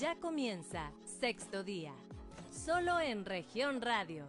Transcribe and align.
Ya 0.00 0.18
comienza 0.18 0.94
Sexto 1.04 1.62
Día, 1.62 1.92
solo 2.50 2.98
en 3.00 3.26
región 3.26 3.82
radio. 3.82 4.24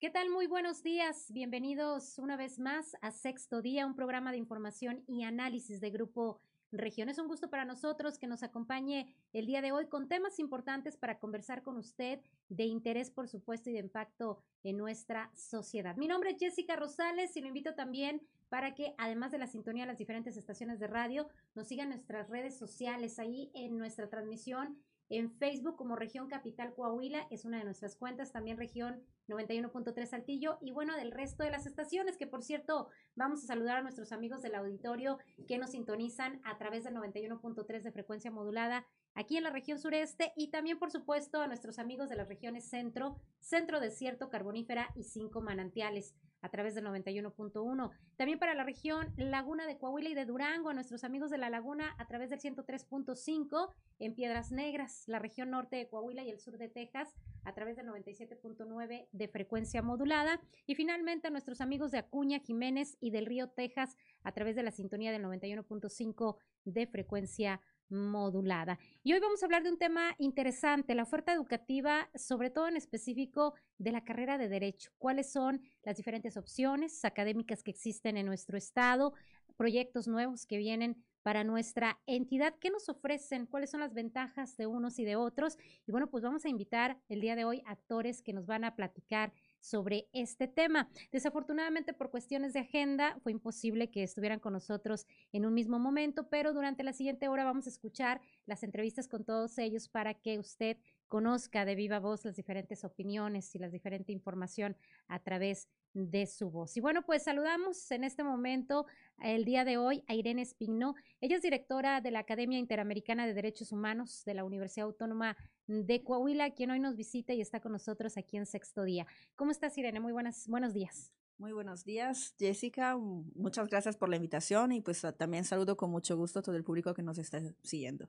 ¿Qué 0.00 0.10
tal? 0.10 0.28
Muy 0.28 0.48
buenos 0.48 0.82
días. 0.82 1.30
Bienvenidos 1.30 2.18
una 2.18 2.36
vez 2.36 2.58
más 2.58 2.96
a 3.02 3.12
Sexto 3.12 3.62
Día, 3.62 3.86
un 3.86 3.94
programa 3.94 4.32
de 4.32 4.38
información 4.38 5.04
y 5.06 5.22
análisis 5.22 5.80
de 5.80 5.90
Grupo 5.90 6.40
Región. 6.72 7.08
Es 7.08 7.18
un 7.18 7.28
gusto 7.28 7.48
para 7.48 7.64
nosotros 7.64 8.18
que 8.18 8.26
nos 8.26 8.42
acompañe 8.42 9.14
el 9.32 9.46
día 9.46 9.62
de 9.62 9.70
hoy 9.70 9.86
con 9.86 10.08
temas 10.08 10.40
importantes 10.40 10.96
para 10.96 11.20
conversar 11.20 11.62
con 11.62 11.76
usted 11.76 12.18
de 12.48 12.64
interés, 12.64 13.12
por 13.12 13.28
supuesto, 13.28 13.70
y 13.70 13.74
de 13.74 13.78
impacto 13.78 14.42
en 14.64 14.78
nuestra 14.78 15.30
sociedad. 15.36 15.94
Mi 15.94 16.08
nombre 16.08 16.30
es 16.30 16.38
Jessica 16.40 16.74
Rosales 16.74 17.36
y 17.36 17.40
lo 17.40 17.46
invito 17.46 17.76
también 17.76 18.20
para 18.48 18.74
que, 18.74 18.94
además 18.98 19.32
de 19.32 19.38
la 19.38 19.46
sintonía 19.46 19.84
de 19.84 19.88
las 19.88 19.98
diferentes 19.98 20.36
estaciones 20.36 20.78
de 20.78 20.86
radio, 20.86 21.28
nos 21.54 21.68
sigan 21.68 21.88
nuestras 21.88 22.28
redes 22.28 22.58
sociales 22.58 23.18
ahí 23.18 23.50
en 23.54 23.76
nuestra 23.76 24.08
transmisión 24.08 24.78
en 25.08 25.30
Facebook 25.30 25.76
como 25.76 25.94
Región 25.94 26.28
Capital 26.28 26.74
Coahuila, 26.74 27.26
es 27.30 27.44
una 27.44 27.58
de 27.58 27.64
nuestras 27.64 27.94
cuentas, 27.94 28.32
también 28.32 28.56
Región 28.56 29.02
91.3 29.28 30.06
Saltillo 30.06 30.58
y 30.60 30.72
bueno, 30.72 30.96
del 30.96 31.12
resto 31.12 31.44
de 31.44 31.50
las 31.50 31.66
estaciones, 31.66 32.16
que 32.16 32.26
por 32.26 32.42
cierto, 32.42 32.88
vamos 33.14 33.44
a 33.44 33.46
saludar 33.46 33.78
a 33.78 33.82
nuestros 33.82 34.10
amigos 34.10 34.42
del 34.42 34.56
auditorio 34.56 35.18
que 35.46 35.58
nos 35.58 35.70
sintonizan 35.70 36.40
a 36.44 36.58
través 36.58 36.84
del 36.84 36.94
91.3 36.94 37.82
de 37.82 37.92
frecuencia 37.92 38.30
modulada 38.30 38.84
aquí 39.14 39.36
en 39.36 39.44
la 39.44 39.50
región 39.50 39.78
sureste 39.78 40.32
y 40.36 40.50
también, 40.50 40.78
por 40.78 40.90
supuesto, 40.90 41.40
a 41.40 41.46
nuestros 41.46 41.78
amigos 41.78 42.08
de 42.08 42.16
las 42.16 42.28
regiones 42.28 42.68
centro, 42.68 43.16
centro 43.40 43.80
desierto, 43.80 44.28
carbonífera 44.28 44.90
y 44.96 45.04
cinco 45.04 45.40
manantiales 45.40 46.14
a 46.42 46.48
través 46.48 46.74
del 46.74 46.84
91.1. 46.86 47.90
También 48.16 48.38
para 48.38 48.54
la 48.54 48.64
región 48.64 49.12
Laguna 49.16 49.66
de 49.66 49.78
Coahuila 49.78 50.10
y 50.10 50.14
de 50.14 50.26
Durango, 50.26 50.70
a 50.70 50.74
nuestros 50.74 51.04
amigos 51.04 51.30
de 51.30 51.38
la 51.38 51.50
Laguna 51.50 51.94
a 51.98 52.06
través 52.06 52.30
del 52.30 52.40
103.5 52.40 53.72
en 53.98 54.14
Piedras 54.14 54.52
Negras, 54.52 55.04
la 55.06 55.18
región 55.18 55.50
norte 55.50 55.76
de 55.76 55.88
Coahuila 55.88 56.22
y 56.24 56.30
el 56.30 56.40
sur 56.40 56.58
de 56.58 56.68
Texas 56.68 57.14
a 57.44 57.54
través 57.54 57.76
del 57.76 57.86
97.9 57.86 59.08
de 59.10 59.28
frecuencia 59.28 59.82
modulada. 59.82 60.40
Y 60.66 60.74
finalmente 60.74 61.28
a 61.28 61.30
nuestros 61.30 61.60
amigos 61.60 61.90
de 61.90 61.98
Acuña, 61.98 62.38
Jiménez 62.40 62.96
y 63.00 63.10
del 63.10 63.26
Río 63.26 63.48
Texas 63.48 63.96
a 64.22 64.32
través 64.32 64.56
de 64.56 64.62
la 64.62 64.70
sintonía 64.70 65.12
del 65.12 65.24
91.5 65.24 66.36
de 66.64 66.86
frecuencia 66.86 67.52
modulada 67.52 67.75
modulada. 67.88 68.78
Y 69.02 69.12
hoy 69.12 69.20
vamos 69.20 69.42
a 69.42 69.46
hablar 69.46 69.62
de 69.62 69.70
un 69.70 69.78
tema 69.78 70.14
interesante, 70.18 70.94
la 70.94 71.04
oferta 71.04 71.32
educativa, 71.32 72.08
sobre 72.14 72.50
todo 72.50 72.68
en 72.68 72.76
específico 72.76 73.54
de 73.78 73.92
la 73.92 74.04
carrera 74.04 74.38
de 74.38 74.48
derecho. 74.48 74.90
¿Cuáles 74.98 75.30
son 75.30 75.60
las 75.82 75.96
diferentes 75.96 76.36
opciones 76.36 77.04
académicas 77.04 77.62
que 77.62 77.70
existen 77.70 78.16
en 78.16 78.26
nuestro 78.26 78.58
estado? 78.58 79.14
Proyectos 79.56 80.08
nuevos 80.08 80.46
que 80.46 80.58
vienen 80.58 81.02
para 81.22 81.42
nuestra 81.42 81.98
entidad. 82.06 82.54
¿Qué 82.60 82.70
nos 82.70 82.88
ofrecen? 82.88 83.46
¿Cuáles 83.46 83.70
son 83.70 83.80
las 83.80 83.94
ventajas 83.94 84.56
de 84.56 84.68
unos 84.68 84.98
y 85.00 85.04
de 85.04 85.16
otros? 85.16 85.58
Y 85.84 85.90
bueno, 85.90 86.08
pues 86.08 86.22
vamos 86.22 86.44
a 86.44 86.48
invitar 86.48 87.00
el 87.08 87.20
día 87.20 87.34
de 87.34 87.44
hoy 87.44 87.62
actores 87.66 88.22
que 88.22 88.32
nos 88.32 88.46
van 88.46 88.62
a 88.62 88.76
platicar 88.76 89.32
sobre 89.60 90.08
este 90.12 90.48
tema. 90.48 90.88
Desafortunadamente, 91.12 91.92
por 91.92 92.10
cuestiones 92.10 92.52
de 92.52 92.60
agenda, 92.60 93.18
fue 93.22 93.32
imposible 93.32 93.90
que 93.90 94.02
estuvieran 94.02 94.40
con 94.40 94.52
nosotros 94.52 95.06
en 95.32 95.46
un 95.46 95.54
mismo 95.54 95.78
momento, 95.78 96.28
pero 96.28 96.52
durante 96.52 96.82
la 96.82 96.92
siguiente 96.92 97.28
hora 97.28 97.44
vamos 97.44 97.66
a 97.66 97.70
escuchar 97.70 98.20
las 98.46 98.62
entrevistas 98.62 99.08
con 99.08 99.24
todos 99.24 99.58
ellos 99.58 99.88
para 99.88 100.14
que 100.14 100.38
usted 100.38 100.78
conozca 101.08 101.64
de 101.64 101.74
viva 101.74 102.00
voz 102.00 102.24
las 102.24 102.36
diferentes 102.36 102.84
opiniones 102.84 103.54
y 103.54 103.58
la 103.58 103.68
diferente 103.68 104.12
información 104.12 104.76
a 105.06 105.22
través 105.22 105.68
de 105.96 106.26
su 106.26 106.50
voz. 106.50 106.76
Y 106.76 106.80
bueno, 106.80 107.02
pues 107.02 107.22
saludamos 107.22 107.90
en 107.90 108.04
este 108.04 108.22
momento, 108.22 108.84
el 109.22 109.46
día 109.46 109.64
de 109.64 109.78
hoy, 109.78 110.04
a 110.08 110.14
Irene 110.14 110.42
Espigno. 110.42 110.94
Ella 111.22 111.36
es 111.36 111.42
directora 111.42 112.02
de 112.02 112.10
la 112.10 112.18
Academia 112.18 112.58
Interamericana 112.58 113.26
de 113.26 113.32
Derechos 113.32 113.72
Humanos 113.72 114.22
de 114.26 114.34
la 114.34 114.44
Universidad 114.44 114.86
Autónoma 114.86 115.38
de 115.66 116.04
Coahuila, 116.04 116.50
quien 116.50 116.70
hoy 116.70 116.80
nos 116.80 116.96
visita 116.96 117.32
y 117.32 117.40
está 117.40 117.60
con 117.60 117.72
nosotros 117.72 118.18
aquí 118.18 118.36
en 118.36 118.44
Sexto 118.44 118.84
Día. 118.84 119.06
¿Cómo 119.36 119.50
estás, 119.50 119.78
Irene? 119.78 119.98
Muy 119.98 120.12
buenas, 120.12 120.46
buenos 120.48 120.74
días. 120.74 121.12
Muy 121.38 121.52
buenos 121.52 121.84
días, 121.84 122.34
Jessica. 122.38 122.96
Muchas 122.98 123.68
gracias 123.68 123.96
por 123.96 124.10
la 124.10 124.16
invitación 124.16 124.72
y 124.72 124.82
pues 124.82 125.00
también 125.16 125.44
saludo 125.44 125.78
con 125.78 125.90
mucho 125.90 126.14
gusto 126.16 126.40
a 126.40 126.42
todo 126.42 126.56
el 126.56 126.64
público 126.64 126.92
que 126.92 127.02
nos 127.02 127.16
está 127.16 127.40
siguiendo. 127.62 128.06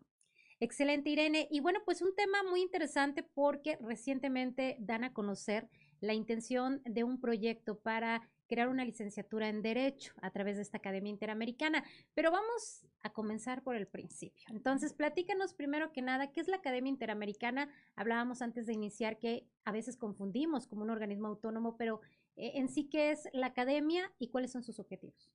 Excelente, 0.60 1.10
Irene. 1.10 1.48
Y 1.52 1.60
bueno, 1.60 1.80
pues 1.86 2.02
un 2.02 2.16
tema 2.16 2.44
muy 2.50 2.62
interesante 2.62 3.24
porque 3.24 3.78
recientemente 3.82 4.76
dan 4.80 5.04
a 5.04 5.14
conocer 5.14 5.70
la 6.02 6.14
intención 6.14 6.82
de 6.86 7.04
un 7.04 7.20
proyecto 7.20 7.80
para 7.80 8.30
crear 8.48 8.70
una 8.70 8.86
licenciatura 8.86 9.50
en 9.50 9.62
Derecho 9.62 10.14
a 10.22 10.32
través 10.32 10.56
de 10.56 10.62
esta 10.62 10.78
Academia 10.78 11.10
Interamericana. 11.10 11.84
Pero 12.14 12.32
vamos 12.32 12.86
a 13.02 13.12
comenzar 13.12 13.64
por 13.64 13.76
el 13.76 13.88
principio. 13.88 14.48
Entonces, 14.50 14.94
platícanos 14.94 15.54
primero 15.54 15.92
que 15.92 16.02
nada, 16.02 16.32
¿qué 16.32 16.42
es 16.42 16.48
la 16.48 16.58
Academia 16.58 16.90
Interamericana? 16.90 17.70
Hablábamos 17.96 18.42
antes 18.42 18.66
de 18.66 18.74
iniciar 18.74 19.20
que 19.20 19.46
a 19.66 19.72
veces 19.72 19.98
confundimos 19.98 20.68
como 20.68 20.84
un 20.84 20.90
organismo 20.90 21.28
autónomo, 21.28 21.78
pero 21.78 22.02
eh, 22.36 22.54
en 22.56 22.70
sí, 22.70 22.86
¿qué 22.86 23.12
es 23.12 23.28
la 23.34 23.48
Academia 23.48 24.12
y 24.20 24.30
cuáles 24.30 24.52
son 24.52 24.64
sus 24.64 24.80
objetivos? 24.80 25.32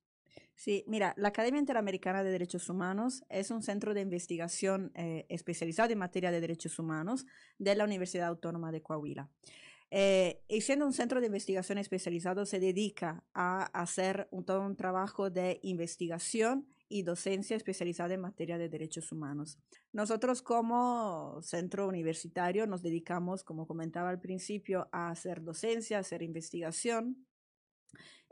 Sí, 0.55 0.83
mira, 0.87 1.13
la 1.17 1.29
Academia 1.29 1.59
Interamericana 1.59 2.23
de 2.23 2.31
Derechos 2.31 2.69
Humanos 2.69 3.23
es 3.29 3.49
un 3.51 3.63
centro 3.63 3.93
de 3.93 4.01
investigación 4.01 4.91
eh, 4.95 5.25
especializado 5.29 5.91
en 5.91 5.97
materia 5.97 6.31
de 6.31 6.41
derechos 6.41 6.77
humanos 6.79 7.25
de 7.57 7.75
la 7.75 7.83
Universidad 7.83 8.27
Autónoma 8.27 8.71
de 8.71 8.81
Coahuila. 8.81 9.29
Eh, 9.95 10.41
y 10.47 10.61
siendo 10.61 10.87
un 10.87 10.93
centro 10.93 11.19
de 11.19 11.27
investigación 11.27 11.77
especializado, 11.77 12.47
se 12.47 12.59
dedica 12.59 13.23
a 13.35 13.65
hacer 13.79 14.27
todo 14.43 14.61
un 14.61 14.75
trabajo 14.75 15.29
de 15.29 15.59
investigación 15.61 16.67
y 16.89 17.03
docencia 17.03 17.55
especializada 17.55 18.15
en 18.15 18.21
materia 18.21 18.57
de 18.57 18.69
derechos 18.69 19.11
humanos. 19.11 19.59
Nosotros 19.91 20.41
como 20.41 21.39
centro 21.43 21.87
universitario 21.87 22.65
nos 22.65 22.81
dedicamos, 22.81 23.43
como 23.43 23.67
comentaba 23.67 24.09
al 24.09 24.19
principio, 24.19 24.89
a 24.91 25.11
hacer 25.11 25.43
docencia, 25.43 25.99
hacer 25.99 26.23
investigación 26.23 27.27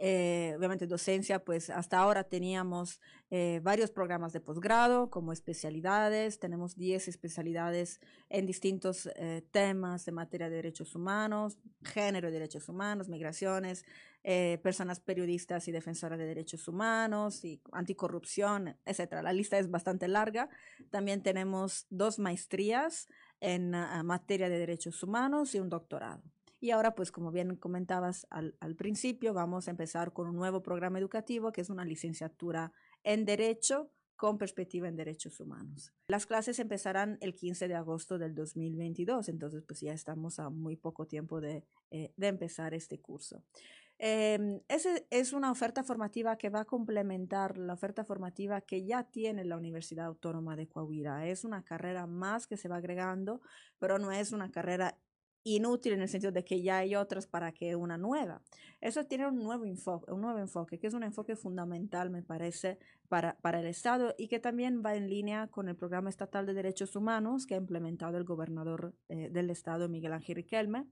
eh, 0.03 0.55
obviamente 0.57 0.87
docencia, 0.87 1.45
pues 1.45 1.69
hasta 1.69 1.99
ahora 1.99 2.23
teníamos 2.23 2.99
eh, 3.29 3.59
varios 3.61 3.91
programas 3.91 4.33
de 4.33 4.39
posgrado 4.39 5.11
como 5.11 5.31
especialidades, 5.31 6.39
tenemos 6.39 6.75
10 6.75 7.07
especialidades 7.07 7.99
en 8.27 8.47
distintos 8.47 9.07
eh, 9.15 9.43
temas 9.51 10.03
de 10.05 10.11
materia 10.11 10.49
de 10.49 10.55
derechos 10.55 10.95
humanos, 10.95 11.59
género 11.83 12.29
y 12.29 12.31
derechos 12.31 12.67
humanos, 12.67 13.09
migraciones, 13.09 13.85
personas 14.61 14.99
periodistas 14.99 15.67
y 15.67 15.71
defensoras 15.71 16.19
de 16.19 16.25
derechos 16.25 16.67
humanos 16.67 17.43
y 17.43 17.59
anticorrupción, 17.71 18.77
etcétera. 18.85 19.23
La 19.23 19.33
lista 19.33 19.57
es 19.57 19.71
bastante 19.71 20.07
larga. 20.07 20.47
También 20.91 21.23
tenemos 21.23 21.87
dos 21.89 22.19
maestrías 22.19 23.07
en 23.39 23.73
ah, 23.73 24.03
materia 24.03 24.47
de 24.47 24.59
derechos 24.59 25.01
humanos 25.01 25.55
y 25.55 25.59
un 25.59 25.69
doctorado. 25.69 26.21
Y 26.61 26.69
ahora, 26.69 26.93
pues 26.93 27.11
como 27.11 27.31
bien 27.31 27.55
comentabas 27.55 28.27
al, 28.29 28.75
principio, 28.77 29.33
vamos 29.33 29.67
a 29.67 29.71
empezar 29.71 30.13
con 30.13 30.27
un 30.27 30.35
nuevo 30.35 30.61
programa 30.61 30.99
educativo 30.99 31.51
que 31.51 31.61
es 31.61 31.71
una 31.71 31.83
licenciatura 31.83 32.71
en 33.03 33.25
Derecho 33.25 33.89
con 34.15 34.37
perspectiva 34.37 34.87
en 34.87 34.95
derechos 34.95 35.39
humanos. 35.39 35.91
Las 36.07 36.27
clases 36.27 36.59
empezarán 36.59 37.17
el 37.21 37.33
15 37.33 37.67
de 37.67 37.73
agosto 37.73 38.19
del 38.19 38.35
2022, 38.35 39.27
entonces 39.29 39.63
pues 39.67 39.79
ya 39.79 39.93
estamos 39.93 40.37
a 40.37 40.51
muy 40.51 40.75
poco 40.75 41.07
tiempo 41.07 41.41
de, 41.41 41.65
eh, 41.89 42.13
empezar 42.19 42.75
este 42.75 42.99
curso. 42.99 43.43
Eh, 43.97 44.61
es 45.09 45.33
una 45.33 45.49
oferta 45.49 45.83
formativa 45.83 46.37
que 46.37 46.49
va 46.49 46.61
a 46.61 46.65
complementar 46.65 47.57
la 47.57 47.73
oferta 47.73 48.03
formativa 48.03 48.61
que 48.61 48.85
ya 48.85 49.03
tiene 49.03 49.45
la 49.45 49.57
Universidad 49.57 50.05
Autónoma 50.05 50.55
de 50.55 50.67
Coahuila. 50.67 51.25
Es 51.25 51.43
una 51.43 51.63
carrera 51.63 52.05
más 52.05 52.45
que 52.45 52.57
se 52.57 52.67
va 52.69 52.75
agregando, 52.75 53.41
pero 53.79 53.97
no 53.97 54.11
es 54.11 54.31
una 54.31 54.51
carrera 54.51 54.99
inútil 55.43 55.93
en 55.93 56.01
el 56.01 56.09
sentido 56.09 56.31
de 56.31 56.43
que 56.43 56.61
ya 56.61 56.77
hay 56.79 56.95
otras 56.95 57.27
para 57.27 57.51
que 57.51 57.75
una 57.75 57.97
nueva. 57.97 58.41
Eso 58.79 59.05
tiene 59.05 59.27
un 59.27 59.37
nuevo 59.37 59.65
enfoque, 59.65 60.11
un 60.11 60.21
nuevo 60.21 60.39
enfoque 60.39 60.79
que 60.79 60.87
es 60.87 60.93
un 60.93 61.03
enfoque 61.03 61.35
fundamental, 61.35 62.09
me 62.09 62.21
parece, 62.21 62.77
para, 63.07 63.37
para 63.41 63.59
el 63.59 63.67
Estado 63.67 64.15
y 64.17 64.27
que 64.27 64.39
también 64.39 64.81
va 64.85 64.95
en 64.95 65.09
línea 65.09 65.47
con 65.47 65.67
el 65.69 65.75
Programa 65.75 66.09
Estatal 66.09 66.45
de 66.45 66.53
Derechos 66.53 66.95
Humanos 66.95 67.45
que 67.45 67.55
ha 67.55 67.57
implementado 67.57 68.17
el 68.17 68.23
gobernador 68.23 68.93
eh, 69.09 69.29
del 69.29 69.49
Estado, 69.49 69.89
Miguel 69.89 70.13
Ángel 70.13 70.35
Riquelme. 70.35 70.85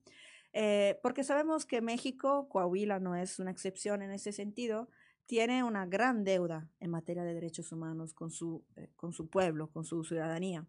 Eh, 0.54 1.00
porque 1.04 1.24
sabemos 1.24 1.66
que 1.66 1.82
México, 1.82 2.50
Coahuila 2.50 3.00
no 3.00 3.16
es 3.16 3.40
una 3.40 3.52
excepción 3.52 4.02
en 4.02 4.12
ese 4.12 4.32
sentido, 4.32 4.90
tiene 5.28 5.64
una 5.64 5.86
gran 5.86 6.24
deuda 6.24 6.68
en 6.80 6.90
materia 6.90 7.24
de 7.24 7.36
derechos 7.36 7.72
humanos 7.72 8.14
con 8.16 8.32
su, 8.32 8.66
eh, 8.76 8.90
con 8.96 9.14
su 9.14 9.30
pueblo, 9.30 9.70
con 9.70 9.86
su 9.86 10.04
ciudadanía. 10.04 10.66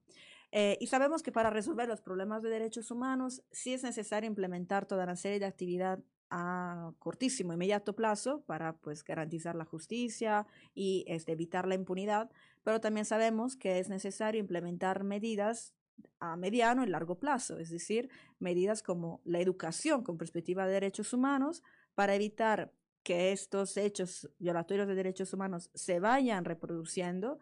Eh, 0.52 0.76
y 0.80 0.88
sabemos 0.88 1.22
que 1.22 1.32
para 1.32 1.50
resolver 1.50 1.88
los 1.88 2.00
problemas 2.00 2.42
de 2.42 2.50
derechos 2.50 2.90
humanos 2.90 3.42
sí 3.52 3.72
es 3.72 3.82
necesario 3.82 4.26
implementar 4.28 4.86
toda 4.86 5.04
una 5.04 5.16
serie 5.16 5.38
de 5.38 5.46
actividad 5.46 6.00
a 6.30 6.92
cortísimo, 6.98 7.52
inmediato 7.52 7.94
plazo 7.94 8.42
para 8.46 8.76
pues, 8.76 9.04
garantizar 9.04 9.56
la 9.56 9.64
justicia 9.64 10.46
y 10.74 11.04
este, 11.08 11.32
evitar 11.32 11.66
la 11.66 11.74
impunidad, 11.74 12.30
pero 12.62 12.80
también 12.80 13.04
sabemos 13.04 13.56
que 13.56 13.80
es 13.80 13.88
necesario 13.88 14.40
implementar 14.40 15.02
medidas 15.02 15.74
a 16.18 16.36
mediano 16.36 16.84
y 16.84 16.88
largo 16.88 17.18
plazo, 17.18 17.58
es 17.58 17.70
decir, 17.70 18.10
medidas 18.38 18.82
como 18.82 19.20
la 19.24 19.40
educación 19.40 20.02
con 20.02 20.18
perspectiva 20.18 20.66
de 20.66 20.72
derechos 20.72 21.12
humanos 21.12 21.62
para 21.94 22.14
evitar 22.14 22.72
que 23.02 23.32
estos 23.32 23.76
hechos 23.76 24.30
violatorios 24.38 24.86
de 24.86 24.94
derechos 24.94 25.32
humanos 25.32 25.70
se 25.74 26.00
vayan 26.00 26.44
reproduciendo 26.44 27.38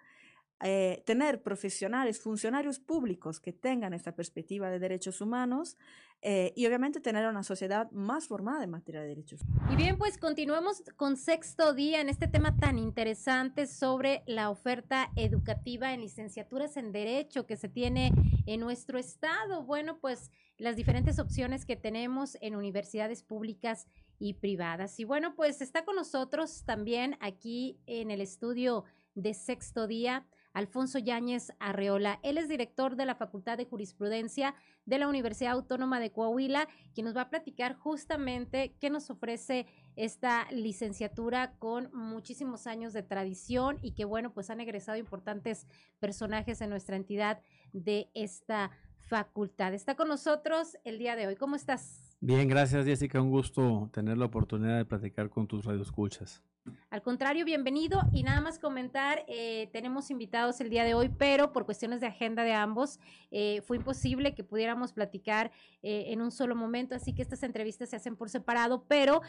eh, 0.61 1.03
tener 1.07 1.43
profesionales, 1.43 2.21
funcionarios 2.21 2.81
públicos 2.81 3.39
que 3.39 3.53
tengan 3.53 3.95
esta 3.95 4.17
perspectiva 4.17 4.71
de 4.71 4.81
derechos 4.81 5.21
humanos 5.21 5.77
eh, 6.21 6.53
y 6.57 6.67
obviamente 6.67 7.01
tener 7.01 7.29
una 7.29 7.45
sociedad 7.45 7.89
más 7.93 8.27
formada 8.27 8.65
en 8.65 8.71
materia 8.71 9.01
de 9.01 9.07
derechos. 9.07 9.41
Y 9.71 9.77
bien, 9.77 9.97
pues 9.99 10.19
continuemos 10.19 10.83
con 10.97 11.17
sexto 11.17 11.75
día 11.75 12.01
en 12.01 12.09
este 12.09 12.27
tema 12.27 12.57
tan 12.57 12.77
interesante 12.77 13.69
sobre 13.69 14.25
la 14.27 14.51
oferta 14.51 15.13
educativa 15.15 15.95
en 15.95 16.01
licenciaturas 16.01 16.77
en 16.77 16.91
Derecho 16.91 17.47
que 17.47 17.57
se 17.57 17.69
tiene 17.69 18.11
en 18.47 18.59
nuestro 18.59 18.99
estado. 18.99 19.63
Bueno, 19.63 19.99
pues 20.01 20.33
las 20.57 20.75
diferentes 20.75 21.21
opciones 21.21 21.65
que 21.65 21.77
tenemos 21.77 22.37
en 22.41 22.57
universidades 22.57 23.23
públicas 23.23 23.87
y 24.19 24.35
privadas. 24.35 24.99
Y 24.99 25.05
bueno, 25.05 25.37
pues 25.37 25.61
está 25.61 25.85
con 25.85 25.95
nosotros 25.95 26.65
también 26.65 27.17
aquí 27.21 27.79
en 27.87 28.11
el 28.11 28.21
estudio 28.21 28.83
de 29.15 29.35
sexto 29.35 29.87
día 29.87 30.27
Alfonso 30.59 30.99
Yáñez 30.99 31.53
Arreola. 31.61 32.19
Él 32.23 32.37
es 32.37 32.49
director 32.49 32.97
de 32.97 33.07
la 33.07 33.15
Facultad 33.15 33.57
de 33.57 33.65
Jurisprudencia 33.65 34.57
de 34.87 34.99
la 34.99 35.07
Universidad 35.07 35.53
Autónoma 35.53 36.01
de 36.01 36.11
Coahuila, 36.11 36.69
quien 36.95 37.05
nos 37.05 37.17
va 37.17 37.23
a 37.23 37.31
platicar 37.31 37.75
justamente 37.75 38.75
qué 38.81 38.91
nos 38.91 39.09
ofrece 39.09 39.67
esta 39.95 40.51
licenciatura 40.51 41.55
con 41.59 41.91
muchísimos 41.93 42.67
años 42.67 42.93
de 42.93 43.05
tradición 43.05 43.79
y 43.83 43.93
que, 43.93 44.05
bueno, 44.05 44.35
pues 44.35 44.51
han 44.51 44.61
egresado 44.61 44.99
importantes 44.99 45.67
personajes 46.01 46.61
en 46.61 46.71
nuestra 46.71 46.97
entidad 46.97 47.41
de 47.73 48.11
esta 48.15 48.73
facultad. 48.99 49.75
Está 49.75 49.95
con 49.95 50.09
nosotros 50.09 50.77
el 50.85 50.99
día 50.99 51.15
de 51.15 51.29
hoy. 51.29 51.37
¿Cómo 51.37 51.55
estás? 51.55 52.17
Bien, 52.21 52.49
gracias 52.49 52.85
Jessica. 52.85 53.23
Un 53.23 53.31
gusto 53.31 53.89
tener 53.93 54.19
la 54.19 54.25
oportunidad 54.25 54.77
de 54.77 54.85
platicar 54.85 55.31
con 55.31 55.47
tus 55.47 55.65
radioescuchas. 55.65 56.43
Al 56.91 57.03
contrario, 57.03 57.45
bienvenido. 57.45 58.01
Y 58.13 58.23
nada 58.23 58.41
más 58.41 58.59
comentar, 58.59 59.25
eh, 59.29 59.69
tenemos 59.73 60.11
invitados 60.11 60.61
el 60.61 60.71
día 60.71 60.85
de 60.85 60.95
hoy, 60.95 61.09
pero 61.09 61.53
por 61.53 61.65
cuestiones 61.65 62.01
de 62.01 62.07
agenda 62.07 62.43
de 62.45 62.53
ambos 62.53 62.99
eh, 63.31 63.61
fue 63.67 63.77
imposible 63.77 64.35
que 64.35 64.45
pudiéramos 64.45 64.93
platicar 64.93 65.51
eh, 65.83 66.07
en 66.09 66.23
un 66.23 66.31
solo 66.31 66.57
momento, 66.57 66.95
así 66.95 67.15
que 67.15 67.23
estas 67.23 67.43
entrevistas 67.43 67.91
se 67.91 67.97
hacen 67.97 68.17
por 68.17 68.31
separado, 68.31 68.85
pero 68.89 69.23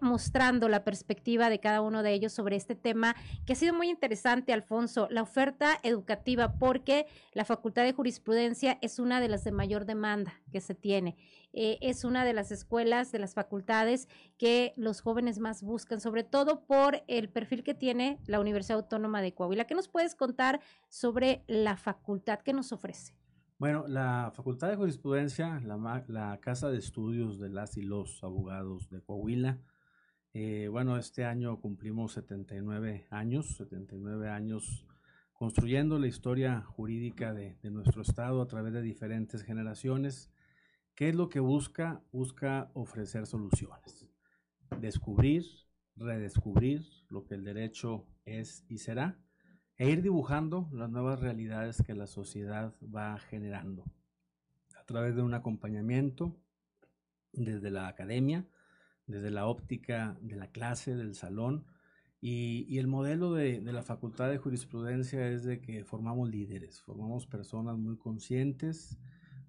mostrando 0.00 0.68
la 0.68 0.84
perspectiva 0.84 1.50
de 1.50 1.60
cada 1.60 1.80
uno 1.80 2.02
de 2.02 2.12
ellos 2.12 2.32
sobre 2.32 2.56
este 2.56 2.74
tema 2.74 3.14
que 3.46 3.52
ha 3.52 3.56
sido 3.56 3.74
muy 3.74 3.88
interesante, 3.88 4.52
Alfonso, 4.52 5.08
la 5.10 5.22
oferta 5.22 5.78
educativa, 5.82 6.54
porque 6.58 7.06
la 7.32 7.44
Facultad 7.44 7.84
de 7.84 7.92
Jurisprudencia 7.92 8.78
es 8.80 8.98
una 8.98 9.20
de 9.20 9.28
las 9.28 9.44
de 9.44 9.52
mayor 9.52 9.84
demanda 9.84 10.40
que 10.50 10.60
se 10.60 10.74
tiene. 10.74 11.16
Es 11.52 12.04
una 12.04 12.24
de 12.24 12.32
las 12.32 12.52
escuelas, 12.52 13.12
de 13.12 13.18
las 13.18 13.34
facultades 13.34 14.08
que 14.38 14.72
los 14.76 15.00
jóvenes 15.00 15.38
más 15.38 15.62
buscan, 15.62 16.00
sobre 16.00 16.24
todo 16.24 16.64
por 16.64 17.02
el 17.08 17.28
perfil 17.28 17.64
que 17.64 17.74
tiene 17.74 18.18
la 18.26 18.40
Universidad 18.40 18.78
Autónoma 18.78 19.20
de 19.20 19.34
Coahuila. 19.34 19.66
¿Qué 19.66 19.74
nos 19.74 19.88
puedes 19.88 20.14
contar 20.14 20.60
sobre 20.88 21.44
la 21.46 21.76
facultad 21.76 22.40
que 22.40 22.52
nos 22.52 22.72
ofrece? 22.72 23.14
Bueno, 23.58 23.84
la 23.86 24.32
Facultad 24.34 24.70
de 24.70 24.76
Jurisprudencia, 24.76 25.60
la, 25.60 26.38
Casa 26.40 26.70
de 26.70 26.78
Estudios 26.78 27.38
de 27.38 27.50
las 27.50 27.76
y 27.76 27.82
los 27.82 28.24
Abogados 28.24 28.88
de 28.88 29.02
Coahuila, 29.02 29.58
eh, 30.32 30.68
bueno, 30.70 30.96
este 30.96 31.24
año 31.24 31.60
cumplimos 31.60 32.12
79 32.12 33.06
años, 33.10 33.56
79 33.56 34.30
años 34.30 34.86
construyendo 35.34 35.98
la 35.98 36.06
historia 36.06 36.62
jurídica 36.62 37.34
de 37.34 37.58
nuestro 37.64 38.00
Estado 38.02 38.40
a 38.40 38.46
través 38.46 38.72
de 38.72 38.82
diferentes 38.82 39.42
generaciones. 39.42 40.30
¿Qué 41.00 41.08
es 41.08 41.14
lo 41.14 41.30
que 41.30 41.40
busca? 41.40 42.04
Busca 42.12 42.70
ofrecer 42.74 43.24
soluciones 43.24 44.06
descubrir, 44.78 45.46
redescubrir 45.96 46.86
lo 47.08 47.24
que 47.24 47.36
el 47.36 47.42
derecho 47.42 48.06
es 48.26 48.66
y 48.68 48.76
será, 48.76 49.18
e 49.78 49.88
ir 49.88 50.02
dibujando 50.02 50.68
las 50.74 50.90
nuevas 50.90 51.18
realidades 51.18 51.82
que 51.82 51.94
la 51.94 52.06
sociedad 52.06 52.74
va 52.82 53.18
generando 53.18 53.86
a 54.78 54.84
través 54.84 55.16
de 55.16 55.22
un 55.22 55.32
acompañamiento 55.32 56.36
desde 57.32 57.70
la 57.70 57.88
academia, 57.88 58.46
desde 59.06 59.30
la 59.30 59.46
óptica 59.46 60.18
de 60.20 60.36
la 60.36 60.50
clase, 60.50 60.96
del 60.96 61.14
salón, 61.14 61.64
y, 62.20 62.76
el 62.76 62.88
modelo 62.88 63.32
de, 63.32 63.62
la 63.62 63.82
Facultad 63.82 64.28
de 64.28 64.36
Jurisprudencia 64.36 65.30
es 65.30 65.44
de 65.44 65.62
que 65.62 65.82
formamos 65.82 66.28
líderes, 66.28 66.82
formamos 66.82 67.26
personas 67.26 67.78
muy 67.78 67.96
conscientes, 67.96 68.98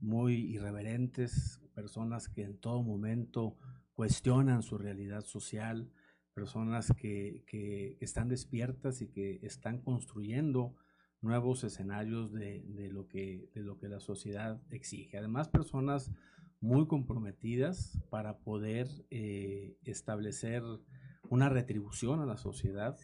muy 0.02 0.36
irreverentes, 0.36 1.62
personas 1.74 2.28
que 2.28 2.44
en 2.44 2.58
todo 2.58 2.84
momento 2.84 3.58
cuestionan 3.94 4.64
su 4.64 4.78
realidad 4.78 5.24
social, 5.24 5.92
personas 6.34 6.94
que, 6.98 7.44
que, 7.48 7.98
están 8.02 8.28
despiertas 8.28 9.02
y 9.02 9.08
que 9.08 9.40
están 9.44 9.80
construyendo 9.82 10.76
nuevos 11.22 11.64
escenarios 11.64 12.32
de, 12.32 12.64
de, 12.68 12.90
lo 12.90 13.08
que, 13.08 13.50
de 13.54 13.62
lo 13.62 13.78
que 13.78 13.88
la 13.88 14.00
sociedad 14.00 14.62
exige. 14.72 15.18
Además, 15.18 15.50
personas 15.50 16.12
muy 16.62 16.88
comprometidas 16.88 18.00
para 18.10 18.40
poder 18.40 18.88
eh, 19.10 19.78
establecer 19.84 20.64
una 21.30 21.50
retribución 21.50 22.22
a 22.22 22.26
la 22.26 22.38
sociedad 22.38 22.98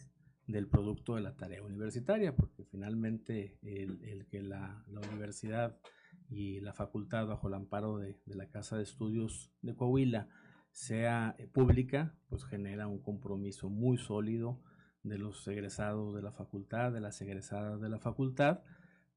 del 0.46 0.66
producto 0.66 1.16
de 1.16 1.20
la 1.20 1.36
tarea 1.36 1.62
universitaria, 1.62 2.34
porque 2.34 2.64
finalmente 2.64 3.58
el, 3.62 4.02
el 4.04 4.26
que 4.26 4.42
la, 4.42 4.84
la, 4.88 5.00
universidad 5.00 5.78
y 6.28 6.60
la 6.60 6.72
facultad 6.72 7.26
bajo 7.26 7.48
el 7.48 7.54
amparo 7.54 7.98
de, 7.98 8.20
de 8.26 8.34
la 8.34 8.48
Casa 8.48 8.76
de 8.76 8.82
Estudios 8.82 9.50
de 9.62 9.74
Coahuila 9.74 10.28
sea 10.70 11.34
eh, 11.38 11.46
pública, 11.46 12.14
pues 12.28 12.44
genera 12.44 12.86
un 12.86 13.00
compromiso 13.00 13.68
muy 13.68 13.98
sólido 13.98 14.60
de 15.02 15.18
los 15.18 15.46
egresados 15.48 16.14
de 16.14 16.22
la 16.22 16.32
facultad, 16.32 16.92
de 16.92 17.00
las 17.00 17.20
egresadas 17.20 17.80
de 17.80 17.88
la 17.88 17.98
facultad, 17.98 18.60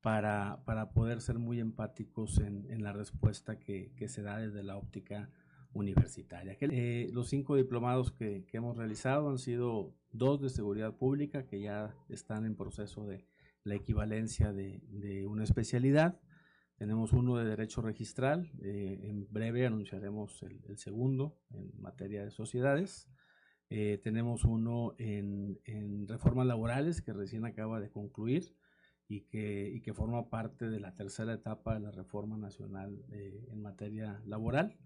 para, 0.01 0.63
para 0.65 0.91
poder 0.91 1.21
ser 1.21 1.37
muy 1.37 1.59
empáticos 1.59 2.39
en, 2.39 2.65
en 2.71 2.83
la 2.83 2.93
respuesta 2.93 3.59
que, 3.59 3.93
que, 3.95 4.07
se 4.07 4.23
da 4.23 4.39
desde 4.39 4.63
la 4.63 4.77
óptica 4.77 5.29
universitaria. 5.73 6.57
Eh, 6.59 7.09
los 7.13 7.29
cinco 7.29 7.55
diplomados 7.55 8.11
que, 8.11 8.45
que, 8.47 8.57
hemos 8.57 8.77
realizado 8.77 9.29
han 9.29 9.37
sido 9.37 9.93
dos 10.11 10.41
de 10.41 10.49
seguridad 10.49 10.95
pública, 10.95 11.45
que 11.45 11.61
ya 11.61 11.95
están 12.09 12.45
en 12.45 12.55
proceso 12.55 13.05
de 13.05 13.25
la 13.63 13.75
equivalencia 13.75 14.51
de, 14.51 14.81
de 14.89 15.27
una 15.27 15.43
especialidad, 15.43 16.19
tenemos 16.81 17.13
uno 17.13 17.37
de 17.37 17.45
derecho 17.45 17.83
registral, 17.83 18.49
eh, 18.59 19.01
en 19.03 19.31
breve 19.31 19.67
anunciaremos 19.67 20.41
el, 20.41 20.79
segundo 20.79 21.37
en 21.51 21.79
materia 21.79 22.25
de 22.25 22.31
sociedades. 22.31 23.07
Eh, 23.69 23.99
tenemos 24.01 24.45
uno 24.45 24.95
en, 24.97 25.59
reformas 26.07 26.47
laborales 26.47 27.03
que 27.03 27.13
recién 27.13 27.45
acaba 27.45 27.79
de 27.79 27.91
concluir 27.91 28.55
y 29.07 29.21
que, 29.25 29.69
y 29.71 29.81
que, 29.81 29.93
forma 29.93 30.31
parte 30.31 30.71
de 30.71 30.79
la 30.79 30.95
tercera 30.95 31.33
etapa 31.33 31.75
de 31.75 31.81
la 31.81 31.91
reforma 31.91 32.35
nacional 32.35 33.05
eh, 33.11 33.45
en 33.51 33.61
materia 33.61 34.19
laboral, 34.25 34.79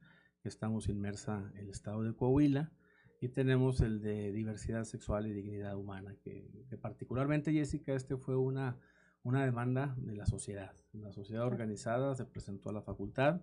estamos 0.43 0.89
inmersa 0.89 1.49
en 1.53 1.59
el 1.59 1.69
estado 1.69 2.03
de 2.03 2.13
Coahuila. 2.13 2.73
Y 3.21 3.29
tenemos 3.29 3.79
el 3.79 4.01
de 4.01 4.33
diversidad 4.33 4.83
sexual 4.83 5.27
y 5.27 5.31
dignidad 5.31 5.77
humana, 5.77 6.13
que, 6.21 6.65
que 6.69 6.77
particularmente, 6.77 7.53
Jessica, 7.53 7.93
este 7.93 8.17
fue 8.17 8.35
una 8.35 8.77
una 9.25 9.43
demanda 9.43 9.95
de 9.97 10.15
la 10.15 10.25
sociedad. 10.27 10.71
La 10.93 11.11
sociedad 11.11 11.45
organizada 11.45 12.15
se 12.15 12.25
presentó 12.25 12.69
a 12.69 12.73
la 12.73 12.83
facultad 12.83 13.41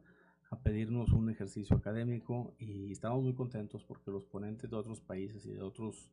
a 0.51 0.61
pedirnos 0.61 1.12
un 1.12 1.29
ejercicio 1.29 1.77
académico 1.77 2.55
y 2.59 2.93
estamos 2.93 3.21
muy 3.23 3.35
contentos 3.35 3.83
porque 3.85 4.12
los 4.12 4.25
ponentes 4.25 4.71
de 4.71 4.77
otros 4.77 5.01
países 5.01 5.45
y 5.45 5.53
de, 5.53 5.61
otros, 5.61 6.09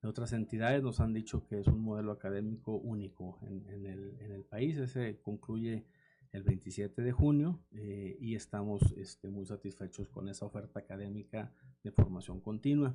de 0.00 0.08
otras 0.08 0.32
entidades 0.32 0.84
nos 0.84 1.00
han 1.00 1.12
dicho 1.12 1.44
que 1.48 1.58
es 1.58 1.66
un 1.66 1.80
modelo 1.80 2.12
académico 2.12 2.76
único 2.76 3.40
en, 3.42 3.66
en, 3.68 3.86
el, 3.86 4.16
en 4.20 4.30
el, 4.30 4.44
país. 4.44 4.76
Ese 4.76 5.18
concluye 5.20 5.84
el 6.30 6.44
27 6.44 7.02
de 7.02 7.10
junio 7.10 7.58
eh, 7.72 8.16
y 8.20 8.36
estamos 8.36 8.80
este, 8.96 9.28
muy 9.28 9.44
satisfechos 9.44 10.08
con 10.08 10.28
esa 10.28 10.46
oferta 10.46 10.78
académica 10.78 11.52
de 11.82 11.90
formación 11.90 12.40
continua. 12.40 12.94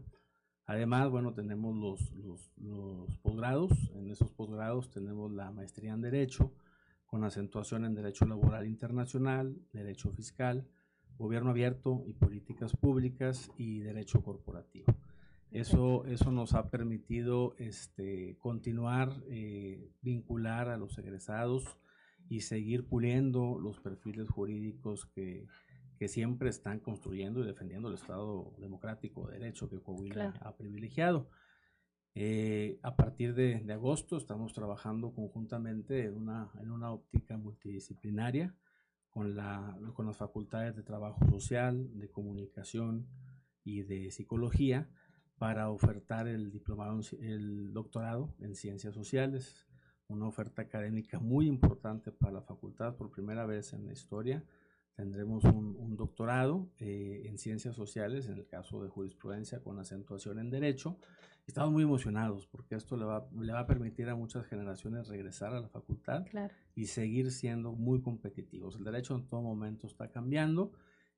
Además, 0.65 1.09
bueno, 1.09 1.33
tenemos 1.33 1.75
los, 1.75 2.11
los, 2.13 2.51
los 2.57 3.17
posgrados. 3.19 3.71
En 3.93 4.09
esos 4.09 4.31
posgrados 4.31 4.89
tenemos 4.89 5.31
la 5.31 5.51
maestría 5.51 5.93
en 5.93 6.01
Derecho, 6.01 6.51
con 7.05 7.23
acentuación 7.23 7.85
en 7.85 7.93
Derecho 7.93 8.25
Laboral 8.25 8.65
Internacional, 8.65 9.55
Derecho 9.71 10.11
Fiscal, 10.11 10.67
Gobierno 11.17 11.51
Abierto 11.51 12.03
y 12.07 12.13
Políticas 12.13 12.75
Públicas 12.75 13.51
y 13.57 13.79
Derecho 13.79 14.23
Corporativo. 14.23 14.93
Eso, 15.51 16.05
eso 16.05 16.31
nos 16.31 16.53
ha 16.53 16.69
permitido 16.69 17.55
este, 17.57 18.35
continuar, 18.39 19.13
eh, 19.29 19.91
vincular 20.01 20.67
a 20.67 20.77
los 20.77 20.97
egresados 20.97 21.77
y 22.27 22.41
seguir 22.41 22.87
puliendo 22.87 23.57
los 23.59 23.79
perfiles 23.79 24.27
jurídicos 24.27 25.05
que, 25.05 25.47
que 25.97 26.07
siempre 26.07 26.49
están 26.49 26.79
construyendo 26.79 27.41
y 27.41 27.45
defendiendo 27.45 27.89
el 27.89 27.95
Estado 27.95 28.53
democrático 28.57 29.27
de 29.27 29.39
derecho 29.39 29.69
que 29.69 29.81
Coahuila 29.81 30.33
ha 30.41 30.55
privilegiado. 30.55 31.29
Eh, 32.13 32.79
a 32.81 32.95
partir 32.95 33.33
de, 33.33 33.59
de, 33.61 33.73
agosto 33.73 34.15
estamos 34.17 34.53
trabajando 34.53 35.13
conjuntamente 35.13 36.05
en 36.05 36.15
una, 36.15 36.49
en 36.61 36.71
una 36.71 36.91
óptica 36.91 37.37
multidisciplinaria 37.37 38.55
con, 39.09 39.35
la, 39.35 39.77
con 39.93 40.05
las 40.05 40.15
facultades 40.15 40.75
de 40.77 40.83
trabajo 40.83 41.25
social, 41.29 41.89
de 41.99 42.09
comunicación 42.09 43.07
y 43.65 43.83
de 43.83 44.11
psicología 44.11 44.89
para 45.37 45.69
ofertar 45.69 46.27
el 46.29 46.51
diplomado, 46.51 47.01
el 47.19 47.73
doctorado 47.73 48.33
en 48.39 48.55
ciencias 48.55 48.93
sociales 48.93 49.67
una 50.07 50.27
oferta 50.27 50.61
académica 50.61 51.19
muy 51.19 51.47
importante 51.47 52.11
para 52.11 52.33
la 52.33 52.41
facultad 52.41 52.95
por 52.95 53.11
primera 53.11 53.45
vez 53.45 53.73
en 53.73 53.85
la 53.85 53.93
historia. 53.93 54.43
Tendremos 54.95 55.43
un, 55.43 55.95
doctorado 55.97 56.69
eh, 56.79 57.23
en 57.25 57.37
ciencias 57.37 57.75
sociales, 57.75 58.27
en 58.27 58.37
el 58.37 58.47
caso 58.47 58.81
de 58.81 58.89
jurisprudencia, 58.89 59.61
con 59.61 59.79
acentuación 59.79 60.39
en 60.39 60.49
derecho. 60.49 60.97
Estamos 61.47 61.71
muy 61.71 61.83
emocionados 61.83 62.47
porque 62.47 62.75
esto 62.75 62.97
le 62.97 63.05
va, 63.05 63.27
le 63.39 63.53
va 63.53 63.59
a 63.59 63.67
permitir 63.67 64.09
a 64.09 64.15
muchas 64.15 64.45
generaciones 64.45 65.07
regresar 65.07 65.53
a 65.53 65.59
la 65.59 65.67
facultad 65.67 66.25
y 66.75 66.87
seguir 66.87 67.31
siendo 67.31 67.73
muy 67.73 68.01
competitivos. 68.01 68.75
El 68.77 68.83
derecho 68.83 69.15
en 69.15 69.27
todo 69.27 69.41
momento 69.41 69.85
está 69.85 70.09
cambiando 70.09 70.71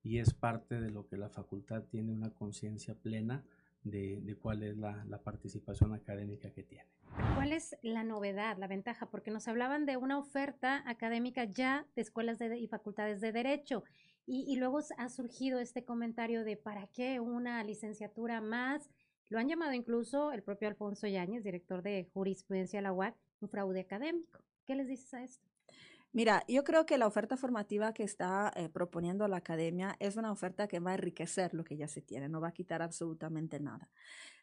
y 0.03 0.19
es 0.19 0.33
parte 0.33 0.81
de 0.81 0.89
lo 0.89 1.07
que 1.07 1.17
la 1.17 1.29
facultad 1.29 1.83
tiene 1.83 2.11
una 2.11 2.31
conciencia 2.31 2.95
plena 2.95 3.43
de, 3.89 4.37
cuál 4.41 4.63
es 4.63 4.77
la, 4.77 5.21
participación 5.23 5.93
académica 5.93 6.51
que 6.51 6.63
tiene. 6.63 6.85
¿Cuál 7.35 7.53
es 7.53 7.75
la 7.81 8.03
novedad, 8.03 8.57
la 8.57 8.67
ventaja? 8.67 9.09
Porque 9.09 9.31
nos 9.31 9.47
hablaban 9.47 9.85
de 9.85 9.97
una 9.97 10.17
oferta 10.17 10.83
académica 10.85 11.45
ya 11.45 11.85
de 11.95 12.01
escuelas 12.01 12.39
y 12.41 12.67
facultades 12.67 13.21
de 13.21 13.31
derecho. 13.31 13.83
Y, 14.25 14.57
luego 14.57 14.79
ha 14.97 15.09
surgido 15.09 15.59
este 15.59 15.85
comentario 15.85 16.43
de 16.43 16.57
¿para 16.57 16.87
qué 16.87 17.21
una 17.21 17.63
licenciatura 17.63 18.41
más? 18.41 18.89
Lo 19.29 19.39
han 19.39 19.47
llamado 19.47 19.73
incluso 19.73 20.33
el 20.33 20.43
propio 20.43 20.67
Alfonso 20.67 21.07
Yáñez, 21.07 21.43
director 21.43 21.81
de 21.81 22.09
jurisprudencia 22.13 22.79
de 22.79 22.83
la 22.83 22.93
UAC, 22.93 23.15
un 23.39 23.49
fraude 23.49 23.79
académico. 23.79 24.41
¿Qué 24.65 24.75
les 24.75 24.87
dices 24.87 25.13
a 25.13 25.23
esto? 25.23 25.47
Mira, 26.13 26.43
yo 26.47 26.63
creo 26.63 26.85
que 26.85 26.97
la 26.97 27.05
oferta 27.05 27.37
formativa 27.37 27.93
que 27.93 28.03
está 28.03 28.51
eh, 28.55 28.69
proponiendo 28.69 29.27
la 29.27 29.37
academia 29.37 29.95
es 29.99 30.15
una 30.15 30.31
oferta 30.31 30.67
que 30.67 30.79
va 30.79 30.91
a 30.91 30.95
enriquecer 30.95 31.53
lo 31.53 31.63
que 31.63 31.77
ya 31.77 31.87
se 31.87 32.01
tiene, 32.01 32.29
no 32.29 32.41
va 32.41 32.47
a 32.49 32.53
quitar 32.53 32.81
absolutamente 32.81 33.59
nada. 33.59 33.89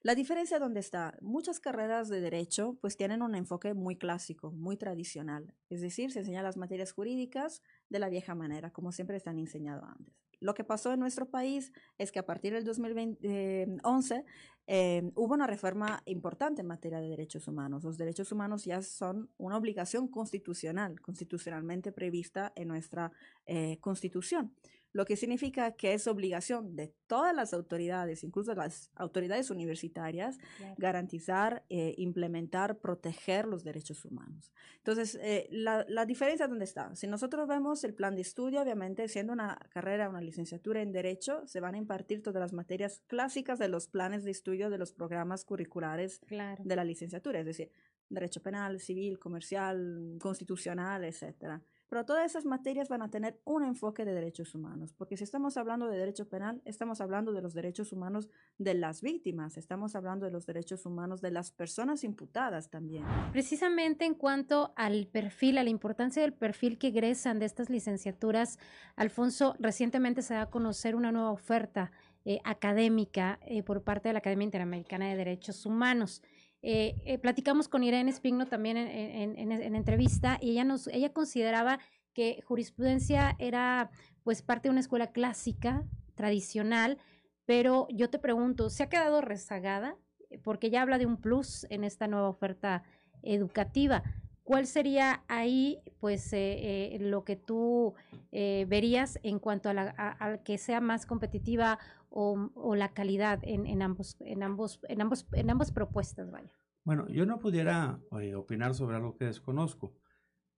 La 0.02 0.14
diferencia 0.14 0.58
donde 0.58 0.80
está, 0.80 1.16
muchas 1.20 1.60
carreras 1.60 2.08
de 2.08 2.20
derecho 2.20 2.76
pues 2.80 2.96
tienen 2.96 3.22
un 3.22 3.34
enfoque 3.34 3.74
muy 3.74 3.96
clásico, 3.96 4.52
muy 4.52 4.76
tradicional, 4.76 5.54
es 5.70 5.80
decir, 5.80 6.12
se 6.12 6.20
enseñan 6.20 6.44
las 6.44 6.56
materias 6.56 6.92
jurídicas 6.92 7.62
de 7.88 7.98
la 7.98 8.08
vieja 8.08 8.34
manera, 8.34 8.70
como 8.70 8.92
siempre 8.92 9.16
están 9.16 9.38
enseñado 9.38 9.84
antes. 9.84 10.23
Lo 10.44 10.52
que 10.52 10.62
pasó 10.62 10.92
en 10.92 11.00
nuestro 11.00 11.24
país 11.30 11.72
es 11.96 12.12
que 12.12 12.18
a 12.18 12.26
partir 12.26 12.52
del 12.52 12.64
2011 12.64 14.24
eh, 14.66 15.10
hubo 15.14 15.32
una 15.32 15.46
reforma 15.46 16.02
importante 16.04 16.60
en 16.60 16.66
materia 16.66 17.00
de 17.00 17.08
derechos 17.08 17.48
humanos. 17.48 17.82
Los 17.82 17.96
derechos 17.96 18.30
humanos 18.30 18.66
ya 18.66 18.82
son 18.82 19.30
una 19.38 19.56
obligación 19.56 20.06
constitucional, 20.06 21.00
constitucionalmente 21.00 21.92
prevista 21.92 22.52
en 22.56 22.68
nuestra 22.68 23.10
eh, 23.46 23.78
constitución 23.80 24.52
lo 24.94 25.04
que 25.04 25.16
significa 25.16 25.72
que 25.72 25.92
es 25.92 26.06
obligación 26.06 26.76
de 26.76 26.94
todas 27.08 27.34
las 27.34 27.52
autoridades, 27.52 28.22
incluso 28.22 28.54
las 28.54 28.92
autoridades 28.94 29.50
universitarias, 29.50 30.38
garantizar, 30.78 31.64
eh, 31.68 31.94
implementar, 31.98 32.78
proteger 32.78 33.46
los 33.46 33.64
derechos 33.64 34.04
humanos. 34.04 34.52
Entonces, 34.76 35.18
eh, 35.20 35.48
la, 35.50 35.84
la, 35.88 36.06
diferencia 36.06 36.46
dónde 36.46 36.64
está. 36.64 36.94
Si 36.94 37.08
nosotros 37.08 37.48
vemos 37.48 37.82
el 37.82 37.92
plan 37.92 38.14
de 38.14 38.22
estudio, 38.22 38.62
obviamente, 38.62 39.08
siendo 39.08 39.32
una 39.32 39.58
carrera, 39.70 40.08
una 40.08 40.20
licenciatura 40.20 40.80
en 40.80 40.92
Derecho, 40.92 41.42
se 41.44 41.58
van 41.58 41.74
a 41.74 41.78
impartir 41.78 42.22
todas 42.22 42.40
las 42.40 42.52
materias 42.52 43.02
clásicas 43.08 43.58
de 43.58 43.66
los 43.66 43.88
planes 43.88 44.22
de 44.22 44.30
estudio 44.30 44.70
de 44.70 44.78
los 44.78 44.92
programas 44.92 45.44
curriculares 45.44 46.20
de 46.28 46.76
la 46.76 46.84
licenciatura, 46.84 47.40
es 47.40 47.46
decir, 47.46 47.72
Derecho 48.08 48.42
penal, 48.42 48.78
civil, 48.78 49.18
comercial, 49.18 50.18
constitucional, 50.20 51.02
etcétera. 51.02 51.60
Pero 51.94 52.06
todas 52.06 52.26
esas 52.26 52.44
materias 52.44 52.88
van 52.88 53.02
a 53.02 53.08
tener 53.08 53.40
un 53.44 53.62
enfoque 53.62 54.04
de 54.04 54.12
derechos 54.12 54.56
humanos, 54.56 54.92
porque 54.92 55.16
si 55.16 55.22
estamos 55.22 55.56
hablando 55.56 55.86
de 55.86 55.96
derecho 55.96 56.28
penal, 56.28 56.60
estamos 56.64 57.00
hablando 57.00 57.32
de 57.32 57.40
los 57.40 57.54
derechos 57.54 57.92
humanos 57.92 58.28
de 58.58 58.74
las 58.74 59.00
víctimas, 59.00 59.56
estamos 59.56 59.94
hablando 59.94 60.26
de 60.26 60.32
los 60.32 60.44
derechos 60.44 60.86
humanos 60.86 61.20
de 61.20 61.30
las 61.30 61.52
personas 61.52 62.02
imputadas 62.02 62.68
también. 62.68 63.04
Precisamente 63.30 64.06
en 64.06 64.14
cuanto 64.14 64.72
al 64.74 65.06
perfil, 65.06 65.56
a 65.56 65.62
la 65.62 65.70
importancia 65.70 66.20
del 66.20 66.32
perfil 66.32 66.78
que 66.78 66.88
egresan 66.88 67.38
de 67.38 67.46
estas 67.46 67.70
licenciaturas, 67.70 68.58
Alfonso, 68.96 69.54
recientemente 69.60 70.22
se 70.22 70.34
da 70.34 70.42
a 70.42 70.50
conocer 70.50 70.96
una 70.96 71.12
nueva 71.12 71.30
oferta 71.30 71.92
eh, 72.24 72.40
académica 72.42 73.38
eh, 73.46 73.62
por 73.62 73.84
parte 73.84 74.08
de 74.08 74.14
la 74.14 74.18
Academia 74.18 74.46
Interamericana 74.46 75.10
de 75.10 75.14
Derechos 75.14 75.64
Humanos. 75.64 76.22
Eh, 76.66 77.02
eh, 77.04 77.18
platicamos 77.18 77.68
con 77.68 77.84
Irene 77.84 78.10
Spigno 78.10 78.46
también 78.46 78.78
en, 78.78 79.38
en, 79.38 79.74
entrevista 79.74 80.38
y 80.40 80.52
ella, 80.52 80.64
nos, 80.64 80.86
ella 80.86 81.12
consideraba 81.12 81.78
que 82.14 82.40
jurisprudencia 82.46 83.36
era 83.38 83.90
pues 84.22 84.40
parte 84.40 84.68
de 84.68 84.70
una 84.70 84.80
escuela 84.80 85.12
clásica, 85.12 85.84
tradicional, 86.14 86.96
pero 87.44 87.86
yo 87.90 88.08
te 88.08 88.18
pregunto, 88.18 88.70
¿se 88.70 88.82
ha 88.82 88.88
quedado 88.88 89.20
rezagada? 89.20 89.98
Porque 90.42 90.70
ya 90.70 90.80
habla 90.80 90.96
de 90.96 91.04
un 91.04 91.18
plus 91.18 91.66
en 91.68 91.84
esta 91.84 92.08
nueva 92.08 92.30
oferta 92.30 92.82
educativa. 93.22 94.02
¿Cuál 94.42 94.66
sería 94.66 95.22
ahí, 95.28 95.82
pues, 96.00 96.30
eh, 96.32 96.96
lo 96.98 97.24
que 97.24 97.36
tú 97.36 97.92
verías 98.32 99.18
en 99.22 99.38
cuanto 99.38 99.68
a, 99.68 99.74
la, 99.74 100.40
que 100.44 100.56
sea 100.56 100.80
más 100.80 101.04
competitiva 101.04 101.78
o, 102.16 102.76
la 102.76 102.94
calidad 102.94 103.40
en, 103.42 103.82
ambos, 103.82 104.16
en, 104.20 104.42
ambos, 104.42 104.80
en, 104.88 105.00
ambos, 105.00 105.26
en 105.32 105.50
ambas 105.50 105.72
propuestas, 105.72 106.30
vaya. 106.30 106.52
Bueno, 106.84 107.08
yo 107.08 107.26
no 107.26 107.40
pudiera 107.40 107.98
eh, 108.20 108.34
opinar 108.36 108.74
sobre 108.74 108.96
algo 108.96 109.16
que 109.16 109.24
desconozco 109.24 109.94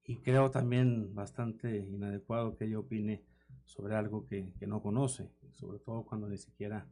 y 0.05 0.19
creo 0.19 0.51
también 0.51 1.15
bastante 1.15 1.79
inadecuado 1.79 2.57
que 2.57 2.67
ella 2.67 2.79
opine 2.79 3.25
sobre 3.65 3.95
algo 3.95 4.27
que, 4.27 4.53
no 4.67 4.83
conoce, 4.83 5.33
sobre 5.53 5.79
todo 5.79 6.05
cuando 6.05 6.29
ni 6.29 6.37
siquiera 6.37 6.89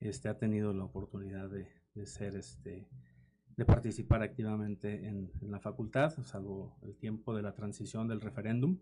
este, 0.00 0.28
ha 0.28 0.38
tenido 0.38 0.72
la 0.72 0.84
oportunidad 0.84 1.50
de, 1.50 1.68
ser 2.06 2.36
este, 2.36 2.88
de 3.56 3.64
participar 3.66 4.22
activamente 4.22 5.08
en, 5.08 5.30
en, 5.42 5.50
la 5.50 5.60
facultad, 5.60 6.14
salvo 6.24 6.78
el 6.82 6.96
tiempo 6.96 7.36
de 7.36 7.42
la 7.42 7.52
transición 7.52 8.08
del 8.08 8.20
referéndum, 8.20 8.78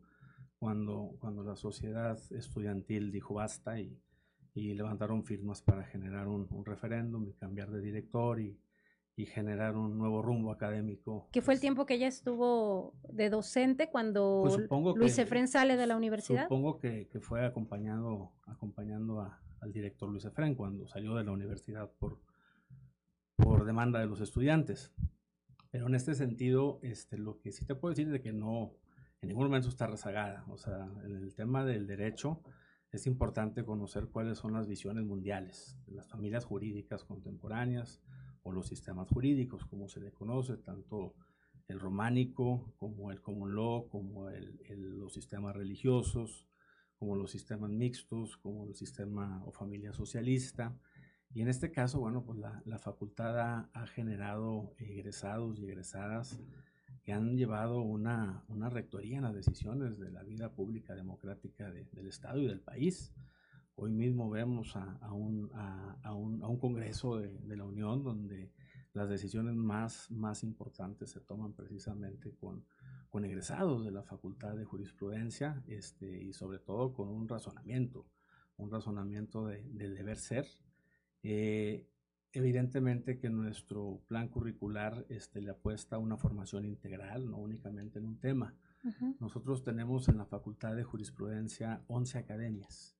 cuando, 0.58 1.16
cuando 1.18 1.42
la 1.42 1.56
sociedad 1.56 2.18
estudiantil 2.30 3.10
dijo 3.10 3.34
basta 3.34 3.80
y 3.80 4.00
y 4.55 4.75
levantaron 4.75 5.25
firmas 5.25 5.62
para 5.62 5.85
generar 5.85 6.28
un, 6.28 6.49
referéndum 6.64 7.28
y 7.28 7.33
cambiar 7.35 7.71
de 7.71 7.81
director 7.81 8.40
y, 8.40 8.59
y, 9.17 9.26
generar 9.26 9.76
un 9.76 9.99
nuevo 9.99 10.23
rumbo 10.23 10.50
académico. 10.50 11.28
¿Qué 11.33 11.43
fue 11.43 11.55
el 11.55 11.61
tiempo 11.61 11.87
que 11.87 11.95
ella 11.95 12.09
estuvo 12.09 12.95
de 13.09 13.31
docente 13.31 13.88
cuando 13.90 14.43
pues 14.45 14.97
Luis 14.97 15.19
Efren 15.19 15.49
sale 15.49 15.76
de 15.76 15.87
la 15.87 15.97
universidad? 15.97 16.45
Supongo 16.45 16.78
que, 16.78 17.09
que 17.09 17.21
fue 17.21 17.45
acompañando, 17.45 18.33
acompañando 18.47 19.21
a, 19.21 19.40
al 19.61 19.73
director 19.73 20.09
Luis 20.09 20.25
Efren 20.25 20.55
cuando 20.55 20.87
salió 20.87 21.14
de 21.14 21.25
la 21.25 21.33
universidad 21.33 21.90
por, 21.99 22.21
por 23.37 23.64
demanda 23.64 24.00
de 24.00 24.07
los 24.07 24.21
estudiantes. 24.21 24.93
Pero 25.71 25.87
en 25.87 25.95
este 25.95 26.14
sentido, 26.14 26.78
este, 26.83 27.19
lo 27.19 27.38
que 27.40 27.52
sí 27.52 27.64
te 27.64 27.75
puedo 27.75 27.95
decir 27.95 28.12
es 28.14 28.21
que 28.23 28.33
no, 28.33 28.73
en 29.21 29.28
ningún 29.28 29.45
momento 29.45 29.69
está 29.69 29.87
rezagada. 29.87 30.45
O 30.49 30.57
sea, 30.57 30.88
en 31.05 31.17
el 31.17 31.35
tema 31.35 31.64
del 31.64 31.87
derecho, 31.87 32.43
es 32.90 33.07
importante 33.07 33.64
conocer 33.64 34.09
cuáles 34.09 34.38
son 34.38 34.54
las 34.54 34.66
visiones 34.66 35.04
mundiales 35.04 35.76
de 35.87 35.95
las 35.95 36.09
familias 36.09 36.45
jurídicas 36.45 37.04
contemporáneas 37.04 38.00
o 38.42 38.52
los 38.52 38.66
sistemas 38.66 39.09
jurídicos, 39.09 39.66
como 39.66 39.88
se 39.88 40.00
le 40.00 40.11
conoce, 40.11 40.57
tanto 40.57 41.14
el 41.68 41.80
románico 41.80 42.73
como 42.78 43.11
el 43.11 43.21
common 43.21 43.54
law, 43.54 43.88
como 43.88 44.30
el, 44.30 44.59
los 44.99 45.12
sistemas 45.12 45.54
religiosos, 45.54 46.49
como 46.99 47.14
los 47.14 47.30
sistemas 47.30 47.71
mixtos, 47.71 48.38
como 48.38 48.64
el 48.64 48.75
sistema 48.75 49.42
o 49.45 49.52
familia 49.52 49.92
socialista. 49.92 50.75
Y 51.35 51.42
en 51.42 51.49
este 51.49 51.71
caso, 51.71 52.00
bueno, 52.00 52.25
pues 52.25 52.38
la, 52.38 52.62
la 52.64 52.78
facultad 52.78 53.38
ha, 53.38 53.71
ha, 53.75 53.87
generado 53.87 54.75
egresados 54.78 55.59
y 55.59 55.66
egresadas 55.66 56.40
que 57.09 57.15
han 57.15 57.38
llevado 57.38 57.81
una, 57.81 58.45
una, 58.49 58.69
rectoría 58.69 59.17
en 59.17 59.23
las 59.23 59.35
decisiones 59.35 59.99
de 59.99 60.11
la 60.11 60.23
vida 60.23 60.53
pública 60.53 60.95
democrática 60.95 61.71
del 61.71 62.07
Estado 62.07 62.38
y 62.38 62.47
del 62.47 62.61
país. 62.61 63.15
Hoy 63.77 63.93
mismo 63.93 64.29
vemos 64.29 64.77
a, 64.77 64.99
a, 65.00 65.15
un, 65.15 65.50
a 65.55 66.12
un, 66.12 66.45
un, 66.45 66.59
Congreso 66.59 67.17
de, 67.17 67.38
de, 67.38 67.57
la 67.57 67.65
Unión 67.65 68.03
donde 68.03 68.53
las 68.93 69.09
decisiones 69.09 69.55
más, 69.57 70.11
más 70.11 70.45
importantes 70.45 71.09
se 71.11 71.21
toman 71.21 71.55
precisamente 71.55 72.35
con, 72.35 72.67
con 73.09 73.25
egresados 73.25 73.87
de 73.87 73.91
la 73.91 74.03
Facultad 74.03 74.55
de 74.55 74.67
Jurisprudencia 74.67 75.62
este, 75.67 76.23
y 76.23 76.35
sobre 76.35 76.59
todo 76.59 76.93
con 76.93 77.09
un 77.09 77.27
razonamiento, 77.27 78.05
un 78.59 78.71
razonamiento 78.71 79.47
de, 79.47 79.62
del 79.62 79.95
deber 79.95 80.19
ser. 80.19 80.47
Eh, 81.23 81.88
Evidentemente 82.32 83.18
que 83.18 83.30
nuestro 83.30 84.02
plan 84.06 84.28
curricular 84.28 85.06
este, 85.08 85.40
le 85.40 85.50
apuesta 85.50 85.97
a 85.97 85.99
una 85.99 86.16
formación 86.16 86.64
integral, 86.64 87.30
no 87.30 87.38
únicamente 87.38 87.99
en 87.99 88.06
un 88.06 88.18
tema. 88.18 88.54
Nosotros 89.18 89.64
tenemos 89.64 90.08
en 90.08 90.18
la 90.18 90.25
Facultad 90.25 90.76
de 90.76 90.85
Jurisprudencia 90.85 91.82
11 91.88 92.18
academias 92.18 92.99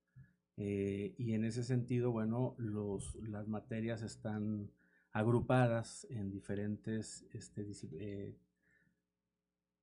eh, 0.61 1.14
y 1.16 1.35
en 1.35 1.44
ese 1.44 1.62
sentido, 1.62 2.11
bueno, 2.11 2.56
los, 2.58 3.14
las 3.23 3.47
materias 3.47 4.02
están 4.02 4.73
agrupadas 5.12 6.04
en 6.11 6.32
diferentes 6.32 7.25
este, 7.32 7.64
eh, 7.92 8.37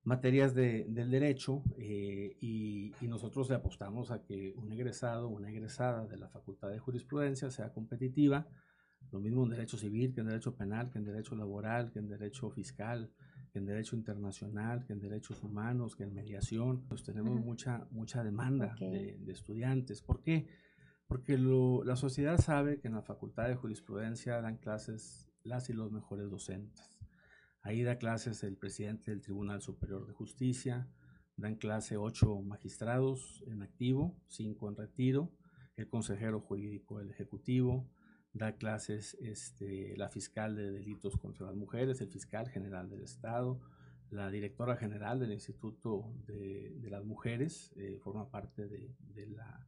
materias 0.02 0.54
de, 0.54 0.84
del 0.90 1.10
derecho 1.10 1.62
eh, 1.78 2.36
y, 2.40 2.92
y, 3.00 3.08
nosotros 3.08 3.48
le 3.48 3.56
apostamos 3.56 4.10
a 4.10 4.22
que 4.22 4.52
un 4.58 4.70
egresado, 4.70 5.28
una 5.28 5.48
egresada 5.48 6.06
de 6.06 6.18
la 6.18 6.28
Facultad 6.28 6.68
de 6.68 6.78
Jurisprudencia 6.78 7.50
sea 7.50 7.72
competitiva, 7.72 8.46
lo 9.12 9.20
mismo 9.20 9.44
en 9.44 9.50
derecho 9.50 9.76
civil, 9.76 10.12
que 10.12 10.20
en 10.20 10.26
derecho 10.26 10.54
penal, 10.56 10.90
que 10.90 10.98
en 10.98 11.04
derecho 11.04 11.34
laboral, 11.36 11.90
que 11.92 11.98
en 12.00 12.08
derecho 12.08 12.50
fiscal, 12.50 13.10
que 13.52 13.58
en 13.58 13.66
derecho 13.66 13.96
internacional, 13.96 14.84
que 14.84 14.92
en 14.92 15.00
derechos 15.00 15.42
humanos, 15.42 15.96
que 15.96 16.04
en 16.04 16.12
mediación, 16.14 16.84
pues 16.88 17.02
tenemos 17.02 17.34
Ujú. 17.36 17.44
mucha, 17.44 17.86
mucha 17.90 18.22
demanda 18.24 18.72
Ok. 18.74 18.80
de, 18.80 19.18
de 19.18 19.32
estudiantes. 19.32 20.02
¿Por 20.02 20.20
qué? 20.22 20.48
Porque 21.06 21.38
lo- 21.38 21.84
la 21.84 21.96
sociedad 21.96 22.38
sabe 22.38 22.80
que 22.80 22.88
en 22.88 22.94
la 22.94 23.02
Facultad 23.02 23.48
de 23.48 23.54
Jurisprudencia 23.54 24.40
dan 24.40 24.56
clases 24.58 25.30
las 25.44 25.70
y 25.70 25.72
los 25.72 25.92
mejores 25.92 26.28
docentes. 26.30 26.98
Ahí 27.62 27.82
da 27.82 27.98
clases 27.98 28.42
el 28.44 28.56
presidente 28.56 29.10
del 29.10 29.20
Tribunal 29.22 29.60
Superior 29.62 30.06
de 30.06 30.12
Justicia, 30.12 30.88
dan 31.36 31.56
clase 31.56 31.96
ocho 31.96 32.40
magistrados 32.42 33.42
en 33.46 33.62
activo, 33.62 34.16
cinco 34.26 34.68
en 34.68 34.76
retiro, 34.76 35.32
el 35.76 35.88
consejero 35.88 36.40
jurídico 36.40 36.98
del 36.98 37.10
Ejecutivo, 37.10 37.88
da 38.36 38.52
clases 38.56 39.16
este, 39.20 39.96
la 39.96 40.10
fiscal 40.10 40.56
de 40.56 40.70
delitos 40.70 41.16
contra 41.16 41.46
las 41.46 41.54
mujeres, 41.54 42.00
el 42.00 42.08
fiscal 42.08 42.48
general 42.50 42.90
del 42.90 43.02
Estado, 43.02 43.60
la 44.10 44.30
directora 44.30 44.76
general 44.76 45.18
del 45.18 45.32
Instituto 45.32 46.12
de, 46.26 46.74
de 46.76 46.90
las 46.90 47.04
Mujeres, 47.04 47.72
eh, 47.76 47.98
forma 48.02 48.30
parte 48.30 48.68
de, 48.68 48.94
de 49.14 49.26
la, 49.26 49.66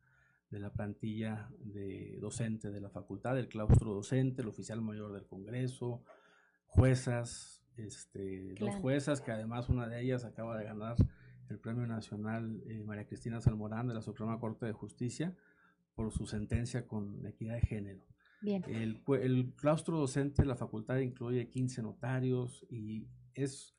de 0.50 0.58
la 0.60 0.70
plantilla 0.72 1.48
de 1.60 2.18
docente 2.20 2.70
de 2.70 2.80
la 2.80 2.90
facultad, 2.90 3.34
del 3.34 3.48
claustro 3.48 3.94
docente, 3.94 4.42
el 4.42 4.48
oficial 4.48 4.82
mayor 4.82 5.12
del 5.12 5.26
Congreso, 5.26 6.04
juezas, 6.66 7.64
este, 7.76 8.54
dos 8.54 8.75
juezas, 8.76 9.22
que 9.22 9.32
además 9.32 9.70
una 9.70 9.88
de 9.88 10.02
ellas 10.02 10.25
acaba 10.25 10.58
de 10.58 10.64
ganar 10.64 10.96
el 11.48 11.58
Premio 11.58 11.87
Nacional 11.87 12.62
eh, 12.66 12.82
María 12.84 13.06
Cristina 13.06 13.40
Salmorán 13.40 13.88
de 13.88 13.94
la 13.94 14.02
Suprema 14.02 14.38
Corte 14.38 14.66
de 14.66 14.72
Justicia 14.72 15.34
por 15.94 16.12
su 16.12 16.26
sentencia 16.26 16.87
con 16.87 17.26
equidad 17.26 17.54
de 17.54 17.62
género. 17.62 18.04
Bien. 18.40 18.64
El, 18.68 19.00
el 19.21 19.52
claustro 19.57 19.99
docente 19.99 20.42
de 20.42 20.49
la 20.49 20.57
facultad 20.57 20.99
incluye 20.99 21.49
15 21.49 21.83
notarios 21.83 22.64
y 22.71 23.07
es 23.35 23.76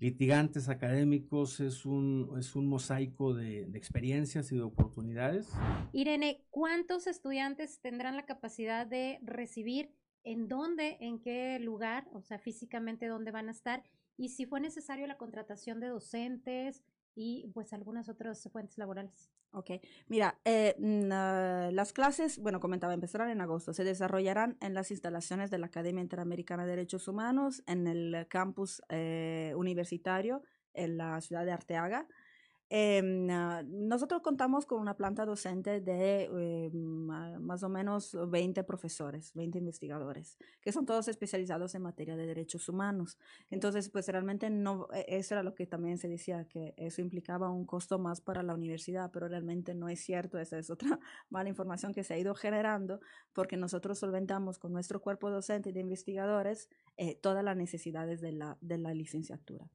litigantes 0.00 0.68
académicos, 0.68 1.60
es 1.60 1.84
un, 1.84 2.34
es 2.38 2.56
un 2.56 2.66
mosaico 2.66 3.34
de, 3.34 3.66
de 3.66 3.78
experiencias 3.78 4.50
y 4.50 4.56
de 4.56 4.62
oportunidades. 4.62 5.52
Irene, 5.92 6.42
¿cuántos 6.48 7.06
estudiantes 7.06 7.80
tendrán 7.80 8.16
la 8.16 8.24
capacidad 8.24 8.86
de 8.86 9.20
recibir? 9.22 9.94
¿En 10.24 10.48
dónde? 10.48 10.96
¿En 11.00 11.20
qué 11.20 11.58
lugar? 11.60 12.08
O 12.12 12.22
sea, 12.22 12.38
físicamente 12.38 13.06
dónde 13.06 13.30
van 13.30 13.48
a 13.48 13.52
estar. 13.52 13.84
Y 14.16 14.30
si 14.30 14.46
fue 14.46 14.60
necesario 14.60 15.06
la 15.06 15.18
contratación 15.18 15.80
de 15.80 15.88
docentes 15.88 16.82
y 17.14 17.50
pues 17.52 17.72
algunas 17.72 18.08
otras 18.08 18.42
fuentes 18.50 18.78
laborales. 18.78 19.30
Ok, 19.52 19.70
mira, 20.06 20.38
eh, 20.44 20.76
mm, 20.78 21.10
ah, 21.10 21.70
las 21.72 21.92
clases, 21.92 22.38
bueno, 22.38 22.60
comentaba, 22.60 22.94
empezarán 22.94 23.30
en 23.30 23.40
agosto, 23.40 23.72
se 23.72 23.82
desarrollarán 23.82 24.56
en 24.60 24.74
las 24.74 24.92
instalaciones 24.92 25.50
de 25.50 25.58
la 25.58 25.66
Academia 25.66 26.02
Interamericana 26.02 26.64
de 26.64 26.70
Derechos 26.70 27.08
Humanos, 27.08 27.64
en 27.66 27.88
el 27.88 28.28
campus 28.28 28.80
eh, 28.90 29.52
universitario, 29.56 30.42
en 30.72 30.96
la 30.98 31.20
ciudad 31.20 31.44
de 31.44 31.50
Arteaga. 31.50 32.06
Ah, 32.72 33.62
nosotros 33.66 34.22
contamos 34.22 34.64
con 34.64 34.80
una 34.80 34.96
planta 34.96 35.26
docente 35.26 35.80
de 35.80 36.30
eh, 36.32 36.70
más 36.72 37.64
o 37.64 37.68
menos 37.68 38.16
20 38.30 38.62
profesores, 38.62 39.32
20 39.34 39.58
investigadores, 39.58 40.38
que 40.60 40.70
son 40.70 40.86
todos 40.86 41.08
especializados 41.08 41.74
en 41.74 41.82
materia 41.82 42.16
de 42.16 42.26
derechos 42.26 42.68
humanos. 42.68 43.18
Entonces, 43.50 43.88
pues 43.90 44.06
realmente 44.06 44.50
no, 44.50 44.86
e- 44.94 45.04
eso 45.08 45.34
era 45.34 45.42
lo 45.42 45.54
que 45.54 45.66
también 45.66 45.98
se 45.98 46.06
decía, 46.08 46.44
que 46.44 46.74
eso 46.76 47.00
implicaba 47.00 47.50
un 47.50 47.64
costo 47.66 47.98
más 47.98 48.20
para 48.20 48.44
la 48.44 48.54
universidad, 48.54 49.10
pero 49.10 49.26
realmente 49.26 49.74
no 49.74 49.88
es 49.88 50.00
cierto, 50.00 50.38
esa 50.38 50.56
es 50.58 50.70
otra 50.70 51.00
mala 51.28 51.48
información 51.48 51.92
que 51.92 52.04
se 52.04 52.14
ha 52.14 52.18
ido 52.18 52.36
generando, 52.36 53.00
porque 53.32 53.56
nosotros 53.56 53.98
solventamos 53.98 54.60
con 54.60 54.72
nuestro 54.72 55.00
cuerpo 55.00 55.28
docente 55.30 55.72
de 55.72 55.80
investigadores 55.80 56.68
eh, 56.96 57.16
todas 57.16 57.42
las 57.42 57.56
necesidades 57.56 58.20
de 58.20 58.30
la, 58.32 58.58
de 58.60 58.78
la 58.78 58.94
licenciatura. 58.94 59.66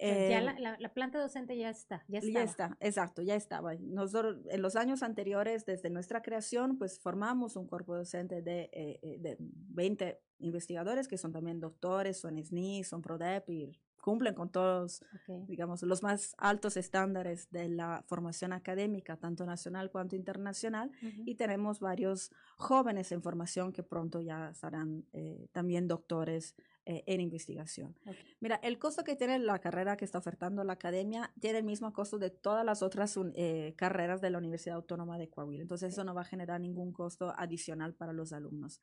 Ya 0.00 0.38
Eh, 0.38 0.40
la, 0.42 0.58
la- 0.58 0.76
la 0.78 0.94
planta 0.94 1.20
docente 1.20 1.56
ya 1.58 1.68
está, 1.70 2.04
ya 2.08 2.20
ya 2.20 2.42
está, 2.42 2.76
exacto, 2.80 3.22
ya 3.22 3.34
estaba. 3.34 3.74
Nosotros 3.74 4.38
en 4.50 4.62
los 4.62 4.76
años 4.76 5.02
anteriores, 5.02 5.66
desde 5.66 5.90
nuestra 5.90 6.22
creación, 6.22 6.78
pues 6.78 6.98
formamos 7.00 7.56
un 7.56 7.66
cuerpo 7.66 7.94
docente 7.96 8.40
de, 8.42 8.70
eh, 8.72 8.98
eh, 9.02 9.18
de 9.18 9.36
20 9.38 10.20
investigadores 10.38 11.06
que 11.06 11.18
son 11.18 11.32
también 11.32 11.60
doctores, 11.60 12.18
son 12.18 12.38
SNI, 12.38 12.82
son 12.84 13.02
PRODEP 13.02 13.50
y 13.50 13.72
cumplen 14.00 14.34
con 14.34 14.50
todos, 14.50 15.02
Ok. 15.14 15.46
digamos, 15.46 15.82
los 15.82 16.02
más 16.02 16.34
altos 16.38 16.76
estándares 16.76 17.50
de 17.50 17.68
la 17.68 18.02
formación 18.06 18.52
académica, 18.52 19.16
tanto 19.16 19.44
nacional 19.46 19.90
cuanto 19.90 20.16
internacional. 20.16 20.90
Ujú. 21.02 21.22
Y 21.26 21.34
tenemos 21.34 21.80
varios 21.80 22.32
jóvenes 22.56 23.12
en 23.12 23.22
formación 23.22 23.72
que 23.72 23.82
pronto 23.82 24.20
ya 24.20 24.52
serán 24.54 25.04
eh, 25.12 25.48
también 25.52 25.86
doctores 25.88 26.54
eh, 26.86 27.04
en 27.06 27.20
investigación. 27.20 27.94
Ok. 28.06 28.16
Mira, 28.40 28.56
el 28.62 28.78
costo 28.78 29.04
que 29.04 29.14
tiene 29.14 29.38
la 29.38 29.58
carrera 29.58 29.96
que 29.98 30.04
está 30.06 30.18
ofertando 30.18 30.64
la 30.64 30.72
academia 30.72 31.30
tiene 31.38 31.58
el 31.58 31.64
mismo 31.64 31.92
costo 31.92 32.18
de 32.18 32.30
todas 32.30 32.64
las 32.64 32.82
otras 32.82 33.16
un- 33.18 33.32
eh, 33.36 33.74
carreras 33.76 34.20
de 34.22 34.30
la 34.30 34.38
Universidad 34.38 34.76
Autónoma 34.76 35.18
de 35.18 35.28
Coahuila. 35.28 35.62
Entonces, 35.62 35.92
eso 35.92 36.04
no 36.04 36.14
va 36.14 36.22
a 36.22 36.24
generar 36.24 36.58
ningún 36.60 36.92
costo 36.92 37.32
adicional 37.36 37.94
para 37.94 38.12
los 38.14 38.32
alumnos. 38.32 38.80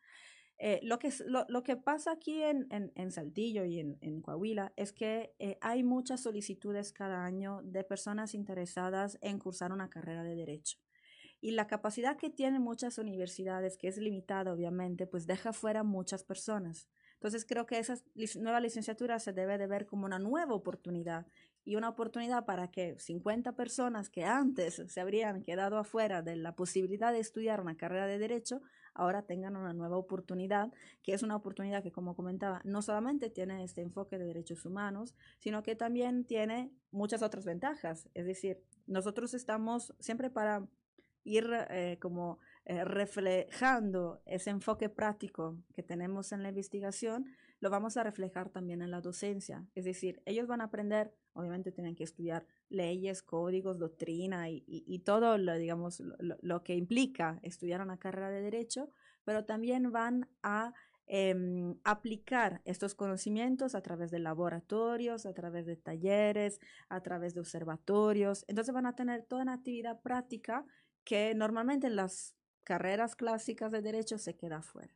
Eh, 0.59 0.79
lo, 0.81 0.97
que, 0.97 1.13
lo, 1.27 1.45
lo 1.49 1.61
que 1.61 1.77
pasa 1.77 2.11
aquí 2.11 2.41
en, 2.41 2.67
en, 2.71 2.91
en 2.95 3.11
Saltillo 3.11 3.63
y 3.63 3.79
en, 3.79 3.97
en 4.01 4.21
Coahuila 4.21 4.73
es 4.75 4.91
que 4.91 5.35
eh, 5.37 5.57
hay 5.61 5.83
muchas 5.83 6.21
solicitudes 6.21 6.91
cada 6.93 7.23
año 7.23 7.61
de 7.63 7.83
personas 7.83 8.33
interesadas 8.33 9.19
en 9.21 9.37
cursar 9.37 9.71
una 9.71 9.89
carrera 9.89 10.23
de 10.23 10.35
derecho. 10.35 10.79
Y 11.39 11.51
la 11.51 11.67
capacidad 11.67 12.17
que 12.17 12.31
tienen 12.31 12.63
muchas 12.63 12.97
universidades, 12.97 13.77
que 13.77 13.87
es 13.87 13.97
limitada 13.97 14.51
obviamente, 14.51 15.05
pues 15.05 15.27
deja 15.27 15.53
fuera 15.53 15.83
muchas 15.83 16.23
personas. 16.23 16.87
Entonces 17.13 17.45
creo 17.45 17.65
que 17.65 17.77
esa 17.79 17.95
nueva 18.39 18.59
licenciatura 18.59 19.19
se 19.19 19.33
debe 19.33 19.57
de 19.57 19.67
ver 19.67 19.85
como 19.85 20.05
una 20.05 20.19
nueva 20.19 20.53
oportunidad 20.53 21.27
y 21.63 21.75
una 21.75 21.89
oportunidad 21.89 22.45
para 22.45 22.69
que 22.69 22.97
50 22.97 23.53
personas 23.55 24.09
que 24.09 24.23
antes 24.23 24.81
se 24.87 25.01
habrían 25.01 25.43
quedado 25.43 25.77
afuera 25.77 26.21
de 26.21 26.35
la 26.35 26.55
posibilidad 26.55 27.11
de 27.11 27.19
estudiar 27.19 27.59
una 27.59 27.75
carrera 27.75 28.07
de 28.07 28.19
derecho, 28.19 28.61
ahora 28.97 29.21
tengan 29.21 29.55
una 29.55 29.73
nueva 29.73 29.97
oportunidad, 29.97 30.73
que 31.03 31.13
es 31.13 31.23
una 31.23 31.35
oportunidad 31.35 31.83
que, 31.83 31.91
como 31.91 32.15
comentaba, 32.15 32.61
no 32.65 32.81
solamente 32.81 33.29
tiene 33.29 33.63
este 33.63 33.81
enfoque 33.81 34.17
de 34.17 34.25
derechos 34.25 34.65
humanos, 34.65 35.15
sino 35.37 35.63
que 35.63 35.75
también 35.75 36.25
tiene 36.25 36.71
muchas 36.91 37.21
otras 37.21 37.45
ventajas. 37.45 38.09
Es 38.13 38.25
decir, 38.25 38.61
nosotros 38.87 39.33
estamos 39.33 39.93
siempre 39.99 40.29
para 40.29 40.67
ir 41.23 41.47
eh, 41.69 41.97
como 42.01 42.39
eh, 42.65 42.83
reflejando 42.83 44.21
ese 44.25 44.49
enfoque 44.49 44.89
práctico 44.89 45.57
que 45.73 45.83
tenemos 45.83 46.31
en 46.31 46.41
la 46.41 46.49
investigación, 46.49 47.25
lo 47.59 47.69
vamos 47.69 47.97
a 47.97 48.03
reflejar 48.03 48.49
también 48.49 48.81
en 48.81 48.91
la 48.91 49.01
docencia. 49.01 49.65
Es 49.75 49.85
decir, 49.85 50.21
ellos 50.25 50.47
van 50.47 50.61
a 50.61 50.65
aprender, 50.65 51.13
obviamente 51.33 51.71
tienen 51.71 51.95
que 51.95 52.03
estudiar 52.03 52.45
leyes, 52.69 53.21
códigos, 53.23 53.79
doctrina 53.79 54.49
y, 54.49 54.63
y- 54.67 54.99
todo 54.99 55.37
lo, 55.37 55.55
digamos, 55.57 55.99
lo- 56.01 56.37
lo 56.41 56.63
que 56.63 56.75
implica 56.75 57.39
estudiar 57.43 57.81
una 57.81 57.97
carrera 57.97 58.29
de 58.29 58.41
derecho, 58.41 58.89
pero 59.23 59.45
también 59.45 59.91
van 59.91 60.29
a 60.43 60.73
em, 61.09 61.75
aplicar 61.85 62.61
estos 62.65 62.93
conocimientos 62.93 63.75
a 63.75 63.81
través 63.81 64.11
de 64.11 64.19
laboratorios, 64.19 65.25
a 65.25 65.33
través 65.33 65.65
de 65.65 65.77
talleres, 65.77 66.59
a 66.89 67.01
través 67.01 67.33
de 67.33 67.39
observatorios. 67.39 68.43
Entonces 68.49 68.73
van 68.73 68.85
a 68.87 68.95
tener 68.95 69.23
toda 69.23 69.43
una 69.43 69.53
actividad 69.53 70.01
práctica 70.01 70.65
que 71.05 71.33
normalmente 71.33 71.87
en 71.87 71.95
las 71.95 72.35
carreras 72.65 73.15
clásicas 73.15 73.71
de 73.71 73.81
derecho 73.81 74.17
se 74.17 74.35
queda 74.35 74.61
fuera. 74.61 74.93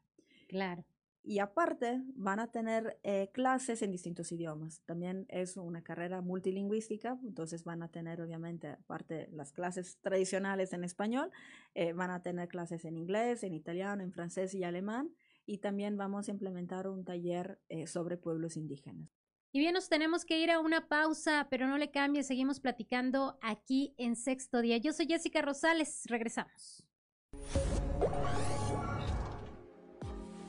Claro. 0.49 0.83
Y 1.23 1.37
aparte 1.39 2.01
van 2.15 2.39
a 2.39 2.51
tener 2.51 2.99
eh, 3.03 3.29
clases 3.31 3.83
en 3.83 3.91
distintos 3.91 4.31
idiomas. 4.31 4.81
También 4.85 5.27
es 5.29 5.55
una 5.55 5.83
carrera 5.83 6.21
multilingüística, 6.21 7.19
entonces 7.23 7.63
van 7.63 7.83
a 7.83 7.89
tener 7.89 8.21
obviamente, 8.21 8.69
aparte 8.69 9.29
las 9.31 9.51
clases 9.51 9.99
tradicionales 10.01 10.73
en 10.73 10.83
español, 10.83 11.31
eh, 11.75 11.93
van 11.93 12.09
a 12.09 12.23
tener 12.23 12.47
clases 12.47 12.85
en 12.85 12.97
inglés, 12.97 13.43
en 13.43 13.53
italiano, 13.53 14.01
en 14.01 14.11
francés 14.11 14.55
y 14.55 14.63
alemán. 14.63 15.13
Y 15.45 15.59
también 15.59 15.97
vamos 15.97 16.27
a 16.27 16.31
implementar 16.31 16.87
un 16.87 17.03
taller 17.03 17.59
eh, 17.69 17.85
sobre 17.85 18.17
pueblos 18.17 18.57
indígenas. 18.57 19.09
Y 19.53 19.59
bien, 19.59 19.73
nos 19.73 19.89
tenemos 19.89 20.23
que 20.23 20.39
ir 20.39 20.49
a 20.49 20.59
una 20.59 20.87
pausa, 20.87 21.47
pero 21.49 21.67
no 21.67 21.77
le 21.77 21.91
cambie, 21.91 22.23
seguimos 22.23 22.61
platicando 22.61 23.37
aquí 23.41 23.93
en 23.97 24.15
Sexto 24.15 24.61
Día. 24.61 24.77
Yo 24.77 24.93
soy 24.93 25.07
Jessica 25.07 25.41
Rosales, 25.41 26.03
regresamos. 26.05 26.87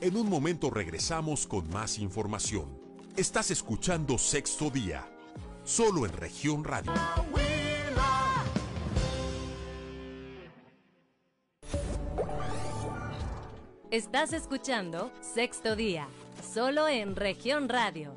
En 0.03 0.17
un 0.17 0.29
momento 0.29 0.69
regresamos 0.69 1.47
con 1.47 1.69
más 1.69 1.97
información. 1.97 2.77
Estás 3.15 3.51
escuchando 3.51 4.17
Sexto 4.17 4.69
Día, 4.69 5.07
solo 5.63 6.05
en 6.05 6.11
región 6.11 6.65
radio. 6.65 6.91
Estás 13.91 14.33
escuchando 14.33 15.09
Sexto 15.21 15.77
Día, 15.77 16.09
solo 16.53 16.89
en 16.89 17.15
región 17.15 17.69
radio 17.69 18.13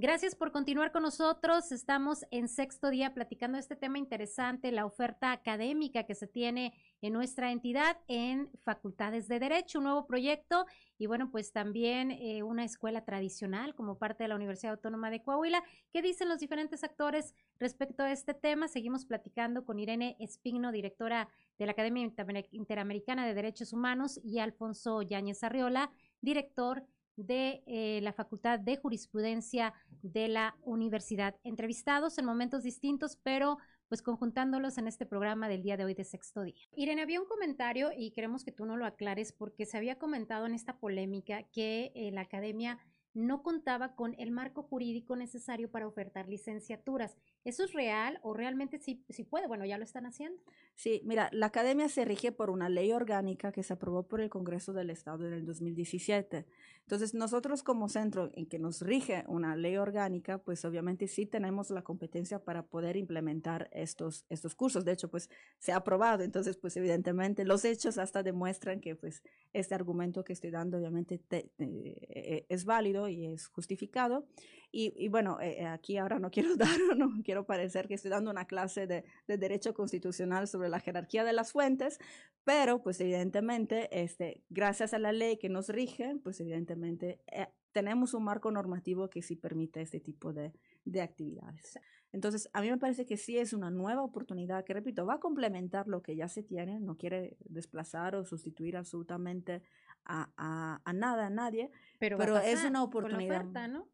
Gracias 0.00 0.36
por 0.36 0.52
continuar 0.52 0.92
con 0.92 1.02
nosotros. 1.02 1.72
Estamos 1.72 2.24
en 2.30 2.46
sexto 2.46 2.88
día 2.88 3.14
platicando 3.14 3.58
este 3.58 3.74
tema 3.74 3.98
interesante, 3.98 4.70
la 4.70 4.86
oferta 4.86 5.32
académica 5.32 6.04
que 6.04 6.14
se 6.14 6.28
tiene 6.28 6.72
en 7.02 7.12
nuestra 7.12 7.50
entidad 7.50 7.98
en 8.06 8.48
facultades 8.62 9.26
de 9.26 9.40
derecho, 9.40 9.78
un 9.80 9.86
nuevo 9.86 10.06
proyecto 10.06 10.66
y 10.98 11.06
bueno, 11.06 11.32
pues 11.32 11.50
también 11.50 12.12
eh, 12.12 12.44
una 12.44 12.62
escuela 12.62 13.04
tradicional 13.04 13.74
como 13.74 13.98
parte 13.98 14.22
de 14.22 14.28
la 14.28 14.36
Universidad 14.36 14.74
Autónoma 14.74 15.10
de 15.10 15.20
Coahuila. 15.20 15.64
¿Qué 15.92 16.00
dicen 16.00 16.28
los 16.28 16.38
diferentes 16.38 16.84
actores 16.84 17.34
respecto 17.58 18.04
a 18.04 18.12
este 18.12 18.34
tema? 18.34 18.68
Seguimos 18.68 19.04
platicando 19.04 19.64
con 19.64 19.80
Irene 19.80 20.16
Espigno, 20.20 20.70
directora 20.70 21.28
de 21.58 21.66
la 21.66 21.72
Academia 21.72 22.08
Interamericana 22.52 23.26
de 23.26 23.34
Derechos 23.34 23.72
Humanos 23.72 24.20
y 24.22 24.38
Alfonso 24.38 25.02
Yáñez 25.02 25.42
Arriola, 25.42 25.90
director 26.20 26.84
de 27.18 27.64
eh, 27.66 28.00
la 28.02 28.12
Facultad 28.12 28.60
de 28.60 28.76
Jurisprudencia 28.76 29.74
de 30.02 30.28
la 30.28 30.56
universidad. 30.62 31.36
Entrevistados 31.44 32.18
en 32.18 32.24
momentos 32.24 32.62
distintos, 32.62 33.16
pero 33.22 33.58
pues 33.88 34.02
conjuntándolos 34.02 34.78
en 34.78 34.86
este 34.86 35.06
programa 35.06 35.48
del 35.48 35.62
día 35.62 35.76
de 35.76 35.84
hoy 35.84 35.94
de 35.94 36.04
sexto 36.04 36.42
día. 36.42 36.54
Irene, 36.76 37.02
había 37.02 37.20
un 37.20 37.26
comentario 37.26 37.90
y 37.96 38.10
queremos 38.10 38.44
que 38.44 38.52
tú 38.52 38.66
no 38.66 38.76
lo 38.76 38.84
aclares 38.84 39.32
porque 39.32 39.66
se 39.66 39.76
había 39.76 39.98
comentado 39.98 40.46
en 40.46 40.54
esta 40.54 40.78
polémica 40.78 41.44
que 41.44 41.90
eh, 41.94 42.10
la 42.12 42.22
academia 42.22 42.78
no 43.14 43.42
contaba 43.42 43.94
con 43.94 44.14
el 44.18 44.30
marco 44.30 44.62
jurídico 44.62 45.16
necesario 45.16 45.70
para 45.70 45.86
ofertar 45.86 46.28
licenciaturas. 46.28 47.16
¿Eso 47.44 47.64
es 47.64 47.72
real 47.72 48.20
o 48.22 48.34
realmente 48.34 48.78
sí, 48.78 49.02
sí 49.08 49.24
puede? 49.24 49.48
Bueno, 49.48 49.64
ya 49.64 49.78
lo 49.78 49.84
están 49.84 50.06
haciendo. 50.06 50.40
Sí, 50.74 51.02
mira, 51.04 51.28
la 51.32 51.46
academia 51.46 51.88
se 51.88 52.04
rige 52.04 52.30
por 52.30 52.50
una 52.50 52.68
ley 52.68 52.92
orgánica 52.92 53.50
que 53.50 53.62
se 53.62 53.72
aprobó 53.72 54.06
por 54.06 54.20
el 54.20 54.30
Congreso 54.30 54.72
del 54.72 54.90
Estado 54.90 55.26
en 55.26 55.32
el 55.32 55.46
2017. 55.46 56.46
Entonces, 56.88 57.12
nosotros 57.12 57.62
como 57.62 57.90
centro 57.90 58.30
en 58.32 58.46
que 58.46 58.58
nos 58.58 58.80
rige 58.80 59.22
una 59.26 59.56
ley 59.56 59.76
orgánica, 59.76 60.38
pues 60.38 60.64
obviamente 60.64 61.06
sí 61.06 61.26
tenemos 61.26 61.68
la 61.68 61.82
competencia 61.82 62.38
para 62.38 62.62
poder 62.62 62.96
implementar 62.96 63.68
estos, 63.72 64.24
estos 64.30 64.54
cursos. 64.54 64.86
De 64.86 64.92
hecho, 64.92 65.10
pues 65.10 65.28
se 65.58 65.72
ha 65.72 65.76
aprobado. 65.76 66.22
Entonces, 66.24 66.56
pues 66.56 66.78
evidentemente 66.78 67.44
los 67.44 67.66
hechos 67.66 67.98
hasta 67.98 68.22
demuestran 68.22 68.80
que 68.80 68.96
pues 68.96 69.22
este 69.52 69.74
argumento 69.74 70.24
que 70.24 70.32
estoy 70.32 70.50
dando 70.50 70.78
obviamente 70.78 71.20
eh, 71.58 72.46
es 72.48 72.64
válido 72.64 73.06
y 73.06 73.26
es 73.26 73.48
justificado. 73.48 74.26
Y, 74.70 75.08
bueno, 75.08 75.40
eh, 75.40 75.64
aquí 75.64 75.96
ahora 75.96 76.18
no 76.18 76.30
quiero 76.30 76.56
dar, 76.56 76.78
no 76.96 77.10
quiero 77.24 77.46
parecer 77.46 77.88
que 77.88 77.94
estoy 77.94 78.10
dando 78.10 78.30
una 78.30 78.46
clase 78.46 78.86
de, 78.86 79.04
de, 79.26 79.38
derecho 79.38 79.72
constitucional 79.72 80.46
sobre 80.46 80.68
la 80.68 80.80
jerarquía 80.80 81.24
de 81.24 81.32
las 81.32 81.52
fuentes, 81.52 81.98
pero 82.44 82.82
pues 82.82 83.00
evidentemente, 83.00 83.88
este, 84.02 84.42
gracias 84.50 84.92
a 84.92 84.98
la 84.98 85.12
ley 85.12 85.38
que 85.38 85.48
nos 85.48 85.68
rige, 85.68 86.16
pues 86.22 86.40
evidentemente 86.40 87.20
eh, 87.32 87.48
tenemos 87.72 88.12
un 88.12 88.24
marco 88.24 88.50
normativo 88.50 89.08
que 89.08 89.22
sí 89.22 89.36
permite 89.36 89.80
este 89.80 90.00
tipo 90.00 90.32
de, 90.32 90.52
de 90.84 91.00
actividades. 91.00 91.78
Entonces, 92.12 92.48
a 92.52 92.62
mí 92.62 92.70
me 92.70 92.78
parece 92.78 93.04
que 93.04 93.16
sí 93.16 93.38
es 93.38 93.52
una 93.52 93.70
nueva 93.70 94.02
oportunidad 94.02 94.64
que, 94.64 94.72
repito, 94.72 95.04
va 95.04 95.14
a 95.14 95.20
complementar 95.20 95.88
lo 95.88 96.02
que 96.02 96.16
ya 96.16 96.28
se 96.28 96.42
tiene, 96.42 96.80
no 96.80 96.96
quiere 96.96 97.36
desplazar 97.40 98.16
o 98.16 98.24
sustituir 98.24 98.76
absolutamente 98.76 99.62
a, 100.04 100.30
a, 100.36 100.80
a 100.84 100.92
nada, 100.92 101.26
a 101.26 101.30
nadie, 101.30 101.70
pero, 101.98 102.18
es 102.38 102.64
una 102.64 102.82
oportunidad. 102.82 103.44
¿no? 103.68 103.88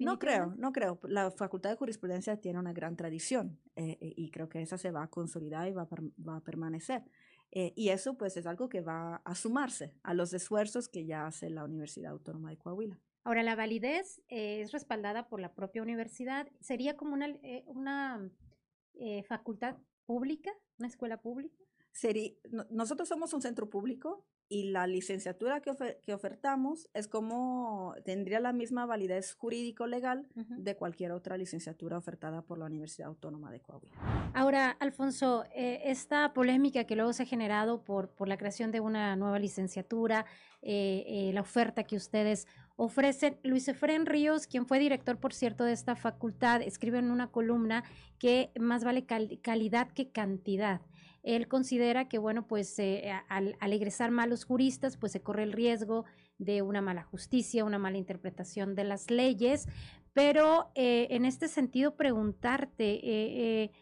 No 0.00 0.18
creo, 0.18 0.54
no 0.56 0.72
creo. 0.72 0.98
La 1.04 1.30
Facultad 1.30 1.70
de 1.70 1.76
Jurisprudencia 1.76 2.40
tiene 2.40 2.58
una 2.58 2.72
gran 2.72 2.96
tradición 2.96 3.58
eh, 3.76 3.98
eh, 4.00 4.14
y 4.16 4.30
creo 4.30 4.48
que 4.48 4.60
esa 4.62 4.78
se 4.78 4.90
va 4.90 5.04
a 5.04 5.08
consolidar 5.08 5.68
y 5.68 5.72
va 5.72 5.82
a, 5.82 5.88
va 6.26 6.36
a 6.36 6.40
permanecer. 6.40 7.04
Eh, 7.52 7.72
y 7.76 7.90
eso 7.90 8.16
pues 8.16 8.36
es 8.36 8.46
algo 8.46 8.68
que 8.68 8.80
va 8.80 9.16
a 9.24 9.34
sumarse 9.34 9.94
a 10.02 10.14
los 10.14 10.32
esfuerzos 10.32 10.88
que 10.88 11.06
ya 11.06 11.26
hace 11.26 11.48
la 11.50 11.64
Universidad 11.64 12.12
Autónoma 12.12 12.50
de 12.50 12.58
Coahuila. 12.58 13.00
Ahora, 13.24 13.42
la 13.42 13.56
validez 13.56 14.22
es 14.28 14.72
respaldada 14.72 15.28
por 15.28 15.40
la 15.40 15.54
propia 15.54 15.82
universidad. 15.82 16.48
¿Sería 16.60 16.96
como 16.96 17.14
una, 17.14 17.28
una 17.66 18.30
facultad 19.28 19.76
pública, 20.04 20.52
una 20.78 20.88
escuela 20.88 21.20
pública? 21.20 21.56
Sería, 21.92 22.32
nosotros 22.70 23.08
somos 23.08 23.32
un 23.32 23.42
centro 23.42 23.68
público 23.68 24.24
y 24.48 24.70
la 24.70 24.86
licenciatura 24.86 25.60
que, 25.60 25.72
que, 26.02 26.14
ofertamos 26.14 26.88
es 26.94 27.08
como 27.08 27.94
tendría 28.04 28.38
la 28.40 28.52
misma 28.52 28.86
validez 28.86 29.34
jurídico-legal 29.34 30.26
de 30.34 30.76
cualquier 30.76 31.12
otra 31.12 31.36
licenciatura 31.36 31.98
ofertada 31.98 32.42
por 32.42 32.58
la 32.58 32.66
Universidad 32.66 33.08
Autónoma 33.08 33.50
de 33.50 33.60
Coahuila. 33.60 33.96
Ahora, 34.34 34.70
Alfonso, 34.78 35.44
eh, 35.54 35.82
esta 35.84 36.32
polémica 36.32 36.84
que 36.84 36.94
luego 36.94 37.12
se 37.12 37.24
ha 37.24 37.26
generado 37.26 37.82
por, 37.82 38.10
por 38.10 38.28
la 38.28 38.36
creación 38.36 38.70
de 38.70 38.80
una 38.80 39.16
nueva 39.16 39.38
licenciatura, 39.38 40.26
eh, 40.62 41.04
eh, 41.06 41.30
la 41.32 41.40
oferta 41.40 41.84
que 41.84 41.96
ustedes 41.96 42.46
ofrecen, 42.76 43.38
Luis 43.42 43.66
Efren 43.68 44.06
Ríos, 44.06 44.46
quien 44.46 44.66
fue 44.66 44.78
director, 44.78 45.18
por 45.18 45.32
cierto, 45.32 45.64
de 45.64 45.72
esta 45.72 45.96
facultad, 45.96 46.62
escribe 46.62 46.98
en 46.98 47.10
una 47.10 47.28
columna 47.28 47.84
que 48.18 48.50
más 48.58 48.84
vale 48.84 49.06
calidad 49.06 49.88
que 49.88 50.10
cantidad. 50.10 50.82
Él 51.26 51.48
considera 51.48 52.08
que, 52.08 52.18
bueno, 52.18 52.46
pues 52.46 52.78
eh, 52.78 53.10
al, 53.28 53.56
al, 53.58 53.72
egresar 53.72 54.12
malos 54.12 54.44
juristas, 54.44 54.96
pues 54.96 55.10
se 55.10 55.22
corre 55.22 55.42
el 55.42 55.52
riesgo 55.52 56.04
de 56.38 56.62
una 56.62 56.80
mala 56.80 57.02
justicia, 57.02 57.64
una 57.64 57.80
mala 57.80 57.98
interpretación 57.98 58.76
de 58.76 58.84
las 58.84 59.10
leyes. 59.10 59.66
Pero 60.12 60.70
eh, 60.76 61.08
en 61.10 61.24
este 61.24 61.48
sentido, 61.48 61.96
preguntarte, 61.96 63.00
eh, 63.02 63.72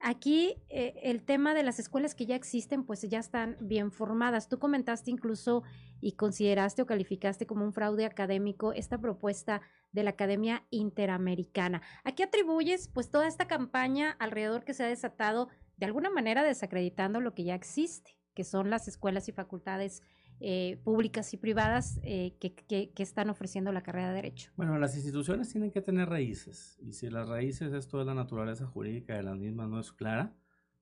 aquí 0.00 0.54
el 0.70 1.22
tema 1.24 1.52
de 1.52 1.62
las 1.62 1.78
escuelas 1.78 2.14
que 2.14 2.24
ya 2.24 2.36
existen, 2.36 2.84
pues 2.84 3.02
ya 3.02 3.18
están 3.18 3.58
bien 3.60 3.92
formadas. 3.92 4.48
Tú 4.48 4.58
comentaste 4.58 5.10
incluso 5.10 5.62
y 6.00 6.12
consideraste 6.12 6.80
o 6.80 6.86
calificaste 6.86 7.46
como 7.46 7.66
un 7.66 7.74
fraude 7.74 8.06
académico 8.06 8.72
esta 8.72 8.98
propuesta 8.98 9.60
de 9.92 10.04
la 10.04 10.10
Academia 10.10 10.66
Interamericana. 10.70 11.82
¿A 12.02 12.12
qué 12.12 12.24
atribuyes 12.24 12.88
pues 12.88 13.10
toda 13.10 13.28
esta 13.28 13.46
campaña 13.46 14.16
alrededor 14.18 14.64
que 14.64 14.74
se 14.74 14.84
ha 14.84 14.88
desatado 14.88 15.48
de 15.76 15.86
alguna 15.86 16.10
manera 16.10 16.42
desacreditando 16.42 17.20
lo 17.20 17.34
que 17.34 17.44
ya 17.44 17.54
existe, 17.54 18.18
que 18.34 18.44
son 18.44 18.70
las 18.70 18.88
escuelas 18.88 19.28
y 19.28 19.32
facultades 19.32 20.02
eh, 20.40 20.80
públicas 20.82 21.32
y 21.32 21.36
privadas 21.36 22.00
eh, 22.02 22.36
que, 22.40 22.92
están 22.96 23.30
ofreciendo 23.30 23.70
la 23.72 23.82
carrera 23.82 24.08
de 24.08 24.14
Derecho. 24.16 24.50
Bueno, 24.56 24.78
las 24.78 24.94
instituciones 24.96 25.50
tienen 25.50 25.70
que 25.70 25.80
tener 25.80 26.08
raíces, 26.08 26.78
y 26.82 26.92
si 26.92 27.08
las 27.08 27.28
raíces, 27.28 27.72
esto 27.72 27.98
de 27.98 28.04
la 28.04 28.14
naturaleza 28.14 28.66
jurídica 28.66 29.16
de 29.16 29.22
las 29.22 29.36
mismas 29.36 29.68
no 29.68 29.80
es 29.80 29.92
clara, 29.92 30.34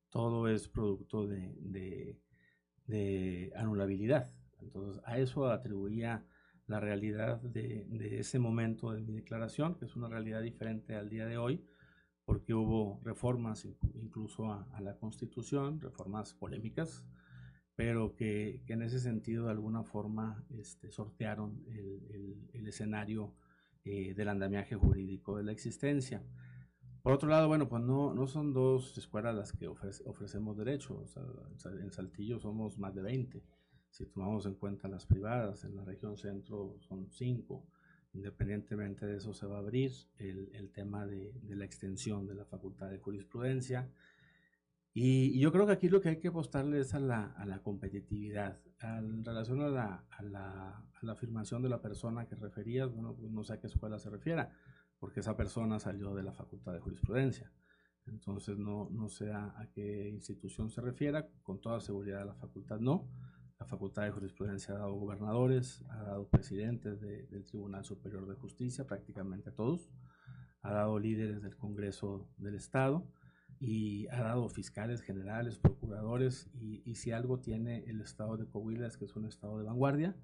todo 0.09 0.49
es 0.49 0.69
producto 0.69 1.27
de 1.27 2.19
anulabilidad. 3.57 4.33
Entonces, 4.61 5.03
a 5.05 5.19
eso 5.19 5.47
atribuía 5.49 6.25
la 6.67 6.81
realidad 6.81 7.41
de, 7.41 7.85
de, 7.89 8.21
ese 8.21 8.39
momento 8.39 8.93
de 8.93 9.01
mi 9.03 9.13
declaración, 9.13 9.75
que 9.75 9.85
es 9.85 9.97
una 9.97 10.09
realidad 10.09 10.43
diferente 10.43 10.95
al 10.95 11.09
día 11.09 11.27
de 11.27 11.37
hoy, 11.37 11.65
porque 12.25 12.55
hubo 12.55 13.01
reformas 13.05 13.67
incluso 13.95 14.53
a, 14.53 14.81
la 14.81 14.97
Constitución, 14.97 15.81
reformas 15.81 16.35
polémicas, 16.35 17.05
pero 17.75 18.15
que, 18.15 18.63
que, 18.67 18.75
en 18.75 18.83
ese 18.83 19.01
sentido 19.01 19.47
de 19.47 19.53
alguna 19.53 19.83
forma 19.83 20.45
este, 20.51 20.91
sortearon 20.91 21.65
el, 21.69 22.49
el, 22.53 22.67
escenario 22.69 23.35
eh, 23.85 24.15
del 24.15 24.29
andamiaje 24.29 24.77
jurídico 24.77 25.37
de 25.37 25.45
la 25.45 25.53
existencia. 25.53 26.23
Por 27.03 27.13
otro 27.13 27.29
lado, 27.29 27.49
bueno, 27.49 27.69
pues 27.69 27.83
no, 27.83 28.15
no 28.15 28.29
son 28.29 28.53
dos 28.53 28.97
escuelas 28.97 29.35
las 29.35 29.53
que 29.53 29.67
ofrecemos 29.67 30.57
derechos. 30.57 31.17
en 31.65 31.91
Saltillo 31.91 32.39
somos 32.39 32.79
más 32.79 32.95
de 32.95 33.03
20. 33.03 33.43
Si 33.91 34.07
tomamos 34.07 34.47
en 34.47 34.55
cuenta 34.55 34.87
las 34.87 35.05
privadas, 35.05 35.65
en 35.65 35.75
la 35.75 35.85
región 35.85 36.17
centro 36.17 36.77
son 36.79 37.11
cinco. 37.11 37.67
Independientemente 38.15 39.07
de 39.07 39.17
eso, 39.17 39.33
se 39.33 39.47
va 39.47 39.57
a 39.57 39.61
abrir 39.61 39.93
el, 40.19 40.71
tema 40.73 41.07
de, 41.07 41.33
la 41.49 41.65
extensión 41.65 42.27
de 42.27 42.35
la 42.35 42.45
Facultad 42.45 42.91
de 42.91 42.99
Jurisprudencia. 42.99 43.91
Y, 44.93 45.39
yo 45.41 45.51
creo 45.51 45.67
que 45.67 45.73
aquí 45.73 45.89
lo 45.89 46.01
que 46.01 46.11
hay 46.11 46.19
que 46.19 46.29
apostarle 46.29 46.81
es 46.81 46.93
a 46.93 47.01
la, 47.01 47.35
a 47.37 47.63
competitividad. 47.63 48.61
en 48.83 49.25
relación 49.25 49.63
a 49.63 49.69
la, 49.69 50.05
a, 50.11 50.85
a 51.03 51.13
afirmación 51.13 51.63
de 51.63 51.71
la 51.71 51.81
persona 51.81 52.27
que 52.27 52.37
referías, 52.37 52.93
bueno, 52.93 53.15
pues 53.15 53.33
no 53.33 53.43
sé 53.45 53.55
a 53.55 53.61
qué 53.61 53.69
escuela 53.69 53.99
se 53.99 54.11
refiera, 54.11 54.53
porque 54.99 55.21
esa 55.21 55.37
persona 55.37 55.79
salió 55.79 56.15
de 56.15 56.23
la 56.23 56.33
Facultad 56.33 56.75
de 56.75 56.81
Jurisprudencia. 56.81 57.51
Entonces 58.07 58.59
no, 58.59 58.89
no 58.91 59.09
sé 59.09 59.31
a, 59.33 59.59
a 59.59 59.71
qué 59.71 60.09
institución 60.09 60.71
se 60.71 60.81
refiera, 60.81 61.29
con 61.43 61.61
toda 61.61 61.81
seguridad 61.81 62.27
la 62.27 62.35
facultad 62.35 62.81
no. 62.81 63.09
La 63.63 63.69
Facultad 63.69 64.03
de 64.03 64.11
Jurisprudencia 64.11 64.75
ha 64.75 64.79
dado 64.79 64.95
gobernadores, 64.95 65.85
ha 65.89 66.03
dado 66.03 66.27
presidentes 66.27 67.01
del 67.01 67.45
Tribunal 67.45 67.85
Superior 67.85 68.27
de 68.27 68.35
Justicia, 68.35 68.89
prácticamente 68.89 69.53
todos, 69.53 69.89
ha 70.63 70.73
dado 70.73 70.99
líderes 70.99 71.43
del 71.43 71.57
Congreso 71.57 72.29
del 72.39 72.57
Estado 72.57 73.07
y 73.61 74.09
ha 74.09 74.21
dado 74.21 74.49
fiscales 74.49 75.01
generales, 75.01 75.61
procuradores, 75.61 76.51
y, 76.55 76.83
y, 76.85 76.97
si 76.97 77.13
algo 77.13 77.39
tiene 77.39 77.85
el 77.87 78.01
Estado 78.01 78.37
de 78.37 78.49
Coahuila 78.49 78.89
es 78.89 78.97
que 78.97 79.05
es 79.05 79.15
un 79.15 79.27
Estado 79.27 79.57
de 79.61 79.65
vanguardia, 79.65 80.17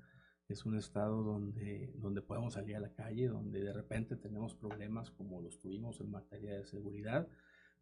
es 0.48 0.66
un 0.66 0.76
Estado 0.76 1.22
donde, 1.22 1.92
donde 1.94 2.22
podemos 2.22 2.54
salir 2.54 2.74
a 2.74 2.80
la 2.80 2.92
calle, 2.92 3.28
donde 3.28 3.62
de 3.62 3.72
repente 3.72 4.16
tenemos 4.16 4.56
problemas 4.56 5.12
como 5.12 5.40
los 5.40 5.60
tuvimos 5.60 6.00
en 6.00 6.10
materia 6.10 6.54
de 6.56 6.66
seguridad, 6.66 7.28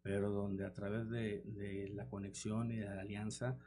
pero 0.03 0.29
donde 0.29 0.67
a 0.67 0.73
través 0.73 1.09
de, 1.09 1.41
de 1.45 1.89
la 1.95 2.07
conexión 2.07 2.71
y 2.71 2.77
de 2.77 2.85
la 2.85 3.01
alianza, 3.01 3.57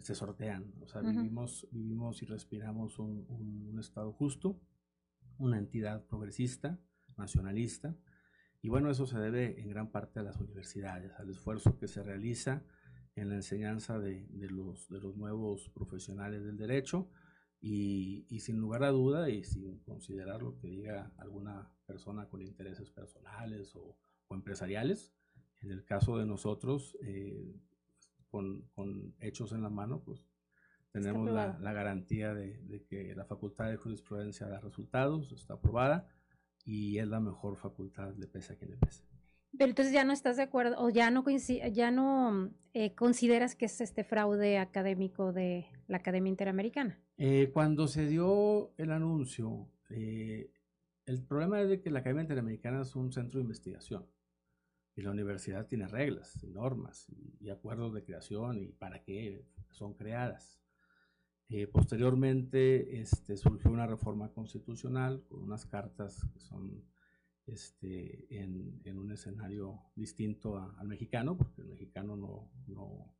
se 0.00 0.14
sortean. 0.14 0.72
O 0.80 0.86
sea, 0.86 1.02
vivimos, 1.02 1.66
vivimos 1.70 2.22
y 2.22 2.26
respiramos 2.26 2.98
un, 2.98 3.26
un, 3.28 3.78
estado 3.78 4.12
justo, 4.12 4.60
una 5.38 5.58
entidad 5.58 6.04
progresista, 6.06 6.78
nacionalista. 7.16 7.96
Y 8.60 8.68
bueno, 8.68 8.90
eso 8.90 9.06
se 9.06 9.18
debe 9.18 9.60
en 9.60 9.68
gran 9.68 9.90
parte 9.90 10.20
a 10.20 10.22
las 10.22 10.38
universidades, 10.38 11.12
al 11.18 11.30
esfuerzo 11.30 11.78
que 11.78 11.86
se 11.86 12.02
realiza 12.02 12.64
en 13.14 13.28
la 13.28 13.36
enseñanza 13.36 13.98
de, 13.98 14.26
de, 14.30 14.50
los, 14.50 14.88
de 14.88 15.00
los, 15.00 15.16
nuevos 15.16 15.68
profesionales 15.70 16.44
del 16.44 16.56
derecho 16.56 17.08
y, 17.60 18.26
y, 18.28 18.40
sin 18.40 18.58
lugar 18.58 18.84
a 18.84 18.90
duda 18.90 19.30
y 19.30 19.44
sin 19.44 19.78
considerar 19.80 20.42
lo 20.42 20.56
que 20.58 20.68
diga 20.68 21.12
alguna 21.18 21.72
persona 21.86 22.28
con 22.28 22.42
intereses 22.42 22.90
personales 22.90 23.74
o, 23.74 23.96
o 24.28 24.34
empresariales, 24.34 25.12
en 25.60 25.70
el 25.70 25.84
caso 25.84 26.18
de 26.18 26.26
nosotros, 26.26 26.96
eh, 27.02 27.56
con, 28.30 28.62
con, 28.74 29.14
hechos 29.20 29.52
en 29.52 29.62
la 29.62 29.70
mano, 29.70 30.02
pues 30.04 30.24
tenemos 30.92 31.30
la, 31.30 31.58
la, 31.60 31.72
garantía 31.72 32.34
de, 32.34 32.58
de, 32.62 32.84
que 32.84 33.14
la 33.14 33.24
Facultad 33.24 33.70
de 33.70 33.76
Jurisprudencia 33.76 34.48
da 34.48 34.60
resultados, 34.60 35.32
está 35.32 35.54
aprobada 35.54 36.08
y 36.64 36.98
es 36.98 37.08
la 37.08 37.20
mejor 37.20 37.56
facultad, 37.56 38.14
le 38.16 38.26
pese 38.26 38.52
a 38.52 38.56
quien 38.56 38.72
le 38.72 38.76
pese. 38.76 39.04
Pero 39.56 39.70
entonces 39.70 39.94
ya 39.94 40.04
no 40.04 40.12
estás 40.12 40.36
de 40.36 40.42
acuerdo 40.42 40.76
o 40.78 40.90
ya 40.90 41.10
no, 41.10 41.24
ya 41.72 41.90
no 41.90 42.50
eh, 42.74 42.94
consideras 42.94 43.54
que 43.54 43.64
es 43.64 43.80
este 43.80 44.04
fraude 44.04 44.58
académico 44.58 45.32
de 45.32 45.66
la 45.86 45.98
Academia 45.98 46.30
Interamericana. 46.30 47.00
Eh, 47.16 47.50
cuando 47.52 47.88
se 47.88 48.06
dio 48.06 48.74
el 48.76 48.92
anuncio, 48.92 49.68
eh, 49.88 50.50
el 51.06 51.22
problema 51.24 51.60
es 51.62 51.68
de 51.70 51.80
que 51.80 51.90
la 51.90 52.00
Academia 52.00 52.22
Interamericana 52.22 52.82
es 52.82 52.94
un 52.94 53.10
centro 53.12 53.38
de 53.38 53.44
investigación 53.44 54.06
y 54.98 55.02
la 55.02 55.12
universidad 55.12 55.68
tiene 55.68 55.86
reglas, 55.86 56.42
y 56.42 56.48
normas 56.48 57.08
y, 57.08 57.46
y 57.46 57.50
acuerdos 57.50 57.94
de 57.94 58.02
creación 58.02 58.58
y 58.58 58.72
para 58.72 59.04
qué 59.04 59.46
son 59.70 59.94
creadas. 59.94 60.60
Eh, 61.48 61.68
posteriormente 61.68 63.00
este, 63.00 63.36
surgió 63.36 63.70
una 63.70 63.86
reforma 63.86 64.32
constitucional 64.32 65.24
con 65.28 65.40
unas 65.40 65.66
cartas 65.66 66.26
que 66.32 66.40
son 66.40 66.84
este, 67.46 68.26
en, 68.42 68.80
en, 68.84 68.98
un 68.98 69.12
escenario 69.12 69.80
distinto 69.94 70.58
a, 70.58 70.74
al 70.80 70.88
mexicano, 70.88 71.36
porque 71.36 71.62
el 71.62 71.68
mexicano 71.68 72.16
no, 72.16 72.50
no, 72.66 73.14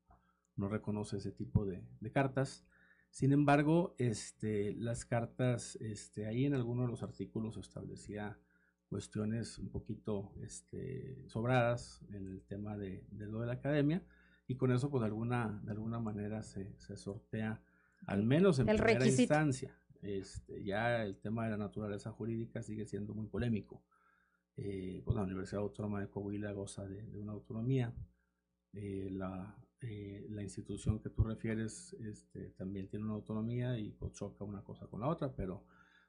no 0.57 0.69
reconoce 0.69 1.19
ese 1.19 1.31
tipo 1.31 1.65
de, 1.65 1.87
de, 2.01 2.11
cartas. 2.11 2.67
Sin 3.11 3.33
embargo, 3.33 3.95
este, 3.99 4.75
las 4.75 5.05
cartas, 5.05 5.77
este, 5.77 6.27
ahí 6.27 6.45
en 6.45 6.55
alguno 6.55 6.83
de 6.83 6.89
los 6.89 7.05
artículos 7.05 7.57
establecía 7.57 8.37
cuestiones 8.89 9.59
un 9.59 9.71
poquito 9.71 10.33
este, 10.43 11.25
sobradas 11.29 12.05
en 12.11 12.27
el 12.27 12.43
tema 12.43 12.77
de, 12.77 13.05
de, 13.11 13.27
lo 13.27 13.41
de 13.41 13.47
la 13.47 13.55
academia, 13.55 14.03
y 14.47 14.57
con 14.57 14.73
eso, 14.73 14.91
pues 14.91 15.03
de 15.03 15.07
alguna, 15.07 15.61
de 15.65 15.73
alguna 15.73 15.99
manera 15.99 16.43
se, 16.43 16.75
se 16.79 16.97
sortea 16.97 17.63
al 18.07 18.23
menos 18.23 18.59
en 18.59 18.69
el 18.69 18.77
primera 18.77 19.01
requisito. 19.01 19.35
instancia. 19.35 19.79
Este, 20.01 20.63
ya 20.63 21.03
el 21.03 21.19
tema 21.19 21.45
de 21.45 21.51
la 21.51 21.57
naturaleza 21.57 22.13
jurídica 22.13 22.63
sigue 22.63 22.87
siendo 22.87 23.15
muy 23.15 23.27
polémico. 23.27 23.83
Eh, 24.57 25.03
pues 25.05 25.17
la 25.17 25.23
Universidad 25.23 25.63
Autónoma 25.63 26.01
de 26.01 26.09
Coahuila 26.09 26.53
goza 26.53 26.87
de, 26.87 27.03
de 27.07 27.19
una 27.19 27.33
autonomía. 27.33 27.95
Eh, 28.73 29.09
la, 29.11 29.57
eh, 29.81 30.27
la, 30.31 30.43
institución 30.43 30.99
que 31.01 31.11
tú 31.11 31.23
refieres 31.23 31.95
este, 32.01 32.51
también 32.51 32.89
tiene 32.89 33.05
una 33.05 33.15
autonomía 33.15 33.79
y 33.79 33.93
pues, 33.93 34.13
choca 34.13 34.45
una 34.45 34.63
cosa 34.63 34.87
con 34.89 35.01
la 35.01 35.09
otra, 35.09 35.33
pero 35.35 35.65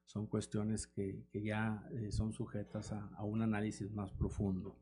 son 0.09 0.25
cuestiones 0.25 0.87
que, 0.87 1.27
que 1.31 1.43
ya 1.43 1.87
eh, 1.91 2.11
son 2.11 2.33
sujetas 2.33 2.91
a, 2.93 3.09
a, 3.15 3.23
un 3.23 3.43
análisis 3.43 3.91
más 3.91 4.11
profundo. 4.11 4.79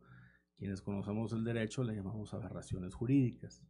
Quienes 0.55 0.81
conocemos 0.81 1.33
el 1.33 1.43
derecho 1.43 1.83
le 1.83 1.95
llamamos 1.95 2.33
aberraciones 2.33 2.93
jurídicas. 2.93 3.61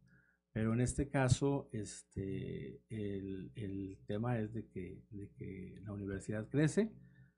Pero 0.52 0.72
en 0.72 0.80
este 0.80 1.08
caso, 1.08 1.68
este, 1.72 2.80
el, 2.88 3.50
el 3.56 3.98
tema 4.06 4.38
es 4.38 4.52
de 4.52 4.68
que, 4.68 5.02
de 5.10 5.32
que, 5.32 5.80
la 5.82 5.92
universidad 5.92 6.48
crece, 6.48 6.92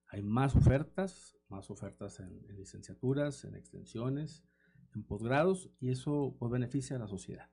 hay 0.08 0.22
más 0.22 0.54
ofertas, 0.54 1.38
más 1.48 1.70
ofertas 1.70 2.20
en, 2.20 2.44
en 2.50 2.56
licenciaturas, 2.58 3.44
en 3.44 3.54
extensiones, 3.54 4.44
en 4.94 5.02
posgrados, 5.02 5.70
y 5.80 5.88
eso 5.88 6.36
pues, 6.38 6.52
beneficia 6.52 6.96
a 6.96 6.98
la 6.98 7.08
sociedad. 7.08 7.48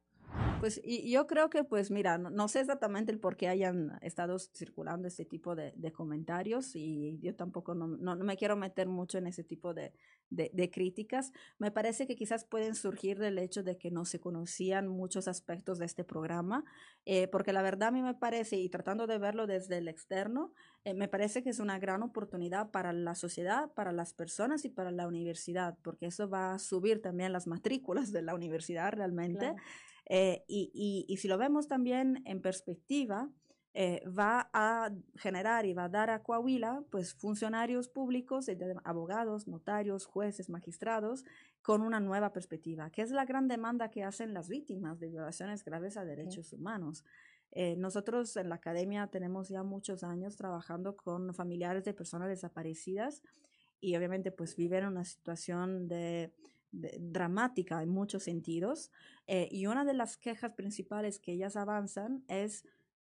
Pues 0.59 0.81
y 0.83 1.11
yo 1.11 1.27
creo 1.27 1.49
que, 1.49 1.63
pues 1.63 1.91
mira, 1.91 2.17
no, 2.17 2.29
no, 2.29 2.47
sé 2.47 2.61
exactamente 2.61 3.11
el 3.11 3.19
por 3.19 3.37
qué 3.37 3.47
hayan 3.47 3.97
estado 4.01 4.37
circulando 4.39 5.07
este 5.07 5.23
tipo 5.23 5.55
de, 5.55 5.71
de 5.75 5.91
comentarios 5.91 6.75
y 6.75 7.19
yo 7.19 7.35
tampoco 7.35 7.75
no, 7.75 7.87
no, 7.87 8.15
no, 8.15 8.23
me 8.23 8.37
quiero 8.37 8.55
meter 8.55 8.87
mucho 8.87 9.17
en 9.19 9.27
ese 9.27 9.43
tipo 9.43 9.73
de, 9.73 9.93
de, 10.29 10.49
de, 10.53 10.71
críticas. 10.71 11.31
Me 11.59 11.71
parece 11.71 12.07
que 12.07 12.15
quizás 12.15 12.43
pueden 12.43 12.75
surgir 12.75 13.19
del 13.19 13.37
hecho 13.37 13.63
de 13.63 13.77
que 13.77 13.91
no 13.91 14.03
se 14.03 14.19
conocían 14.19 14.87
muchos 14.87 15.27
aspectos 15.27 15.77
de 15.77 15.85
este 15.85 16.03
programa, 16.03 16.63
eh, 17.05 17.27
porque 17.27 17.53
la 17.53 17.61
verdad 17.61 17.89
a 17.89 17.91
mí 17.91 18.01
me 18.01 18.15
parece, 18.15 18.57
y 18.57 18.67
tratando 18.69 19.07
de 19.07 19.19
verlo 19.19 19.47
desde 19.47 19.77
el 19.77 19.87
externo, 19.87 20.53
eh, 20.83 20.93
me 20.93 21.07
parece 21.07 21.43
que 21.43 21.51
es 21.51 21.59
una 21.59 21.79
gran 21.79 22.01
oportunidad 22.01 22.71
para 22.71 22.93
la 22.93 23.15
sociedad, 23.15 23.71
para 23.73 23.91
las 23.91 24.13
personas 24.13 24.65
y 24.65 24.69
para 24.69 24.91
la 24.91 25.07
universidad, 25.07 25.77
porque 25.83 26.07
eso 26.07 26.29
va 26.29 26.53
a 26.53 26.59
subir 26.59 27.01
también 27.01 27.31
las 27.31 27.47
matrículas 27.47 28.11
de 28.11 28.23
la 28.23 28.33
universidad 28.33 28.91
realmente. 28.91 29.39
Claro. 29.39 29.55
Eh, 30.09 30.43
y, 30.47 30.71
y, 30.73 31.13
y, 31.13 31.17
si 31.17 31.27
lo 31.27 31.37
vemos 31.37 31.67
también 31.67 32.23
en 32.25 32.41
perspectiva, 32.41 33.29
eh, 33.79 34.01
va 34.07 34.49
a 34.53 34.89
generar 35.17 35.67
y 35.67 35.73
va 35.73 35.83
a 35.83 35.89
dar 35.89 36.09
a 36.09 36.23
Coahuila 36.23 36.83
pues 36.89 37.13
funcionarios 37.13 37.89
públicos, 37.89 38.47
abogados, 38.83 39.47
notarios, 39.47 40.07
jueces, 40.07 40.49
magistrados, 40.49 41.25
con 41.61 41.83
una 41.83 41.99
nueva 41.99 42.33
perspectiva, 42.33 42.89
que 42.89 43.03
es 43.03 43.11
la 43.11 43.25
gran 43.25 43.47
demanda 43.47 43.91
que 43.91 44.03
hacen 44.03 44.33
las 44.33 44.49
víctimas 44.49 44.99
de 44.99 45.09
violaciones 45.09 45.63
graves 45.63 45.95
a 45.95 46.05
derechos 46.05 46.47
sí. 46.47 46.55
humanos. 46.55 47.05
Eh, 47.51 47.75
nosotros 47.75 48.35
en 48.37 48.49
la 48.49 48.55
academia 48.55 49.05
tenemos 49.07 49.49
ya 49.49 49.61
muchos 49.61 50.03
años 50.03 50.35
trabajando 50.35 50.97
con 50.97 51.35
familiares 51.35 51.83
de 51.83 51.93
personas 51.93 52.29
desaparecidas 52.29 53.21
y 53.79 53.95
obviamente 53.95 54.31
pues 54.31 54.55
viven 54.55 54.85
una 54.85 55.05
situación 55.05 55.87
de 55.87 56.33
de, 56.71 56.97
dramática 56.99 57.81
en 57.81 57.89
muchos 57.89 58.23
sentidos. 58.23 58.91
Eh, 59.27 59.47
y 59.51 59.67
una 59.67 59.85
de 59.85 59.93
las 59.93 60.17
quejas 60.17 60.53
principales 60.53 61.19
que 61.19 61.33
ellas 61.33 61.55
avanzan 61.55 62.23
es 62.27 62.65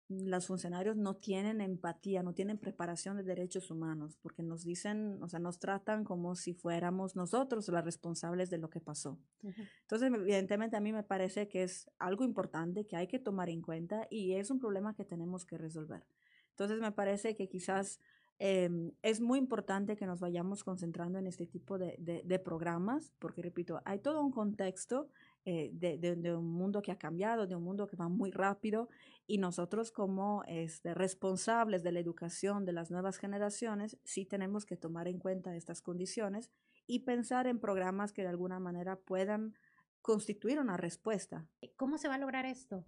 los 0.07 0.45
funcionarios 0.45 0.95
no 0.95 1.15
tienen 1.15 1.61
empatía, 1.61 2.21
no 2.21 2.33
tienen 2.33 2.59
preparación 2.59 3.17
de 3.17 3.23
derechos 3.23 3.71
humanos, 3.71 4.17
porque 4.21 4.43
nos 4.43 4.63
dicen, 4.63 5.17
o 5.21 5.27
sea, 5.27 5.39
nos 5.39 5.57
tratan 5.57 6.03
como 6.03 6.35
si 6.35 6.53
fuéramos 6.53 7.15
nosotros 7.15 7.67
las 7.69 7.83
responsables 7.83 8.49
de 8.51 8.59
lo 8.59 8.69
que 8.69 8.79
pasó. 8.79 9.17
Uh 9.41 9.49
-huh. 9.49 9.69
Entonces, 9.81 10.11
evidentemente 10.13 10.77
a 10.77 10.79
mí 10.79 10.93
me 10.93 11.03
parece 11.03 11.47
que 11.47 11.63
es 11.63 11.89
algo 11.97 12.23
importante 12.23 12.85
que 12.85 12.95
hay 12.95 13.07
que 13.07 13.17
tomar 13.17 13.49
en 13.49 13.61
cuenta 13.61 14.07
y 14.11 14.33
es 14.33 14.51
un 14.51 14.59
problema 14.59 14.93
que 14.93 15.05
tenemos 15.05 15.43
que 15.43 15.57
resolver. 15.57 16.05
Entonces, 16.51 16.79
me 16.79 16.91
parece 16.91 17.35
que 17.35 17.49
quizás 17.49 17.99
eh, 18.39 18.69
es 19.01 19.21
muy 19.21 19.39
importante 19.39 19.95
que 19.95 20.05
nos 20.05 20.19
vayamos 20.19 20.63
concentrando 20.63 21.19
en 21.19 21.27
este 21.27 21.45
tipo 21.45 21.77
de, 21.77 21.95
de, 21.99 22.21
de 22.25 22.39
programas, 22.39 23.13
porque 23.19 23.41
repito, 23.41 23.81
hay 23.85 23.99
todo 23.99 24.21
un 24.21 24.31
contexto 24.31 25.09
eh, 25.45 25.69
de, 25.73 25.97
de, 25.97 26.35
un 26.35 26.51
mundo 26.51 26.81
que 26.81 26.91
ha 26.91 26.97
cambiado, 26.97 27.47
de 27.47 27.55
un 27.55 27.63
mundo 27.63 27.87
que 27.87 27.95
va 27.95 28.09
muy 28.09 28.31
rápido, 28.31 28.89
y 29.27 29.37
nosotros 29.37 29.91
como 29.91 30.43
este, 30.47 30.93
responsables 30.93 31.83
de 31.83 31.91
la 31.91 31.99
educación 31.99 32.65
de 32.65 32.73
las 32.73 32.91
nuevas 32.91 33.17
generaciones, 33.17 33.97
sí 34.03 34.25
tenemos 34.25 34.65
que 34.65 34.75
tomar 34.75 35.07
en 35.07 35.19
cuenta 35.19 35.55
estas 35.55 35.81
condiciones 35.81 36.51
y 36.87 36.99
pensar 36.99 37.47
en 37.47 37.59
programas 37.59 38.11
que 38.11 38.23
de 38.23 38.29
alguna 38.29 38.59
manera 38.59 38.97
puedan 38.97 39.53
constituir 40.01 40.59
una 40.59 40.77
respuesta. 40.77 41.47
¿Cómo 41.77 41.97
se 41.97 42.07
va 42.07 42.15
a 42.15 42.19
lograr 42.19 42.45
esto? 42.45 42.85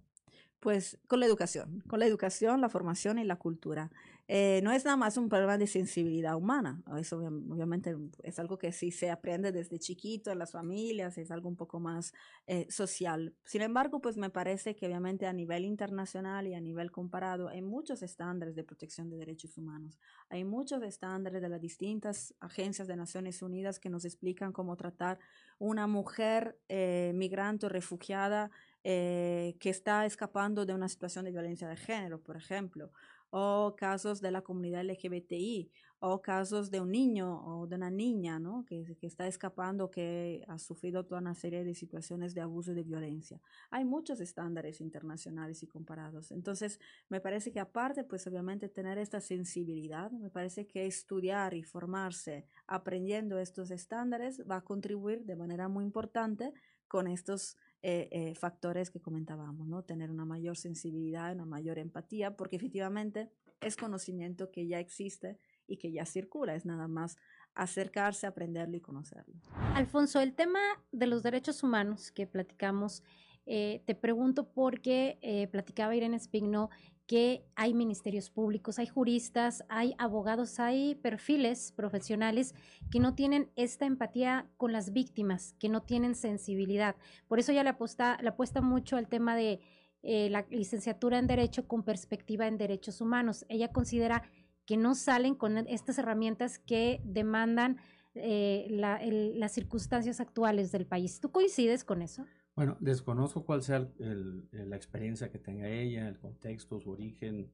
Pues 0.60 0.98
con 1.06 1.20
la 1.20 1.26
educación, 1.26 1.84
con 1.86 2.00
la 2.00 2.06
educación, 2.06 2.60
la 2.60 2.68
formación 2.68 3.18
y 3.18 3.24
la 3.24 3.36
cultura. 3.36 3.90
Eh, 4.30 4.60
no 4.62 4.72
es 4.72 4.84
nada 4.84 4.98
más 4.98 5.16
un 5.16 5.30
problema 5.30 5.56
de 5.56 5.66
sensibilidad 5.66 6.36
humana, 6.36 6.82
eso 6.98 7.16
obviamente 7.16 7.96
es 8.22 8.38
algo 8.38 8.58
que 8.58 8.72
sí 8.72 8.90
se 8.90 9.10
aprende 9.10 9.52
desde 9.52 9.78
chiquito 9.78 10.30
en 10.30 10.38
las 10.38 10.50
familias, 10.50 11.16
es 11.16 11.30
algo 11.30 11.48
un 11.48 11.56
poco 11.56 11.80
más 11.80 12.12
eh, 12.46 12.66
social. 12.68 13.34
Sin 13.46 13.62
embargo, 13.62 14.02
pues 14.02 14.18
me 14.18 14.28
parece 14.28 14.76
que 14.76 14.86
obviamente 14.86 15.26
a 15.26 15.32
nivel 15.32 15.64
internacional 15.64 16.46
y 16.46 16.52
a 16.52 16.60
nivel 16.60 16.90
comparado 16.90 17.48
hay 17.48 17.62
muchos 17.62 18.02
estándares 18.02 18.54
de 18.54 18.64
protección 18.64 19.08
de 19.08 19.16
derechos 19.16 19.56
humanos, 19.56 19.98
hay 20.28 20.44
muchos 20.44 20.82
estándares 20.82 21.40
de 21.40 21.48
las 21.48 21.62
distintas 21.62 22.34
agencias 22.40 22.86
de 22.86 22.96
Naciones 22.96 23.40
Unidas 23.40 23.80
que 23.80 23.88
nos 23.88 24.04
explican 24.04 24.52
cómo 24.52 24.76
tratar 24.76 25.18
una 25.58 25.86
mujer 25.86 26.58
eh, 26.68 27.12
migrante 27.14 27.64
o 27.64 27.70
refugiada 27.70 28.50
eh, 28.90 29.54
que 29.60 29.68
está 29.68 30.06
escapando 30.06 30.64
de 30.64 30.72
una 30.72 30.88
situación 30.88 31.26
de 31.26 31.30
violencia 31.30 31.68
de 31.68 31.76
género, 31.76 32.22
por 32.22 32.38
ejemplo, 32.38 32.90
o 33.28 33.74
casos 33.76 34.22
de 34.22 34.30
la 34.30 34.40
comunidad 34.40 34.82
LGBTI, 34.82 35.70
o 36.00 36.22
casos 36.22 36.70
de 36.70 36.80
un 36.80 36.90
niño 36.92 37.44
o 37.44 37.66
de 37.66 37.76
una 37.76 37.90
niña 37.90 38.38
¿no? 38.38 38.64
que, 38.64 38.96
está 39.02 39.26
escapando, 39.26 39.90
que 39.90 40.42
ha 40.48 40.58
sufrido 40.58 41.04
toda 41.04 41.20
una 41.20 41.34
serie 41.34 41.64
de 41.64 41.74
situaciones 41.74 42.32
de 42.32 42.40
abuso 42.40 42.72
y 42.72 42.76
de 42.76 42.82
violencia. 42.82 43.42
Hay 43.68 43.84
muchos 43.84 44.20
estándares 44.20 44.80
internacionales 44.80 45.62
y 45.62 45.66
comparados. 45.66 46.30
Entonces, 46.30 46.80
me 47.10 47.20
parece 47.20 47.52
que 47.52 47.60
aparte, 47.60 48.04
pues 48.04 48.26
obviamente 48.26 48.70
tener 48.70 48.96
esta 48.96 49.20
sensibilidad, 49.20 50.10
me 50.12 50.30
parece 50.30 50.66
que 50.66 50.86
estudiar 50.86 51.52
y 51.52 51.62
formarse 51.62 52.46
aprendiendo 52.66 53.38
estos 53.38 53.70
estándares 53.70 54.40
va 54.50 54.56
a 54.56 54.64
contribuir 54.64 55.26
de 55.26 55.36
manera 55.36 55.68
muy 55.68 55.84
importante 55.84 56.54
con 56.88 57.06
estos 57.06 57.58
eh, 57.82 58.08
eh, 58.10 58.34
factores 58.34 58.90
que 58.90 59.00
comentábamos, 59.00 59.68
¿no? 59.68 59.84
Tener 59.84 60.10
una 60.10 60.24
mayor 60.24 60.56
sensibilidad, 60.56 61.32
una 61.32 61.44
mayor 61.44 61.78
empatía, 61.78 62.36
porque 62.36 62.56
efectivamente 62.56 63.30
es 63.60 63.76
conocimiento 63.76 64.50
que 64.50 64.66
ya 64.66 64.80
existe 64.80 65.38
y 65.68 65.76
que 65.76 65.92
ya 65.92 66.04
circula, 66.04 66.56
es 66.56 66.66
nada 66.66 66.88
más 66.88 67.16
acercarse, 67.54 68.26
aprenderlo 68.26 68.76
y 68.76 68.80
conocerlo. 68.80 69.34
Alfonso, 69.74 70.20
el 70.20 70.34
tema 70.34 70.58
de 70.90 71.06
los 71.06 71.22
derechos 71.22 71.62
humanos 71.62 72.10
que 72.10 72.26
platicamos, 72.26 73.04
eh, 73.46 73.82
te 73.86 73.94
pregunto 73.94 74.52
porque 74.52 75.48
platicaba 75.52 75.94
Irene 75.94 76.18
Spigno 76.18 76.70
que 77.08 77.42
hay 77.56 77.72
ministerios 77.72 78.28
públicos, 78.28 78.78
hay 78.78 78.86
juristas, 78.86 79.64
hay 79.70 79.94
abogados, 79.96 80.60
hay 80.60 80.94
perfiles 80.94 81.72
profesionales 81.72 82.54
que 82.90 83.00
no 83.00 83.14
tienen 83.14 83.50
esta 83.56 83.86
empatía 83.86 84.46
con 84.58 84.72
las 84.72 84.92
víctimas, 84.92 85.54
que 85.58 85.70
no 85.70 85.82
tienen 85.82 86.14
sensibilidad. 86.14 86.96
Por 87.26 87.38
eso 87.38 87.50
ella 87.50 87.64
le 87.64 87.70
apuesta, 87.70 88.18
le 88.20 88.28
apuesta 88.28 88.60
mucho 88.60 88.96
al 88.96 89.08
tema 89.08 89.34
de 89.34 89.60
eh, 90.02 90.28
la 90.28 90.46
licenciatura 90.50 91.18
en 91.18 91.26
Derecho 91.26 91.66
con 91.66 91.82
perspectiva 91.82 92.46
en 92.46 92.58
derechos 92.58 93.00
humanos. 93.00 93.46
Ella 93.48 93.72
considera 93.72 94.22
que 94.66 94.76
no 94.76 94.94
salen 94.94 95.34
con 95.34 95.56
estas 95.56 95.98
herramientas 95.98 96.58
que 96.58 97.00
demandan 97.04 97.78
eh, 98.16 98.66
las 98.68 99.52
circunstancias 99.52 100.20
actuales 100.20 100.72
del 100.72 100.84
país. 100.84 101.20
¿Tú 101.20 101.32
coincides 101.32 101.84
con 101.84 102.02
eso? 102.02 102.26
Bueno, 102.58 102.76
desconozco 102.80 103.44
cuál 103.44 103.62
sea 103.62 103.88
la 103.98 104.74
experiencia 104.74 105.30
que 105.30 105.38
tenga 105.38 105.68
ella, 105.68 106.08
el 106.08 106.18
contexto, 106.18 106.80
su 106.80 106.90
origen. 106.90 107.52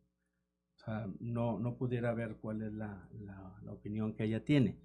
O 0.77 0.79
sea, 0.79 1.11
no, 1.21 1.59
no 1.59 1.77
pudiera 1.77 2.15
ver 2.15 2.37
cuál 2.37 2.63
es 2.63 2.73
la, 2.73 3.07
opinión 3.69 4.15
que 4.15 4.25
ella 4.25 4.47
tiene. 4.47 4.79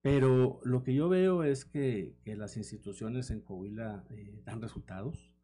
Pero 0.00 0.58
lo 0.64 0.82
que 0.82 0.94
yo 0.94 1.10
veo 1.10 1.44
es 1.44 1.66
que, 1.66 2.16
las 2.24 2.56
instituciones 2.56 3.30
en 3.30 3.42
Coahuila 3.42 4.06
eh, 4.08 4.40
dan 4.42 4.62
resultados. 4.62 5.34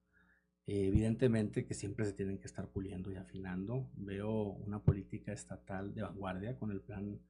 evidentemente 0.66 1.66
que 1.66 1.74
siempre 1.74 2.06
se 2.06 2.14
tienen 2.14 2.38
que 2.38 2.46
estar 2.46 2.68
puliendo 2.70 3.12
y 3.12 3.16
afinando. 3.16 3.90
Veo 3.94 4.32
una 4.66 4.82
política 4.82 5.34
estatal 5.34 5.92
de 5.94 6.00
vanguardia 6.00 6.56
con 6.56 6.70
el 6.70 6.80
plan 6.80 7.20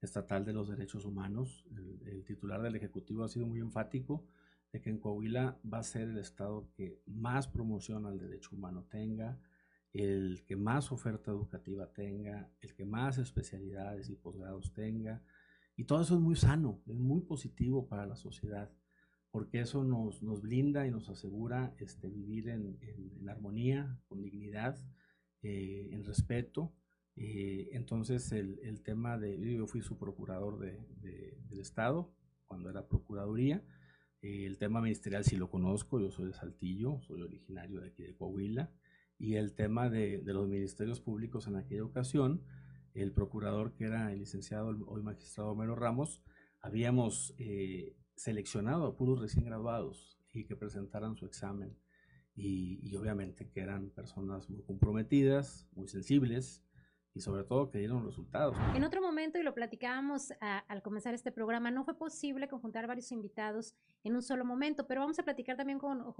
estatal 0.00 0.46
de 0.46 0.54
los 0.54 0.70
derechos 0.70 1.04
humanos. 1.04 1.66
el 2.06 2.24
titular 2.24 2.62
del 2.62 2.76
Ejecutivo 2.76 3.22
ha 3.22 3.28
sido 3.28 3.46
muy 3.46 3.60
enfático 3.60 4.24
de 4.72 4.80
que 4.80 4.90
en 4.90 4.98
Coahuila 4.98 5.60
va 5.70 5.78
a 5.78 5.82
ser 5.82 6.08
el 6.08 6.18
estado 6.18 6.70
que 6.72 7.02
más 7.06 7.46
promoción 7.46 8.06
al 8.06 8.18
derecho 8.18 8.56
humano 8.56 8.86
tenga, 8.90 9.38
el 9.92 10.44
que 10.46 10.56
más 10.56 10.90
oferta 10.90 11.30
educativa 11.30 11.92
tenga, 11.92 12.50
el 12.60 12.74
que 12.74 12.86
más 12.86 13.18
especialidades 13.18 14.08
y 14.08 14.16
posgrados 14.16 14.72
tenga. 14.72 15.22
Y 15.76 15.84
todo 15.84 16.00
eso 16.00 16.14
es 16.14 16.20
muy 16.20 16.36
sano, 16.36 16.80
es 16.86 16.96
muy 16.96 17.20
positivo 17.20 17.86
para 17.86 18.06
la 18.06 18.16
sociedad, 18.16 18.72
porque 19.30 19.60
eso 19.60 19.84
nos, 19.84 20.22
nos 20.22 20.40
blinda 20.40 20.86
y 20.86 20.90
nos 20.90 21.08
asegura 21.10 21.74
este, 21.78 22.08
vivir 22.08 22.48
en, 22.48 22.78
en, 22.80 23.28
armonía, 23.28 23.98
con 24.08 24.22
dignidad, 24.22 24.78
eh, 25.42 25.88
en 25.92 26.04
respeto. 26.04 26.72
Eh, 27.16 27.68
entonces 27.72 28.32
el, 28.32 28.58
el, 28.62 28.82
tema 28.82 29.18
de, 29.18 29.38
yo 29.38 29.66
fui 29.66 29.82
su 29.82 29.98
procurador 29.98 30.58
de, 30.58 31.36
del 31.48 31.60
Estado 31.60 32.10
cuando 32.46 32.70
era 32.70 32.88
Procuraduría, 32.88 33.62
el 34.22 34.56
tema 34.56 34.80
ministerial 34.80 35.24
sí 35.24 35.36
lo 35.36 35.50
conozco, 35.50 36.00
yo 36.00 36.10
soy 36.10 36.26
de 36.26 36.32
Saltillo, 36.32 37.00
soy 37.00 37.22
originario 37.22 37.80
de 37.80 37.88
aquí 37.88 38.02
de 38.04 38.14
Coahuila. 38.14 38.72
Y 39.18 39.34
el 39.34 39.54
tema 39.54 39.90
de, 39.90 40.22
los 40.24 40.48
ministerios 40.48 41.00
públicos 41.00 41.46
en 41.48 41.56
aquella 41.56 41.84
ocasión, 41.84 42.42
el 42.94 43.12
procurador 43.12 43.74
que 43.74 43.84
era 43.84 44.12
el 44.12 44.20
licenciado, 44.20 44.68
hoy 44.86 45.02
magistrado 45.02 45.50
Homero 45.50 45.74
Ramos, 45.74 46.22
habíamos 46.60 47.34
eh, 47.38 47.96
seleccionado 48.14 48.86
a 48.86 48.96
puros 48.96 49.20
recién 49.20 49.44
graduados 49.44 50.20
y 50.32 50.44
que 50.44 50.56
presentaran 50.56 51.16
su 51.16 51.26
examen. 51.26 51.76
y, 52.34 52.94
obviamente 52.96 53.50
que 53.50 53.60
eran 53.60 53.90
personas 53.90 54.48
muy 54.48 54.62
comprometidas, 54.62 55.68
muy 55.72 55.88
sensibles, 55.88 56.64
y 57.14 57.20
sobre 57.20 57.44
todo 57.44 57.70
que 57.70 57.78
dieron 57.78 58.04
resultados. 58.04 58.56
En 58.74 58.84
otro 58.84 59.02
momento, 59.02 59.38
y 59.38 59.42
lo 59.42 59.54
platicábamos 59.54 60.32
al 60.40 60.82
comenzar 60.82 61.14
este 61.14 61.32
programa, 61.32 61.70
no 61.70 61.84
fue 61.84 61.94
posible 61.94 62.48
conjuntar 62.48 62.86
varios 62.86 63.12
invitados 63.12 63.74
en 64.04 64.14
un 64.14 64.22
solo 64.22 64.44
momento, 64.44 64.86
pero 64.86 65.00
vamos 65.00 65.18
a 65.18 65.22
platicar 65.22 65.56
también 65.56 65.78
con 65.78 66.14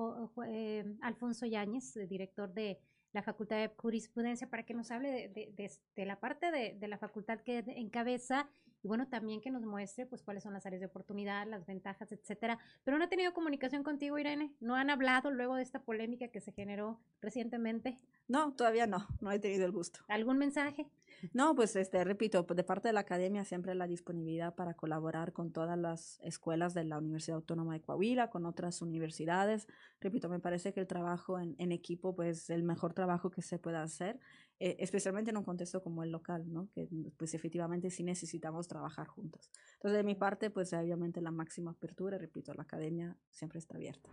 eh, 0.46 0.84
Alfonso 1.00 1.46
Yáñez, 1.46 1.94
director 2.08 2.52
de 2.52 2.78
la 3.12 3.22
Facultad 3.22 3.56
de 3.56 3.68
Jurisprudencia, 3.76 4.48
para 4.48 4.64
que 4.64 4.74
nos 4.74 4.90
hable 4.90 5.28
de, 5.28 6.04
la 6.06 6.18
parte 6.20 6.50
de, 6.50 6.88
la 6.88 6.98
facultad 6.98 7.40
que 7.40 7.58
encabeza 7.66 8.48
y 8.82 8.88
bueno, 8.88 9.08
también 9.08 9.40
que 9.40 9.50
nos 9.50 9.62
muestre 9.62 10.06
pues 10.06 10.22
cuáles 10.22 10.42
son 10.42 10.52
las 10.52 10.66
áreas 10.66 10.80
de 10.80 10.86
oportunidad, 10.86 11.46
las 11.46 11.66
ventajas, 11.66 12.10
etcétera. 12.12 12.58
Pero 12.84 12.98
no 12.98 13.04
ha 13.04 13.08
tenido 13.08 13.32
comunicación 13.32 13.82
contigo, 13.84 14.18
Irene. 14.18 14.54
¿No 14.60 14.74
han 14.74 14.90
hablado 14.90 15.30
luego 15.30 15.54
de 15.54 15.62
esta 15.62 15.82
polémica 15.82 16.28
que 16.28 16.40
se 16.40 16.52
generó 16.52 17.00
recientemente? 17.20 17.98
No, 18.28 18.54
todavía 18.54 18.86
no, 18.86 19.06
no 19.20 19.30
he 19.30 19.38
tenido 19.38 19.64
el 19.64 19.72
gusto. 19.72 20.00
¿Algún 20.08 20.38
mensaje? 20.38 20.86
No, 21.32 21.54
pues 21.54 21.76
este, 21.76 22.02
repito, 22.02 22.42
de 22.42 22.64
parte 22.64 22.88
de 22.88 22.92
la 22.92 23.00
academia 23.00 23.44
siempre 23.44 23.74
la 23.74 23.86
disponibilidad 23.86 24.54
para 24.54 24.74
colaborar 24.74 25.32
con 25.32 25.52
todas 25.52 25.78
las 25.78 26.18
escuelas 26.22 26.74
de 26.74 26.84
la 26.84 26.98
Universidad 26.98 27.36
Autónoma 27.36 27.74
de 27.74 27.80
Coahuila, 27.80 28.30
con 28.30 28.46
otras 28.46 28.82
universidades. 28.82 29.68
Repito, 30.00 30.28
me 30.28 30.40
parece 30.40 30.72
que 30.72 30.80
el 30.80 30.88
trabajo 30.88 31.38
en, 31.38 31.54
en 31.58 31.70
equipo, 31.70 32.16
pues 32.16 32.50
el 32.50 32.64
mejor 32.64 32.94
trabajo 32.94 33.30
que 33.30 33.42
se 33.42 33.58
pueda 33.58 33.82
hacer, 33.82 34.18
eh, 34.64 34.76
especialmente 34.78 35.32
en 35.32 35.36
un 35.36 35.42
contexto 35.42 35.82
como 35.82 36.04
el 36.04 36.12
local, 36.12 36.44
¿no? 36.52 36.68
Que 36.70 36.88
pues 37.16 37.34
efectivamente 37.34 37.90
sí 37.90 38.04
necesitamos 38.04 38.68
trabajar 38.68 39.08
juntos. 39.08 39.50
Entonces, 39.74 39.96
de 39.96 40.04
mi 40.04 40.14
parte, 40.14 40.50
pues 40.50 40.72
obviamente 40.72 41.20
la 41.20 41.32
máxima 41.32 41.72
apertura, 41.72 42.16
repito, 42.16 42.54
la 42.54 42.62
academia 42.62 43.16
siempre 43.28 43.58
está 43.58 43.74
abierta. 43.74 44.08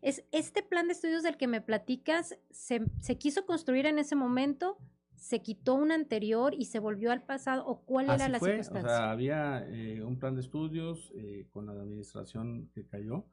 Es, 0.00 0.24
este 0.32 0.62
plan 0.62 0.86
de 0.86 0.94
estudios 0.94 1.22
del 1.22 1.36
que 1.36 1.46
me 1.46 1.60
platicas, 1.60 2.38
¿se, 2.50 2.80
se 3.00 3.18
quiso 3.18 3.44
construir 3.44 3.84
en 3.84 3.98
ese 3.98 4.16
momento? 4.16 4.78
se 5.14 5.42
quitó 5.42 5.74
un 5.74 5.92
anterior 5.92 6.54
y 6.54 6.64
se 6.64 6.78
volvió 6.78 7.12
al 7.12 7.22
pasado 7.22 7.64
o 7.66 7.82
cuál 7.82 8.06
era 8.06 8.30
la 8.30 8.40
circunstancia? 8.40 8.80
O 8.80 8.96
sea, 8.96 9.10
había 9.10 9.68
eh, 9.68 10.02
un 10.02 10.18
plan 10.18 10.34
de 10.34 10.40
estudios 10.40 11.12
eh, 11.14 11.46
con 11.52 11.66
la 11.66 11.72
administración 11.72 12.70
que 12.74 12.86
cayó, 12.86 13.26